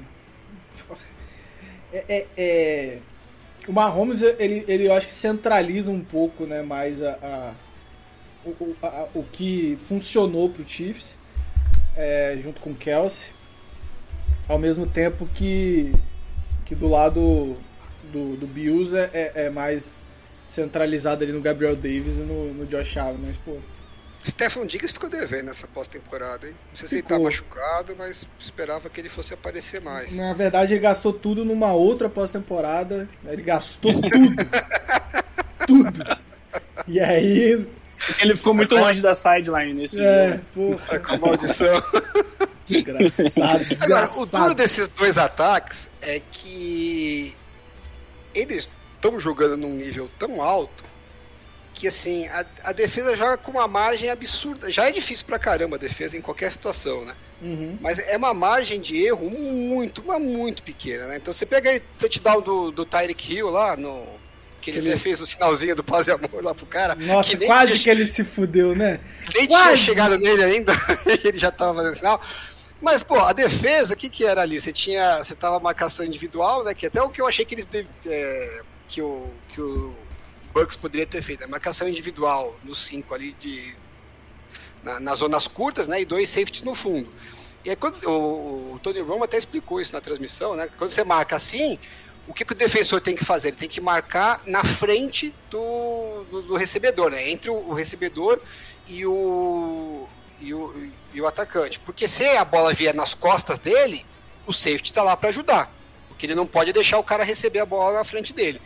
[1.93, 2.99] É, é, é,
[3.67, 7.53] o Mahomes, ele, ele eu acho que centraliza um pouco né, mais a, a
[8.45, 11.17] o, a, o que funcionou pro Chiefs,
[11.95, 13.33] é, junto com o Kelsey,
[14.47, 15.93] ao mesmo tempo que,
[16.65, 17.55] que do lado
[18.11, 20.03] do, do Bills é, é, é mais
[20.47, 23.57] centralizado ali no Gabriel Davis e no, no Josh Allen, mas pô.
[24.27, 26.53] Stefan Diggs ficou devendo nessa pós-temporada, hein?
[26.69, 27.17] Não sei se ficou.
[27.17, 30.13] ele tá machucado, mas esperava que ele fosse aparecer mais.
[30.13, 33.09] Na verdade, ele gastou tudo numa outra pós-temporada.
[33.25, 34.35] Ele gastou tudo.
[35.65, 36.19] tudo.
[36.87, 37.65] E aí.
[38.05, 40.77] Porque ele ficou muito longe da sideline nesse é, jogo.
[40.77, 40.99] Porra.
[40.99, 41.83] Com maldição.
[42.67, 44.21] Desgraçado, desgraçado.
[44.21, 47.35] o duro desses dois ataques é que
[48.33, 50.83] eles estão jogando num nível tão alto
[51.73, 54.71] que assim, a, a, defesa joga com uma margem absurda.
[54.71, 57.15] Já é difícil pra caramba a defesa em qualquer situação, né?
[57.41, 57.77] Uhum.
[57.81, 61.17] Mas é uma margem de erro muito, mas muito pequena, né?
[61.17, 64.05] Então você pega aí o touchdown do, do Tyreek Hill lá, no,
[64.61, 66.93] que ele, ele fez o sinalzinho do paz e amor lá pro cara.
[66.95, 68.99] Nossa, que quase tinha, que ele se fudeu, né?
[69.35, 69.69] Nem quase.
[69.69, 70.73] tinha chegado nele ainda,
[71.23, 72.21] ele já tava fazendo sinal.
[72.79, 74.59] Mas, pô, a defesa, o que que era ali?
[74.59, 76.73] Você tinha, você tava marcação individual, né?
[76.73, 77.67] Que até o que eu achei que eles
[78.05, 79.95] é, que o, que o
[80.53, 81.43] Bucks poderia ter feito.
[81.43, 83.75] A marcação individual nos cinco ali de.
[84.83, 86.01] Na, nas zonas curtas, né?
[86.01, 87.09] E dois safeties no fundo.
[87.63, 90.67] E aí, quando, o, o Tony Romo até explicou isso na transmissão, né?
[90.77, 91.77] Quando você marca assim,
[92.27, 93.49] o que, que o defensor tem que fazer?
[93.49, 97.29] Ele tem que marcar na frente do, do, do recebedor, né?
[97.29, 98.41] Entre o, o, recebedor
[98.87, 100.07] e o,
[100.39, 101.79] e o, e o atacante.
[101.79, 104.03] Porque se a bola vier nas costas dele,
[104.47, 105.71] o safety está lá para ajudar
[106.21, 108.61] que ele não pode deixar o cara receber a bola na frente dele.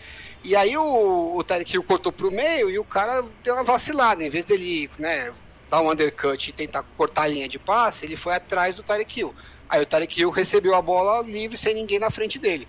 [0.46, 4.24] E aí o, o Tarek Hill cortou pro meio e o cara deu uma vacilada.
[4.24, 5.34] Em vez dele né,
[5.72, 9.20] dar um undercut e tentar cortar a linha de passe, ele foi atrás do Tarek
[9.20, 9.34] Hill.
[9.68, 12.68] Aí o Tarek Hill recebeu a bola livre sem ninguém na frente dele.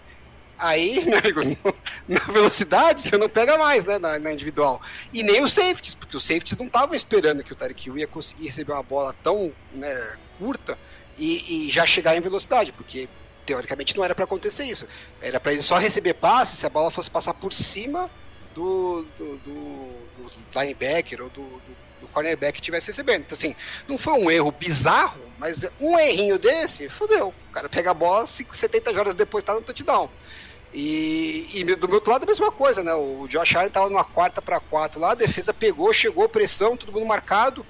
[0.59, 1.77] Aí, meu amigo,
[2.09, 4.81] na velocidade você não pega mais, né, na, na individual.
[5.13, 8.07] E nem os safeties, porque os safeties não estavam esperando que o Tarek Hill ia
[8.07, 10.79] conseguir receber uma bola tão né, curta
[11.19, 13.07] e, e já chegar em velocidade, porque
[13.47, 14.87] teoricamente não era para acontecer isso.
[15.23, 18.11] Era para ele só receber passe se a bola fosse passar por cima
[18.55, 23.23] do, do, do, do linebacker ou do, do, do cornerback que estivesse recebendo.
[23.23, 23.55] Então, assim,
[23.87, 27.33] não foi um erro bizarro, mas um errinho desse, fodeu.
[27.49, 30.11] O cara pega a bola, 70 horas depois tá no touchdown.
[30.75, 32.93] E, e, do meu outro lado a mesma coisa, né?
[32.95, 36.93] O Josh Allen tava numa quarta para quatro lá, a defesa pegou, chegou, pressão, todo
[36.93, 37.65] mundo marcado.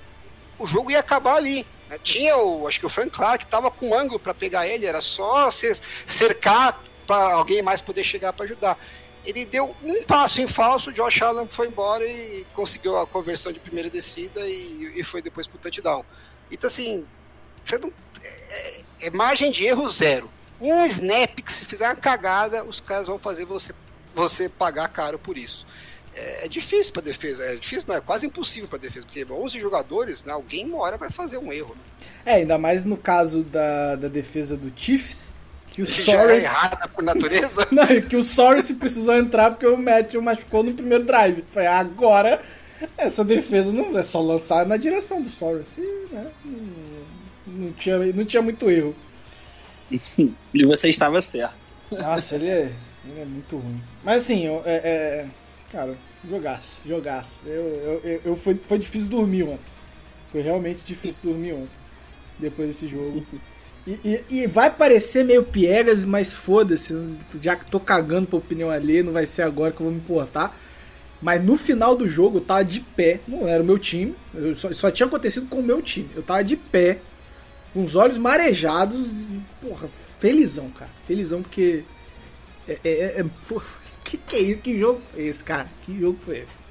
[0.59, 1.67] O jogo ia acabar ali.
[1.89, 1.99] Né?
[2.03, 5.51] Tinha o, acho que o Frank Clark estava com ângulo para pegar ele, era só
[6.07, 8.79] cercar para alguém mais poder chegar para ajudar.
[9.25, 13.53] Ele deu um passo em falso, o Josh Allen foi embora e conseguiu a conversão
[13.53, 16.05] de primeira descida e, e foi depois pro touchdown.
[16.51, 17.05] Então assim,
[17.65, 17.93] você não,
[18.23, 20.31] é, é margem de erro zero.
[20.61, 23.75] Um snap que se fizer uma cagada, os caras vão fazer você,
[24.15, 25.67] você pagar caro por isso.
[26.17, 29.61] É, é difícil para defesa, é difícil, não é quase impossível para defesa, porque 11
[29.61, 31.75] jogadores, né, alguém uma hora vai fazer um erro.
[31.75, 32.07] Né?
[32.25, 35.31] É, ainda mais no caso da, da defesa do Chiefs,
[35.69, 36.43] que o Soros...
[36.43, 37.69] é errada por natureza?
[37.71, 41.45] não, que o Soros precisou entrar porque o Matthew machucou no primeiro drive.
[41.53, 42.43] Foi agora
[42.97, 45.77] essa defesa não é só lançar na direção do Soros.
[45.77, 46.27] Né?
[46.45, 47.03] Não,
[47.47, 48.95] não, tinha, não tinha muito erro.
[49.93, 51.71] e você estava certo.
[51.91, 52.73] Nossa, ele é,
[53.05, 53.81] ele é muito ruim.
[54.03, 55.27] Mas assim, é, é,
[55.71, 55.97] cara,
[56.29, 57.41] jogasse, jogasse.
[57.47, 59.77] Eu, eu, eu, eu, foi, foi difícil dormir ontem.
[60.33, 61.87] Foi realmente difícil dormir ontem.
[62.39, 63.25] Depois desse jogo.
[63.87, 66.95] E, e, e, vai parecer meio piegas, mas foda-se.
[67.41, 70.01] Já que tô cagando pra opinião alheia, não vai ser agora que eu vou me
[70.01, 70.57] importar.
[71.23, 74.15] Mas no final do jogo eu tava de pé, não era o meu time,
[74.55, 76.11] só, só, tinha acontecido com o meu time.
[76.15, 76.99] Eu tava de pé,
[77.73, 79.89] com os olhos marejados, e, porra,
[80.19, 80.91] felizão, cara.
[81.07, 81.85] Felizão porque.
[82.69, 83.25] É, é, é, é
[84.07, 84.61] que que é isso?
[84.63, 85.69] Que jogo foi esse, cara?
[85.83, 86.67] Que jogo foi esse?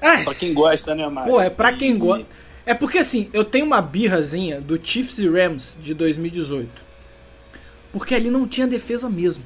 [0.00, 0.24] Ai.
[0.24, 1.30] Pra quem gosta, né, Mário?
[1.30, 2.26] Pô, é pra quem gosta.
[2.64, 6.68] É porque assim, eu tenho uma birrazinha do Chiefs e Rams de 2018.
[7.92, 9.44] Porque ali não tinha defesa mesmo.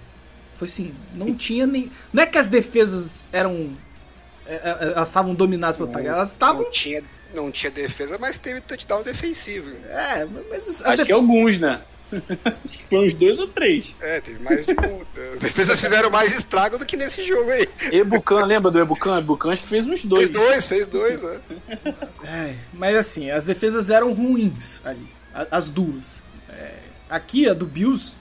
[0.56, 1.90] Foi assim, não tinha nem.
[2.12, 3.70] Não é que as defesas eram.
[4.46, 6.62] É, é, elas estavam dominadas pelo ataque, elas estavam.
[6.62, 7.02] Não tinha,
[7.34, 9.70] não tinha defesa, mas teve touchdown defensivo.
[9.88, 10.82] É, mas.
[10.82, 11.06] Acho def...
[11.06, 11.80] que alguns, né?
[12.64, 13.94] Acho que foi uns dois ou três.
[14.00, 15.32] É, teve mais de um.
[15.34, 17.68] As defesas fizeram mais estrago do que nesse jogo aí.
[17.92, 19.18] Ebucan, lembra do Ebucan?
[19.18, 20.28] Ebucan acho que fez uns dois.
[20.28, 21.40] Fez dois, fez dois, é.
[22.24, 25.08] é mas assim, as defesas eram ruins ali.
[25.50, 26.22] As duas.
[26.48, 26.74] É,
[27.08, 28.16] aqui, a do Bills.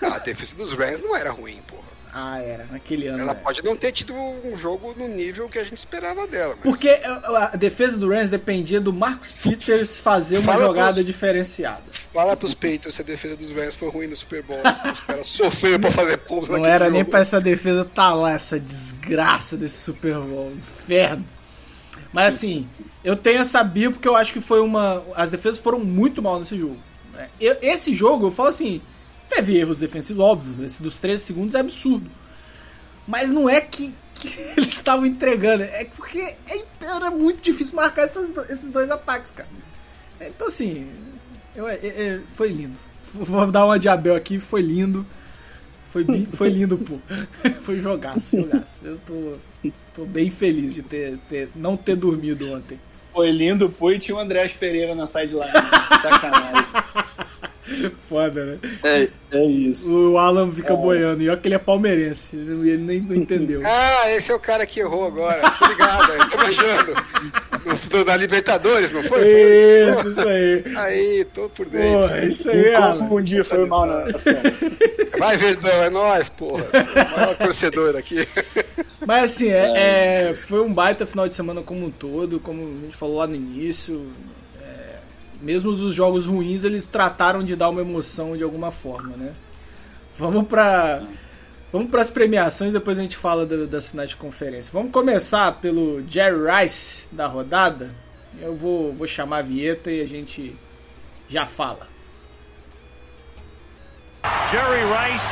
[0.00, 1.87] Ah, a defesa dos Rams não era ruim, porra.
[2.20, 3.20] Ah, era, naquele ano.
[3.22, 6.56] Ela pode não ter tido um jogo no nível que a gente esperava dela.
[6.56, 6.64] Mas...
[6.64, 11.06] Porque a defesa do Rams dependia do Marcos Peters fazer uma Fala jogada pros...
[11.06, 11.84] diferenciada.
[12.12, 14.58] Fala pros peitos se a defesa dos Rams foi ruim no Super Bowl.
[14.92, 16.96] Os caras sofreram pra fazer pontos Não era jogo.
[16.96, 20.50] nem pra essa defesa tá lá, essa desgraça desse Super Bowl.
[20.50, 21.24] Inferno.
[22.12, 22.68] Mas assim,
[23.04, 25.04] eu tenho essa birra porque eu acho que foi uma.
[25.14, 26.78] As defesas foram muito mal nesse jogo.
[27.40, 28.80] Esse jogo, eu falo assim
[29.28, 30.64] Teve erros defensivos, óbvio.
[30.64, 32.10] Esse dos 13 segundos é absurdo.
[33.06, 35.62] Mas não é que, que eles estavam entregando.
[35.64, 39.48] É porque é, era muito difícil marcar esses, esses dois ataques, cara.
[40.20, 40.88] Então, assim,
[41.54, 42.76] eu, eu, eu, foi lindo.
[43.14, 45.06] Vou dar uma de Abel aqui, foi lindo.
[45.90, 46.98] Foi, foi lindo, pô.
[47.62, 48.76] Foi jogaço, jogaço.
[48.84, 52.78] Eu tô, tô bem feliz de ter, ter, não ter dormido ontem.
[53.10, 55.50] Foi lindo, pô, e tinha o André Pereira na sideline.
[56.02, 56.64] Sacanagem.
[58.08, 58.58] Foda, né?
[58.82, 59.92] É, é isso.
[59.92, 60.76] O Alan fica é.
[60.76, 61.22] boiando.
[61.22, 62.36] E olha que ele é palmeirense.
[62.36, 63.60] Ele nem não entendeu.
[63.64, 65.42] Ah, esse é o cara que errou agora.
[65.60, 68.06] Obrigado, tô beijando.
[68.06, 69.28] Na Libertadores, não foi?
[69.90, 70.64] Isso, isso aí.
[70.76, 72.00] Aí, tô por dentro.
[72.00, 72.98] Porra, isso aí, Alan.
[72.98, 74.06] Confundi, foi mal na
[75.18, 76.66] Vai, Verdão, é nóis, porra.
[76.72, 78.26] O maior torcedor aqui.
[79.06, 82.84] Mas assim, é, é, foi um baita final de semana como um todo, como a
[82.86, 84.06] gente falou lá no início
[85.40, 89.32] mesmo os jogos ruins, eles trataram de dar uma emoção de alguma forma, né?
[90.16, 91.06] Vamos para
[91.70, 94.70] Vamos para as premiações, depois a gente fala da, das finais de conferência.
[94.72, 97.90] Vamos começar pelo Jerry Rice da rodada.
[98.40, 100.56] Eu vou, vou chamar a vinheta e a gente
[101.28, 101.86] já fala.
[104.50, 105.28] Jerry Rice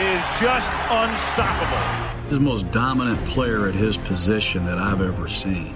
[0.00, 1.76] is just unstoppable.
[2.28, 5.74] He's the most dominant player at his position that I've ever seen.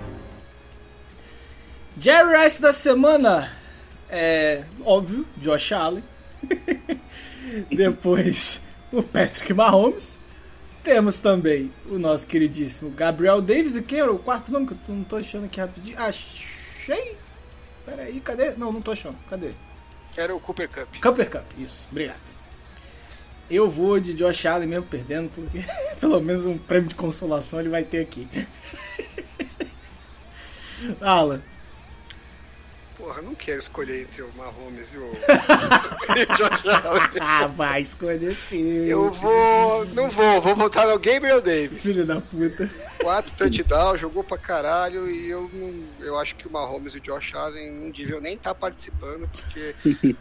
[1.99, 3.51] Jerry Rice da semana
[4.11, 6.03] é, óbvio, Josh Allen.
[7.70, 10.19] Depois, o Patrick Mahomes.
[10.82, 13.77] Temos também o nosso queridíssimo Gabriel Davis.
[13.77, 15.99] E quem era o quarto nome que eu não tô achando aqui rapidinho?
[15.99, 17.16] Achei!
[17.85, 18.53] Peraí, cadê?
[18.53, 19.16] Não, não tô achando.
[19.28, 19.51] Cadê?
[20.16, 20.89] Era o Cooper Cup.
[21.01, 21.87] Cooper Cup, isso.
[21.91, 22.20] Obrigado.
[23.51, 25.62] Eu vou de Josh Allen mesmo perdendo, porque
[26.01, 28.27] pelo menos um prêmio de consolação ele vai ter aqui.
[31.01, 31.43] Alan,
[33.01, 35.10] Porra, não quero escolher entre o Mahomes e o,
[37.18, 38.85] Ah, vai escolher sim.
[38.85, 39.86] Eu vou.
[39.86, 41.82] Não vou, vou votar no Gabriel Davis.
[41.82, 42.68] Filho da puta.
[42.98, 45.82] Quatro touchdowns, jogou pra caralho e eu não.
[45.98, 49.27] Eu acho que o Mahomes e o Josh Allen não deviam nem estar tá participando,
[49.28, 49.74] porque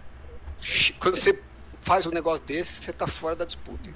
[1.01, 1.37] quando você
[1.81, 3.89] faz um negócio desse, você tá fora da disputa?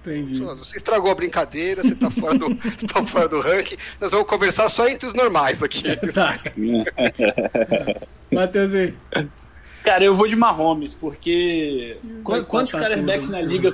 [0.00, 0.40] Entendi.
[0.40, 3.76] Você estragou a brincadeira, você tá fora do, você tá fora do ranking.
[4.00, 5.82] Nós vamos conversar só entre os normais aqui.
[6.12, 6.38] Tá.
[8.30, 8.94] Matheus aí.
[9.82, 13.72] Cara, eu vou de Mahomes, porque quantos quarterbacks na liga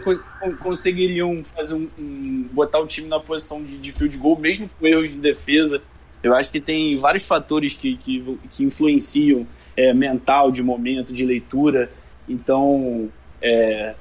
[0.61, 4.87] conseguiriam fazer um, um, botar o time na posição de, de field goal, mesmo com
[4.87, 5.83] erros de defesa?
[6.23, 9.47] Eu acho que tem vários fatores que, que, que influenciam
[9.77, 11.91] é, mental, de momento, de leitura.
[12.29, 13.11] Então,
[13.43, 13.95] é,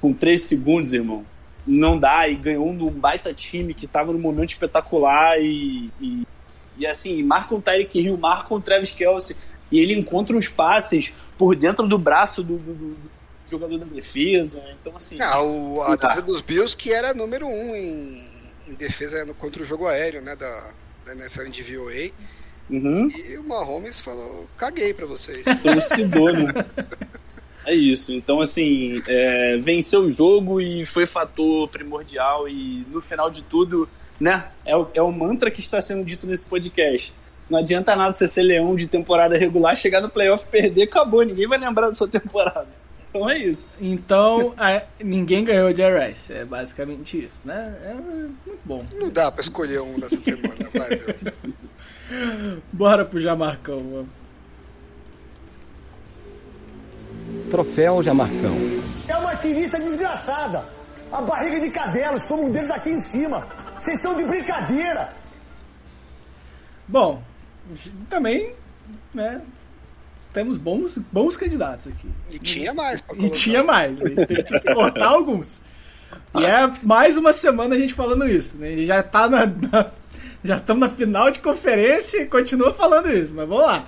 [0.00, 1.24] com três segundos, irmão,
[1.66, 2.28] não dá.
[2.28, 6.26] E ganhou um baita time que estava no momento espetacular e, e,
[6.78, 9.36] e assim, marca um Tyreek Hill, marca um Travis Kelsey
[9.70, 12.96] e ele encontra uns passes por dentro do braço do, do, do
[13.44, 14.62] jogador da defesa.
[14.80, 15.20] Então, assim.
[15.20, 18.24] Ah, o, a defesa dos Bills, que era número um em,
[18.68, 20.36] em defesa contra o jogo aéreo, né?
[20.36, 20.70] Da,
[21.04, 22.10] da NFL de VOA.
[22.68, 23.08] Uhum.
[23.08, 25.44] E o Mahomes falou: caguei pra vocês.
[25.62, 26.52] Trucidou, né?
[27.66, 28.12] É isso.
[28.12, 32.48] Então, assim, é, venceu o jogo e foi fator primordial.
[32.48, 33.88] E no final de tudo,
[34.20, 34.46] né?
[34.64, 37.12] É o, é o mantra que está sendo dito nesse podcast.
[37.50, 41.22] Não adianta nada você ser leão de temporada regular, chegar no playoff, perder, acabou.
[41.22, 42.68] Ninguém vai lembrar da sua temporada.
[43.08, 43.78] Então é isso.
[43.80, 46.32] Então, é, ninguém ganhou de Rice.
[46.32, 47.76] É basicamente isso, né?
[47.84, 48.84] É muito bom.
[48.94, 52.62] Não dá pra escolher um dessa semana, vai, meu.
[52.72, 54.08] Bora pro Jamarcão, mano.
[57.50, 58.56] Troféu Jamarcão.
[59.08, 60.64] É uma tirista desgraçada.
[61.12, 63.46] A barriga de cadelos, como um deles aqui em cima.
[63.78, 65.12] Vocês estão de brincadeira.
[66.88, 67.22] Bom,
[68.08, 68.52] também,
[69.14, 69.40] né?
[70.32, 72.08] Temos bons, bons candidatos aqui.
[72.30, 75.62] E tinha mais E tinha mais, a gente teve que cortar alguns.
[76.34, 78.68] E é mais uma semana a gente falando isso, né?
[78.68, 79.86] A gente já tá na, na
[80.44, 83.86] já estamos na final de conferência e continua falando isso, mas vamos lá.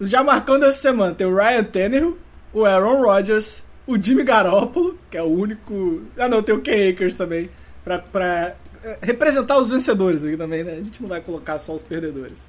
[0.00, 2.18] Já marcando essa semana tem o Ryan Tannehill,
[2.54, 6.02] o Aaron Rodgers, o Jimmy Garoppolo, que é o único.
[6.16, 7.50] Ah, não, tem o Ken Akers também,
[7.84, 10.72] pra, pra é, representar os vencedores aqui também, né?
[10.72, 12.46] A gente não vai colocar só os perdedores.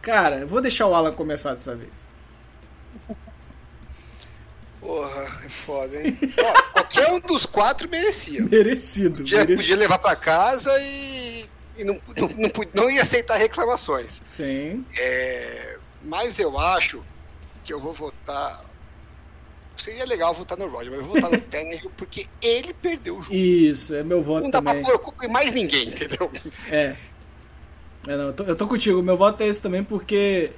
[0.00, 2.08] Cara, vou deixar o Alan começar dessa vez.
[4.80, 6.18] Porra, é foda, hein?
[6.38, 8.42] Ó, qualquer um dos quatro merecia.
[8.42, 9.18] Merecido.
[9.18, 9.62] Podia, merecido.
[9.62, 11.46] podia levar pra casa e,
[11.76, 14.22] e não, não, não, não, ia aceitar reclamações.
[14.30, 14.86] Sim.
[14.96, 17.02] É, mas eu acho
[17.62, 18.62] que eu vou votar
[19.82, 23.22] seria legal votar no Roger, mas eu vou votar no Tannehill porque ele perdeu o
[23.22, 23.34] jogo.
[23.34, 24.82] Isso, é meu voto Não dá também.
[24.82, 26.30] pra pôr culpa em mais ninguém, entendeu?
[26.70, 26.96] É.
[28.06, 30.50] é não, eu, tô, eu tô contigo, meu voto é esse também porque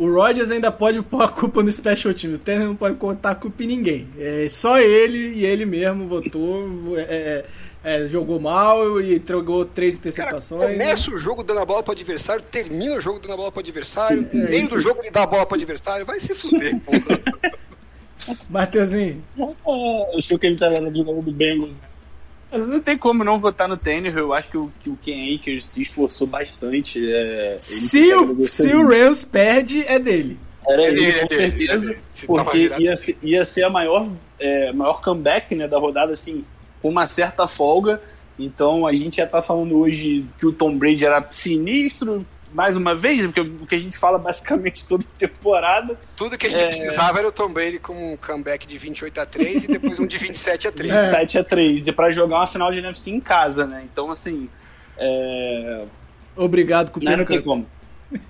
[0.00, 3.32] o Rodgers ainda pode pôr a culpa no Special Team, o Tannehill não pode contar
[3.32, 4.08] a culpa em ninguém.
[4.18, 7.44] É só ele e ele mesmo votou, é, é,
[7.84, 10.62] é jogou mal e entregou três interceptações.
[10.62, 13.52] Cara, começa o jogo dando a bola pro adversário, termina o jogo dando a bola
[13.52, 16.80] pro adversário, no meio do jogo ele dá a bola pro adversário, vai se fuder,
[16.80, 17.20] porra.
[18.48, 19.22] Mateuzinho.
[19.36, 19.54] Eu
[20.16, 21.74] achei que ele tava no jogo do Bengals.
[22.50, 24.16] Mas não tem como não votar no Tanner.
[24.16, 27.00] Eu acho que o, que o Ken Akers se esforçou bastante.
[27.12, 30.36] É, se, o, se o Rams perde, é dele.
[30.68, 31.96] Era ele, é com certeza.
[32.26, 36.44] porque ia ser, ia ser a maior, é, maior comeback né, da rodada, assim,
[36.82, 38.00] com uma certa folga.
[38.38, 42.94] Então a gente já tá falando hoje que o Tom Brady era sinistro, mais uma
[42.94, 45.98] vez, porque o que a gente fala basicamente toda temporada.
[46.16, 46.68] Tudo que a gente é...
[46.68, 50.06] precisava era o Tom Brady com um comeback de 28 a 3 e depois um
[50.06, 50.92] de 27 a 3.
[50.92, 53.86] 27 a 3, e para jogar uma final de NFC em casa, né?
[53.90, 54.48] Então, assim.
[54.98, 55.84] É...
[56.36, 57.10] Obrigado, Cupino.
[57.10, 57.66] Mas não tem como.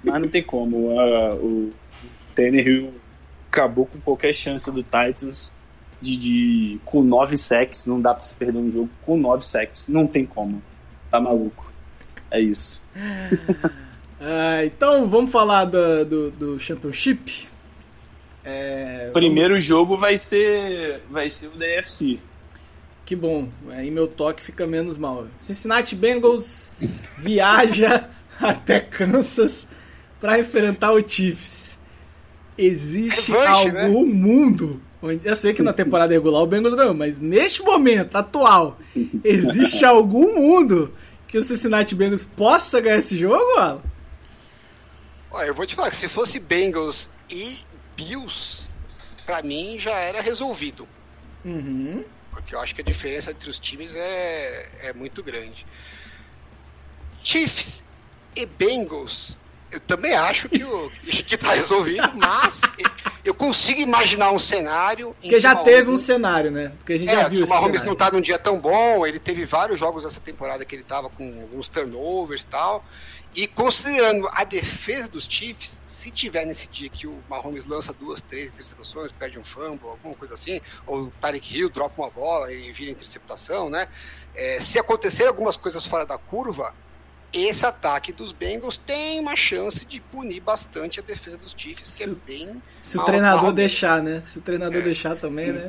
[0.04, 0.90] Mas não tem como.
[1.00, 1.70] Uh, o
[2.34, 2.94] Tannehill
[3.50, 5.52] acabou com qualquer chance do Titans
[6.00, 7.86] de, de com 9 sacks.
[7.86, 9.88] Não dá pra se perder um jogo com 9 sacks.
[9.88, 10.62] Não tem como.
[11.10, 11.72] Tá maluco.
[12.30, 12.86] É isso.
[14.20, 17.48] Ah, então vamos falar do, do, do Championship.
[18.44, 19.64] É, Primeiro vamos...
[19.64, 22.18] jogo vai ser vai ser o DFC.
[23.04, 25.26] Que bom, aí meu toque fica menos mal.
[25.36, 26.72] Cincinnati Bengals
[27.18, 29.68] viaja até Kansas
[30.20, 31.78] para enfrentar o Chiefs.
[32.58, 34.12] Existe Revanche, algum né?
[34.12, 38.78] mundo onde eu sei que na temporada regular o Bengals ganhou, mas neste momento atual
[39.24, 40.92] existe algum mundo
[41.26, 43.80] que o Cincinnati Bengals possa ganhar esse jogo, Alan?
[45.30, 47.58] Olha, eu vou te falar que se fosse Bengals e
[47.96, 48.68] Bills,
[49.24, 50.88] para mim já era resolvido.
[51.44, 52.04] Uhum.
[52.30, 55.66] Porque eu acho que a diferença entre os times é, é muito grande.
[57.22, 57.84] Chiefs
[58.34, 59.36] e Bengals,
[59.70, 62.60] eu também acho que, o, que tá resolvido, mas
[63.24, 65.14] eu consigo imaginar um cenário.
[65.20, 66.72] Porque já teve um cenário, né?
[66.78, 69.18] Porque a gente é, já viu o Mahomes não tá num dia tão bom, ele
[69.18, 72.84] teve vários jogos essa temporada que ele tava com alguns turnovers e tal.
[73.34, 78.20] E considerando a defesa dos Chiefs, se tiver nesse dia que o Mahomes lança duas,
[78.20, 82.52] três interceptações, perde um fumble, alguma coisa assim, ou o Tarek Hill dropa uma bola
[82.52, 83.86] e vira interceptação, né?
[84.34, 86.74] É, se acontecer algumas coisas fora da curva,
[87.32, 92.04] esse ataque dos Bengals tem uma chance de punir bastante a defesa dos Chiefs, se,
[92.04, 92.62] que é bem.
[92.82, 94.22] Se mal, o treinador mal deixar, né?
[94.26, 94.84] Se o treinador é.
[94.84, 95.68] deixar também, né?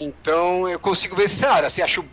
[0.00, 1.66] Então eu consigo ver esse cenário.
[1.66, 2.04] Assim, acho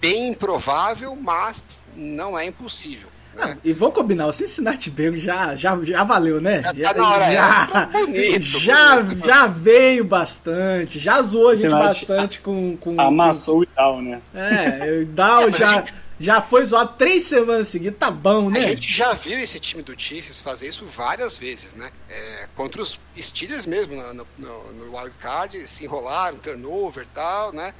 [0.00, 1.64] bem improvável, mas
[1.94, 3.08] não é impossível.
[3.34, 3.58] Né?
[3.62, 6.62] E vou combinar, o Cincinnati Bengals já, já, já valeu, né?
[6.74, 9.26] Já tá na hora já, bonito, já, bonito.
[9.26, 13.00] já veio bastante, já zoou a gente Cincinnati bastante com, com.
[13.00, 14.20] Amassou o Down, né?
[14.34, 18.48] É, o Dow mas a já, gente- já foi zoado três semanas seguidas, tá bom,
[18.48, 18.68] A né?
[18.68, 21.90] gente já viu esse time do Chiefs fazer isso várias vezes, né?
[22.10, 27.14] É, contra os Steelers mesmo, no, no, no- no Wild Card, se enrolaram, turnover e
[27.14, 27.72] tal, né?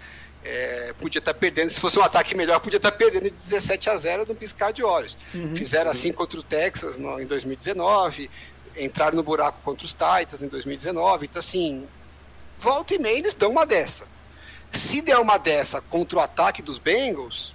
[0.43, 3.97] É, podia estar perdendo, se fosse um ataque melhor, podia estar perdendo de 17 a
[3.99, 5.19] 0 no piscar de olhos.
[5.55, 8.31] Fizeram assim contra o Texas no- em 2019,
[8.75, 11.87] entraram no buraco contra os Titans em 2019, então assim,
[12.59, 14.07] volta e meia eles dão uma dessa.
[14.73, 17.53] Se der uma dessa contra o ataque dos Bengals,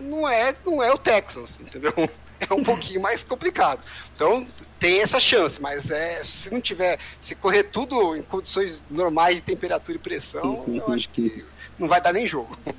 [0.00, 1.92] não é, não é o Texans, entendeu?
[2.50, 3.80] É um pouquinho mais complicado.
[4.16, 4.44] Então,
[4.80, 9.42] tem essa chance, mas é, se não tiver, se correr tudo em condições normais de
[9.42, 11.44] temperatura e pressão, eu acho que
[11.78, 12.58] não vai dar nem jogo.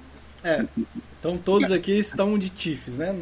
[0.45, 0.65] É.
[1.17, 3.15] Então todos aqui estão de Chiefs, né?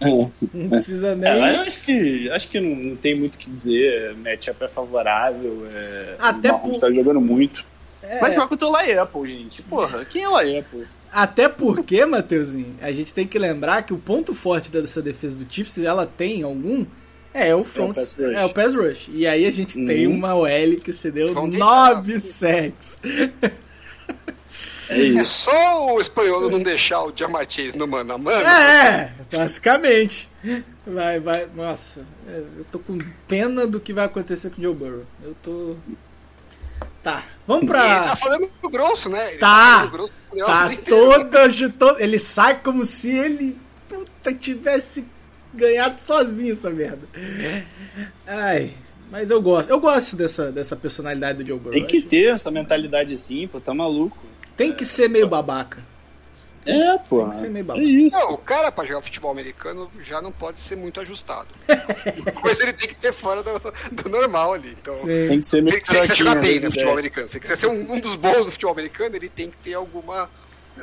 [0.00, 1.54] Não, não precisa É, nem.
[1.54, 4.16] eu acho que, acho que não, não tem muito o que dizer.
[4.16, 5.68] Matchup é favorável.
[5.72, 7.64] É, Até por- tá jogando muito.
[8.02, 8.20] É.
[8.20, 9.62] Mas joga contra o Apple, gente.
[9.62, 10.88] Porra, quem é o Apple?
[11.12, 15.52] Até porque, Matheusinho, a gente tem que lembrar que o ponto forte dessa defesa do
[15.52, 16.86] Chiefs, se ela tem algum,
[17.34, 18.36] é o front, pass rush.
[18.36, 19.08] é o pass rush.
[19.12, 20.14] E aí a gente tem Uhum.
[20.14, 22.20] uma OL que cedeu Vão nove deitar.
[22.28, 23.00] sacks.
[24.88, 25.44] É É isso.
[25.50, 28.44] só o espanhol não deixar o Chase no mano a mano.
[28.44, 30.28] É, basicamente.
[30.86, 31.46] Vai, vai.
[31.54, 35.04] Nossa, é, eu tô com pena do que vai acontecer com o Joe Burrow.
[35.22, 35.76] Eu tô.
[37.04, 38.02] Tá, vamos Ele pra.
[38.04, 39.28] tá falando grosso, né?
[39.30, 39.74] Ele Tá.
[39.76, 42.00] falando grosso pro Tá todo, todo.
[42.00, 43.56] Ele sai como se ele
[43.88, 45.04] puta, tivesse
[45.52, 47.00] ganhado sozinho essa merda.
[48.26, 48.74] Ai,
[49.10, 49.70] mas eu gosto.
[49.70, 51.72] Eu gosto dessa, dessa personalidade do Joe Burrow.
[51.72, 54.18] Tem que ter essa mentalidade assim, pô, tá maluco.
[54.56, 55.82] Tem que ser meio babaca.
[56.66, 57.26] É, pô.
[57.28, 58.16] que ser meio É isso.
[58.18, 61.48] Não, o cara pra jogar futebol americano já não pode ser muito ajustado.
[62.40, 63.58] Coisa ele tem que ter fora do,
[63.92, 64.76] do normal ali.
[64.80, 65.28] Então, Sim.
[65.28, 67.40] Tem que ser meio Se ele quiser jogar bem fraquinho, no futebol né, americano, se
[67.40, 70.28] quiser ser um, um dos bons do futebol americano, ele tem que ter alguma,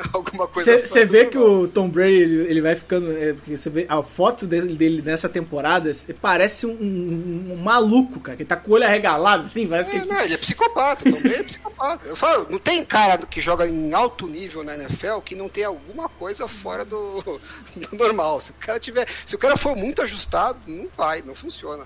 [0.14, 0.80] alguma coisa.
[0.86, 3.12] Você vê que o Tom Brady ele, ele vai ficando.
[3.18, 5.92] é, Você vê a foto dele, dele nessa temporada,
[6.22, 8.38] parece um, um- um maluco, cara.
[8.38, 11.04] Que tá com o olho arregalado, assim, parece que É, ele não, ele é psicopata,
[11.12, 12.08] também é psicopata.
[12.08, 15.64] Eu falo, não tem cara que joga em alto nível na NFL que não tem
[15.64, 17.22] alguma coisa fora do,
[17.76, 18.40] do normal.
[18.40, 21.84] Se o cara tiver, se o cara for muito ajustado, não vai, não funciona.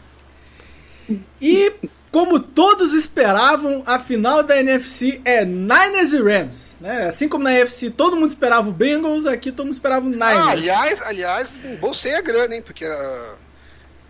[1.42, 1.74] E
[2.12, 6.78] como todos esperavam, a final da NFC é Niners e Rams.
[6.82, 7.06] Né?
[7.06, 10.38] Assim como na NFC todo mundo esperava o Bengals, aqui todo mundo esperava o Niners.
[10.38, 12.62] Ah, aliás, aliás, bolsei a grana, hein?
[12.62, 13.36] Porque ah,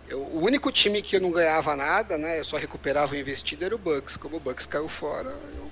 [0.08, 2.40] eu- o único time que eu não ganhava nada, né?
[2.40, 4.16] Eu só recuperava o investido era o Bucks.
[4.16, 5.62] Como o Bucks caiu fora, eu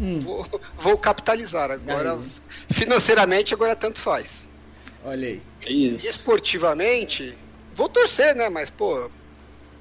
[0.00, 0.18] Hum.
[0.20, 1.70] vou, vou capitalizar.
[1.70, 2.30] Agora, Aí.
[2.72, 4.44] financeiramente, agora tanto faz.
[5.04, 5.42] Olha aí.
[5.64, 6.06] É isso.
[6.06, 7.36] Esportivamente,
[7.76, 8.48] vou torcer, né?
[8.48, 9.08] Mas, pô,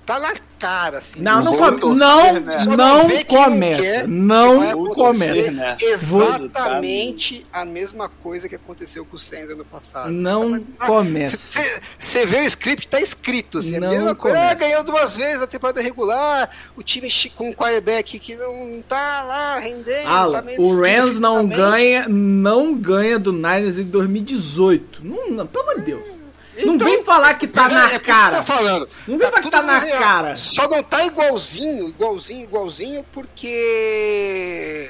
[0.05, 1.19] tá na cara, assim.
[1.21, 2.41] Não, não, come- torcer, não, né?
[2.77, 3.81] Não quem não começa.
[3.81, 5.77] quer, Não começa.
[5.81, 10.09] Exatamente a mesma coisa que aconteceu com o Sainz ano passado.
[10.11, 11.59] Não Ah, começa.
[11.99, 13.79] Você vê o script, tá escrito assim.
[13.79, 14.37] Não a mesma coisa.
[14.37, 14.51] começa.
[14.53, 16.49] Ah, ganhou duas vezes a temporada regular.
[16.75, 20.03] O time com um quarterback que não tá lá rendendo.
[20.03, 25.01] tá Alan, meio o Rams não ganha, não ganha do Niners em 2018.
[25.03, 26.22] Não, não, pelo amor de Deus.
[26.65, 28.37] Não Então, vem falar que tá é, na é cara.
[28.37, 28.89] eu tô falando.
[29.07, 29.99] Não vem falar que tá na real.
[29.99, 30.37] cara.
[30.37, 34.89] Só não tá igualzinho, igualzinho, igualzinho, porque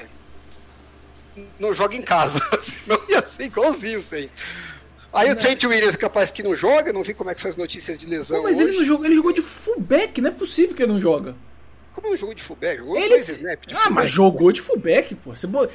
[1.58, 2.40] não joga em casa.
[2.60, 4.28] Senão ia ser igualzinho, sim.
[5.12, 7.56] Aí o Trent Williams é capaz que não joga, não vi como é que faz
[7.56, 8.38] notícias de lesão.
[8.38, 8.68] Pô, mas hoje.
[8.68, 11.36] ele não jogou, ele jogou de fullback, não é possível que ele não joga.
[11.92, 12.78] Como não jogou de fullback?
[12.78, 15.34] Jogou Ele- dois snaps de Ah, mas jogou de fullback, pô.
[15.36, 15.68] Você bo-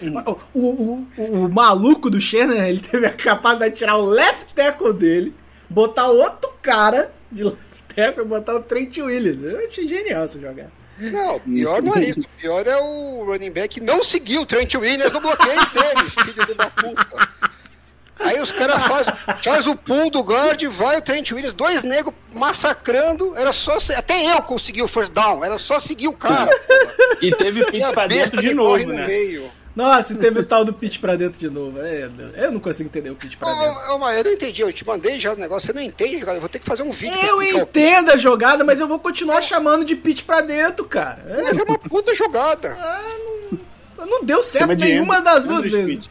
[0.53, 4.53] o, o, o, o maluco do Shannon, ele teve a capacidade de tirar o left
[4.53, 5.33] tackle dele,
[5.69, 7.59] botar outro cara de left
[7.95, 9.43] tackle e botar o Trent Williams.
[9.43, 10.71] Eu achei genial essa jogada.
[10.97, 12.19] Não, pior não é isso.
[12.19, 16.53] O pior é o running back não seguiu o Trent Williams no bloqueio dele, filho
[16.53, 17.29] uma puta.
[18.19, 22.13] Aí os caras fazem faz o pull do guard, vai o Trent Williams, dois negros
[22.33, 26.51] massacrando, era só até eu consegui o first down, era só seguir o cara.
[26.67, 27.17] porra.
[27.21, 29.07] E teve E pitch pra dentro de novo, né?
[29.07, 29.49] meio.
[29.75, 31.79] Nossa, teve o tal do pitch pra dentro de novo.
[31.79, 33.91] É, eu não consigo entender o pitch pra dentro.
[33.91, 36.17] Ô, ô, mas eu não entendi, eu te mandei já o negócio, você não entende,
[36.25, 37.17] cara, eu vou ter que fazer um vídeo.
[37.25, 41.23] Eu entendo a jogada, mas eu vou continuar chamando de pitch pra dentro, cara.
[41.27, 42.77] É, Mas é uma puta jogada.
[43.97, 46.09] não deu certo de nenhuma das duas vezes.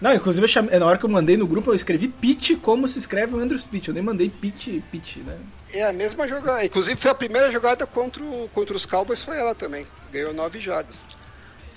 [0.00, 2.88] Não, inclusive eu chamei- na hora que eu mandei no grupo, eu escrevi pitch como
[2.88, 3.88] se escreve o Andrew Pitch.
[3.88, 5.36] Eu nem mandei pitch, pitch, né?
[5.74, 6.64] É a mesma jogada.
[6.64, 9.86] Inclusive foi a primeira jogada contra, o- contra os Cowboys, foi ela também.
[10.10, 10.96] Ganhou nove jardas.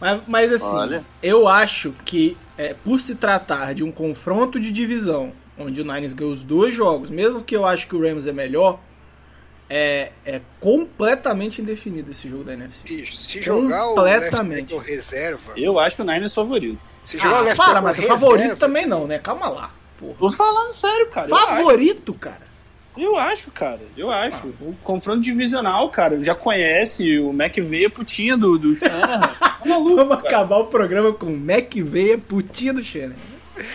[0.03, 1.05] Mas, mas assim, Olha.
[1.21, 6.13] eu acho que é, por se tratar de um confronto de divisão onde o Niners
[6.13, 8.79] ganhou os dois jogos, mesmo que eu acho que o Rams é melhor,
[9.69, 12.83] é, é completamente indefinido esse jogo da NFC.
[12.85, 14.73] Bicho, se jogar o Completamente.
[14.73, 16.93] left reserva, Eu acho o Niners favorito.
[17.05, 19.19] se jogar o Ah, left para, mas reserva, favorito também não, né?
[19.19, 19.71] Calma lá.
[19.97, 20.15] Porra.
[20.19, 21.29] Tô falando sério, cara.
[21.29, 22.52] Favorito, cara.
[22.97, 23.81] Eu acho, cara.
[23.97, 24.47] Eu acho.
[24.61, 27.17] O confronto divisional, cara, já conhece.
[27.19, 29.21] O McVeigh é putinha do, do Shanahan.
[29.63, 30.27] Tá maluco, Vamos cara.
[30.27, 33.15] acabar o programa com McVeigh, putinha do Shannon.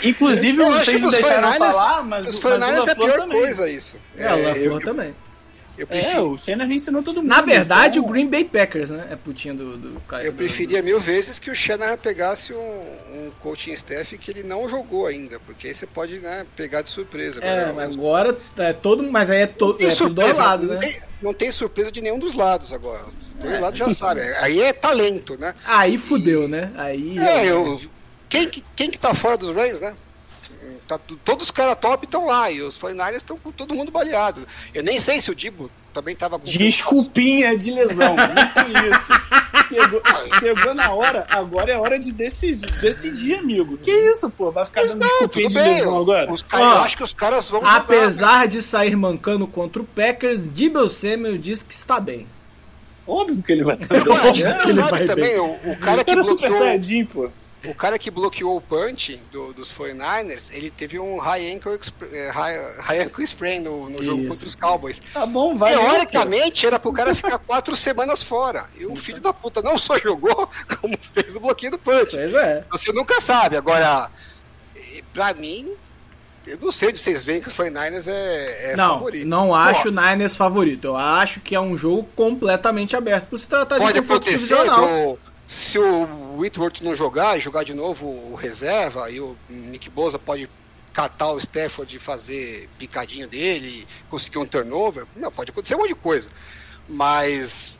[0.04, 3.16] Inclusive, Eu não os deixaram 49ers falar, mas os o- o 49ers é a pior
[3.20, 3.40] também.
[3.40, 3.96] coisa isso.
[4.16, 5.14] É, o eu, LaFleur também.
[5.78, 7.28] Eu É, prefiro, o Shanahan ensinou todo mundo.
[7.28, 9.06] Na verdade, então- o Green Bay Packers, né?
[9.10, 10.24] É putinha do, do cara.
[10.24, 14.42] eu preferia do- mil vezes que o Shanahan pegasse um, um coaching staff que ele
[14.42, 17.40] não jogou ainda, porque aí você pode né, pegar de surpresa.
[17.42, 19.02] É, Agora, mas agora é todo.
[19.04, 20.94] Mas aí é, to, é dois lados, não, né?
[21.22, 23.04] não tem surpresa de nenhum dos lados agora.
[23.38, 24.24] Os dois lados já sabem.
[24.40, 25.54] Aí é talento, né?
[25.64, 26.72] Aí fudeu, né?
[26.76, 27.16] Aí.
[27.18, 27.80] É, eu,
[28.28, 29.94] quem, que- quem que tá fora dos Rams, né?
[30.88, 34.48] Tá, todos os caras top estão lá e os 49ers estão com todo mundo baleado.
[34.72, 36.46] Eu nem sei se o Dibo também tava com.
[36.46, 38.16] Desculpinha de lesão.
[38.16, 39.12] Muito isso.
[39.68, 40.00] Pegou,
[40.40, 43.76] pegou na hora, agora é hora de decidir, decidir, amigo.
[43.76, 44.50] Que isso, pô?
[44.50, 45.74] Vai ficar dando Não, desculpinha de bem.
[45.74, 46.32] lesão agora?
[46.32, 47.60] Os caras, eu acho que os caras vão.
[47.60, 47.76] jogar?
[47.76, 52.26] Apesar de sair mancando contra o Packers, Dibble Samuel diz que está bem.
[53.06, 53.88] Óbvio que ele vai estar
[54.64, 55.38] que ele vai também, bem.
[55.38, 57.28] o, o cara O que é super bloqueou, saiyajin, pô.
[57.64, 62.06] O cara que bloqueou o punch do- dos 49ers, ele teve um high ankle, expr-
[62.12, 65.02] eh, high, high ankle sprain no, no jogo contra os Cowboys.
[65.12, 65.72] Tá bom, vai.
[65.74, 68.66] Teoricamente era pro cara ficar quatro semanas fora.
[68.78, 70.48] E o filho da puta não só jogou,
[70.80, 72.10] como fez o bloqueio do punch.
[72.12, 72.64] Pois é.
[72.70, 73.56] Você nunca sabe.
[73.56, 74.08] Agora,
[75.12, 75.68] pra mim,
[76.46, 79.26] eu não sei onde vocês veem que o 49ers é, é não, favorito.
[79.26, 80.86] não acho Pô, o Niners favorito.
[80.86, 84.54] Eu acho que é um jogo completamente aberto por se tratar Pode de confronto acontecer
[84.56, 84.86] divisional.
[85.14, 89.88] do- se o Whitworth não jogar e jogar de novo o reserva, e o Nick
[89.90, 90.48] Boza pode
[90.92, 95.88] catar o Stafford e fazer picadinho dele, conseguir um turnover, não, pode acontecer um monte
[95.88, 96.28] de coisa.
[96.88, 97.74] Mas,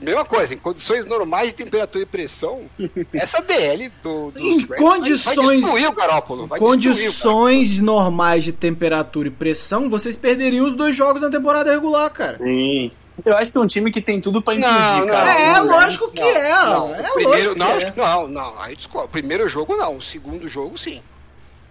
[0.00, 2.62] mesma coisa, em condições normais de temperatura e pressão,
[3.12, 6.46] essa DL do, dos Em Rams vai- condições- vai destruir o Garópolo.
[6.46, 11.28] Vai destruir o Condições normais de temperatura e pressão, vocês perderiam os dois jogos na
[11.30, 12.36] temporada regular, cara.
[12.36, 12.90] Sim.
[13.24, 15.30] Eu acho que é um time que tem tudo pra impedir, Não, não, cara.
[15.40, 16.52] é, não, lógico não, que é.
[16.52, 17.92] Não, é primeiro, lógico não, é.
[17.96, 18.76] não, não, aí.
[18.92, 21.00] O primeiro jogo não, o segundo jogo sim.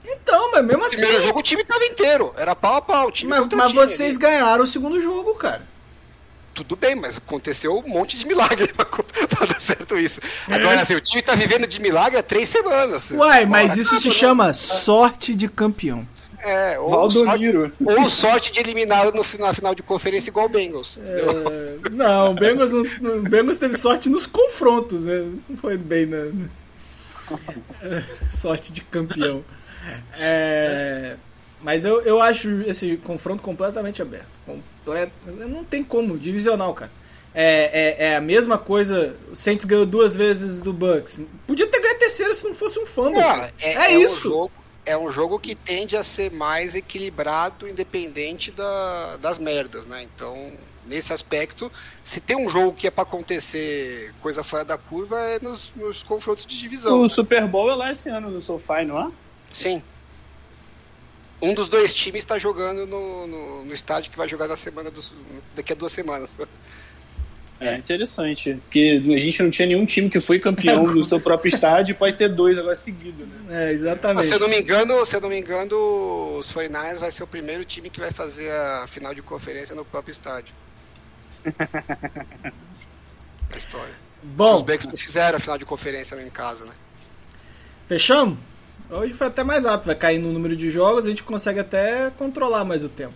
[0.05, 0.97] Então, mas mesmo O assim.
[0.97, 3.73] primeiro jogo o time tava inteiro, era pau a pau, o time Mas, mas time
[3.73, 4.19] vocês ali.
[4.21, 5.61] ganharam o segundo jogo, cara.
[6.53, 10.21] Tudo bem, mas aconteceu um monte de milagre pra, pra dar certo isso.
[10.47, 13.09] Agora, assim, o time tá vivendo de milagre há três semanas.
[13.11, 14.13] Uai, mas isso se né?
[14.13, 16.07] chama sorte de campeão.
[16.43, 17.71] É, ou Valdomiro.
[17.83, 20.99] sorte, ou sorte de eliminado no, na final de conferência igual o Bengals.
[21.01, 22.83] É, não, o Bengals, o
[23.21, 25.25] Bengals teve sorte nos confrontos, né?
[25.49, 26.17] Não foi bem na.
[27.81, 29.43] É, sorte de campeão.
[30.19, 31.15] É,
[31.61, 34.27] mas eu, eu acho esse confronto completamente aberto.
[34.45, 35.13] Completo,
[35.47, 36.91] não tem como, divisional, cara.
[37.35, 39.15] É, é, é a mesma coisa.
[39.31, 41.19] O Saints ganhou duas vezes do Bucks.
[41.47, 43.13] Podia ter ganho a terceira se não fosse um fumble.
[43.19, 43.53] Não, cara.
[43.61, 44.21] é, é, é Um isso.
[44.21, 44.51] jogo,
[44.85, 50.03] é um jogo que tende a ser mais equilibrado, independente da- das merdas, né?
[50.03, 50.51] Então,
[50.85, 51.71] nesse aspecto,
[52.03, 56.03] se tem um jogo que é pra acontecer coisa fora da curva, é nos, nos
[56.03, 56.99] confrontos de divisão.
[56.99, 59.11] O Super Bowl é lá esse ano no SoFi, não é?
[59.53, 59.81] Sim.
[61.41, 64.89] Um dos dois times está jogando no, no, no estádio que vai jogar na semana
[64.89, 65.11] dos,
[65.55, 66.29] daqui a duas semanas.
[67.59, 68.59] É interessante.
[68.63, 71.95] Porque a gente não tinha nenhum time que foi campeão no seu próprio estádio e
[71.95, 73.69] pode ter dois agora seguido, né?
[73.69, 74.27] É, exatamente.
[74.27, 77.27] se eu não me engano, se eu não me engano, os 49ers vai ser o
[77.27, 80.53] primeiro time que vai fazer a final de conferência no próprio estádio.
[81.45, 83.93] a história.
[84.23, 86.71] Os Bom, Bucks não fizeram a final de conferência em casa, né?
[87.87, 88.37] fechamos?
[88.89, 92.11] Hoje foi até mais rápido, vai cair no número de jogos, a gente consegue até
[92.17, 93.13] controlar mais o tempo.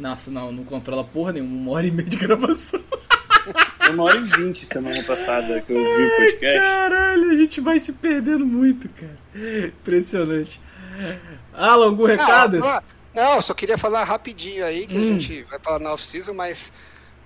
[0.00, 2.80] Nossa, não, não controla porra nenhuma, uma hora e meia de gravação.
[3.78, 6.58] Foi uma hora e vinte semana passada que eu vi o podcast.
[6.60, 9.18] Caralho, a gente vai se perdendo muito, cara.
[9.66, 10.60] Impressionante.
[11.52, 12.56] Alan, algum recado?
[12.58, 16.32] Não, falar- não, só queria falar rapidinho aí, que a gente vai falar na off-season,
[16.32, 16.72] mas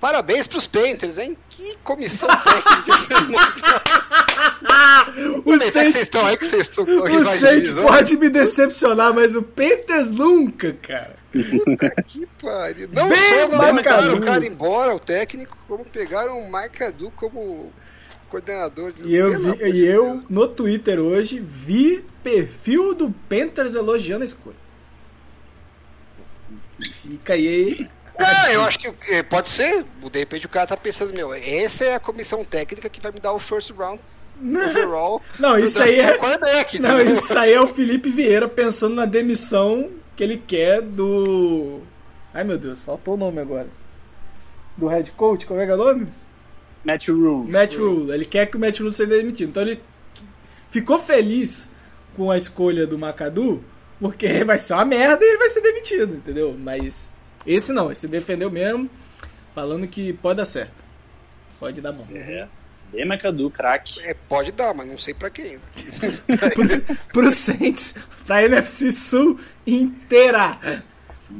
[0.01, 1.37] parabéns pros Panthers, hein?
[1.49, 3.83] Que comissão técnica
[5.45, 9.15] o é que vocês Saints, estão aí que vocês estão o Saints pode me decepcionar,
[9.15, 11.24] mas o Panthers nunca, cara.
[11.65, 12.89] Puta que pariu.
[12.93, 17.73] Não Bem só mandaram o cara embora, o técnico, como pegaram o Marcadu como
[18.31, 18.93] coordenador.
[18.93, 20.25] de- E eu, vi, de e eu Deus.
[20.29, 24.57] no Twitter hoje, vi perfil do Panthers elogiando a escolha.
[27.03, 27.89] Fica aí.
[28.19, 29.85] Ah, eu acho que eh, pode ser.
[30.13, 33.21] De repente o cara tá pensando, meu, essa é a comissão técnica que vai me
[33.21, 34.01] dar o first round
[34.41, 35.21] overall.
[35.39, 36.17] Não, isso aí é.
[36.19, 41.81] Quarterback, Não, isso aí é o Felipe Vieira pensando na demissão que ele quer do.
[42.33, 43.69] Ai meu Deus, faltou o nome agora.
[44.77, 46.09] Do head coach, como é que é o nome?
[46.85, 47.51] Match Rule.
[47.51, 48.13] Matt Rule.
[48.13, 49.49] Ele quer que o Matt Rule seja demitido.
[49.49, 49.81] Então ele
[50.71, 51.71] ficou feliz
[52.17, 53.63] com a escolha do McAdoo,
[53.99, 56.55] porque vai ser uma merda e ele vai ser demitido, entendeu?
[56.59, 57.17] Mas
[57.47, 58.89] esse não, esse defendeu mesmo,
[59.55, 60.85] falando que pode dar certo.
[61.59, 62.07] Pode dar bom.
[62.13, 62.47] É.
[62.95, 64.01] Bem McAdoo, craque.
[64.05, 65.59] É, pode dar, mas não sei pra quem.
[66.55, 67.95] Pro, pro Saints,
[68.27, 70.59] pra NFC Sul inteira.
[70.63, 70.69] Que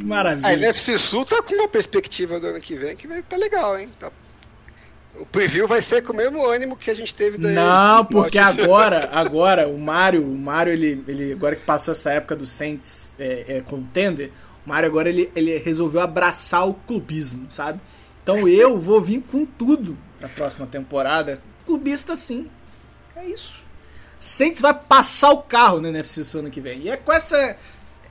[0.03, 0.53] A maravilha.
[0.53, 3.89] NFC Sul tá com uma perspectiva do ano que vem que vai tá legal, hein?
[4.01, 4.11] Tá-
[5.19, 8.37] O preview vai ser com o mesmo ânimo que a gente teve da Não, porque
[8.39, 13.15] agora, agora o Mario, o Mario ele, ele agora que passou essa época do Saints
[13.19, 14.33] é, é, contender,
[14.67, 17.79] o Mario agora ele, ele resolveu abraçar o clubismo, sabe?
[18.25, 22.49] Então eu vou vir com tudo pra próxima temporada, clubista sim.
[23.15, 23.63] É isso.
[24.19, 26.81] Saints vai passar o carro no NFC Sul ano que vem.
[26.81, 27.57] E é com essa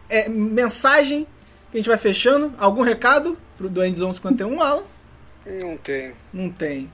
[0.10, 1.26] é, mensagem
[1.72, 2.54] que a gente vai fechando.
[2.58, 4.84] Algum recado pro do Endzone 51, Alan?
[5.46, 6.14] Não tem.
[6.32, 6.92] Não tem.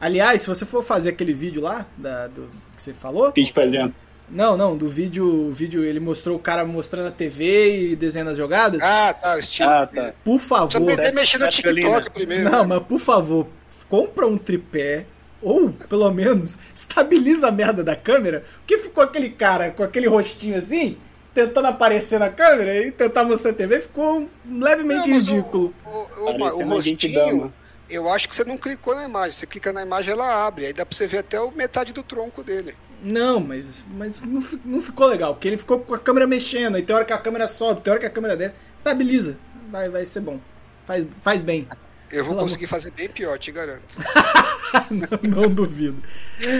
[0.00, 3.32] Aliás, se você for fazer aquele vídeo lá, da, do, que você falou.
[3.32, 3.94] Pitch pra dentro.
[4.28, 5.48] Não, não, do vídeo.
[5.48, 8.82] O vídeo ele mostrou o cara mostrando a TV e desenhando as jogadas.
[8.82, 9.70] Ah, tá, o estilo.
[9.70, 10.12] Ah, tá.
[10.24, 11.00] Por favor.
[11.00, 12.50] a mexer no TikTok primeiro.
[12.50, 12.66] Não, né?
[12.66, 13.46] mas por favor,
[13.88, 15.06] compra um tripé.
[15.42, 18.44] Ou, pelo menos, estabiliza a merda da câmera.
[18.58, 20.96] Porque ficou aquele cara com aquele rostinho assim,
[21.34, 25.74] tentando aparecer na câmera e tentar mostrar a TV, ficou levemente Não, ridículo.
[25.84, 27.52] O, o, o, o rostinho,
[27.88, 29.32] eu acho que você não clicou na imagem.
[29.32, 30.66] Você clica na imagem, ela abre.
[30.66, 32.74] Aí dá pra você ver até o metade do tronco dele.
[33.02, 36.82] Não, mas, mas não, não ficou legal, porque ele ficou com a câmera mexendo, aí
[36.82, 38.56] tem hora que a câmera sobe, tem hora que a câmera desce.
[38.76, 39.36] Estabiliza.
[39.70, 40.40] Vai, vai ser bom.
[40.86, 41.68] Faz, faz bem.
[42.10, 43.82] Eu vou Pelo conseguir fazer bem pior, te garanto.
[44.90, 46.02] não, não duvido.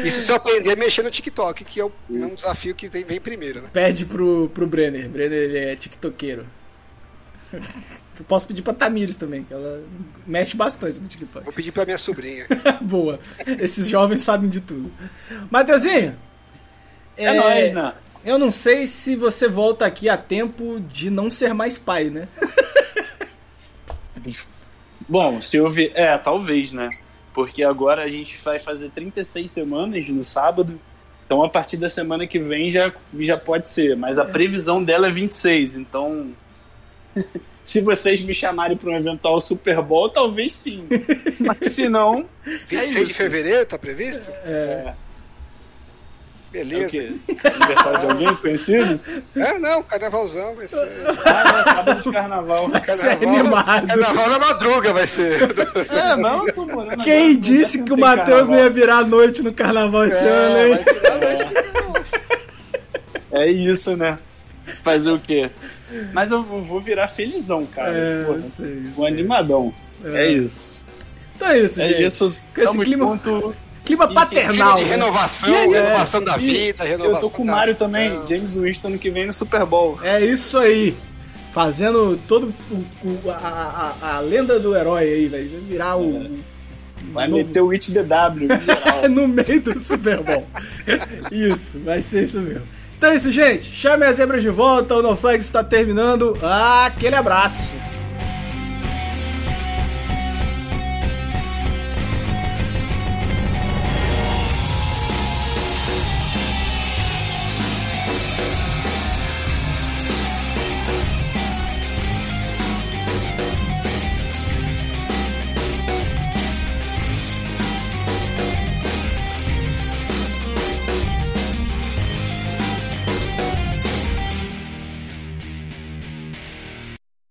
[0.04, 2.88] Isso se eu aprender a mexer no TikTok, que é o- é um desafio que
[2.88, 3.68] tem- vem primeiro, né?
[3.72, 5.08] Pede pro, pro Brenner.
[5.08, 6.46] Brenner ele é tiktokeiro.
[8.18, 9.84] Eu posso pedir pra Tamires também, que ela
[10.26, 11.44] mexe bastante no TikTok.
[11.44, 12.46] Vou pedir pra minha sobrinha.
[12.80, 13.20] Boa.
[13.60, 14.90] Esses jovens sabem de tudo.
[15.50, 16.16] Mateuzinho.
[17.14, 17.92] É, nóis, né?
[18.24, 22.26] Eu não sei se você volta aqui a tempo de não ser mais pai, né?
[25.08, 25.92] Bom, se eu ver.
[25.94, 26.90] É, talvez, né?
[27.32, 30.78] Porque agora a gente vai fazer 36 semanas no sábado.
[31.24, 33.96] Então a partir da semana que vem já, já pode ser.
[33.96, 35.76] Mas a previsão dela é 26.
[35.76, 36.30] Então.
[37.64, 40.86] se vocês me chamarem para um eventual Super Bowl, talvez sim.
[41.40, 42.24] Mas se não.
[42.68, 43.14] 26 de isso.
[43.14, 44.30] fevereiro, tá previsto?
[44.44, 45.05] É, é
[46.64, 46.90] Beleza.
[46.90, 47.12] quê?
[47.44, 49.00] Aniversário de alguém conhecido?
[49.36, 50.78] É, não, carnavalzão vai ser.
[51.24, 52.68] Ah, é sábado de carnaval.
[52.86, 53.86] Você é animado.
[53.86, 55.42] Carnaval na madruga vai ser.
[55.90, 58.58] É, não, tô morando Quem agora, disse que o Matheus não carnaval.
[58.64, 60.84] ia virar a noite no carnaval esse ano, É, hein?
[61.20, 62.06] noite.
[63.32, 64.18] É isso, né?
[64.82, 65.50] Fazer o quê?
[66.12, 67.92] Mas eu vou virar felizão, cara.
[67.94, 69.06] É, Porra, sei, um sei.
[69.06, 69.74] animadão.
[70.04, 70.24] É.
[70.26, 70.84] É, isso.
[71.34, 72.04] Então é isso, É gente.
[72.06, 72.36] isso.
[72.54, 73.54] Com esse clima, junto.
[73.86, 74.76] Clima paternal.
[74.76, 74.90] de né?
[74.90, 78.26] renovação, renovação é, da vida, renovação Eu tô com o Mário também, Não.
[78.26, 79.98] James Winston ano que vem no Super Bowl.
[80.02, 80.94] É isso aí.
[81.52, 82.74] Fazendo todo o,
[83.26, 86.38] o- a, a, a lenda do herói aí, vai virar o.
[87.12, 88.32] Vai novo- meter o It geral.
[89.08, 90.46] no meio do Super Bowl.
[91.32, 92.62] isso, vai ser isso mesmo.
[92.98, 93.64] Então é isso, gente.
[93.74, 94.96] Chame as zebras de volta.
[94.96, 96.36] O No Flags está terminando.
[96.42, 97.74] Aquele abraço.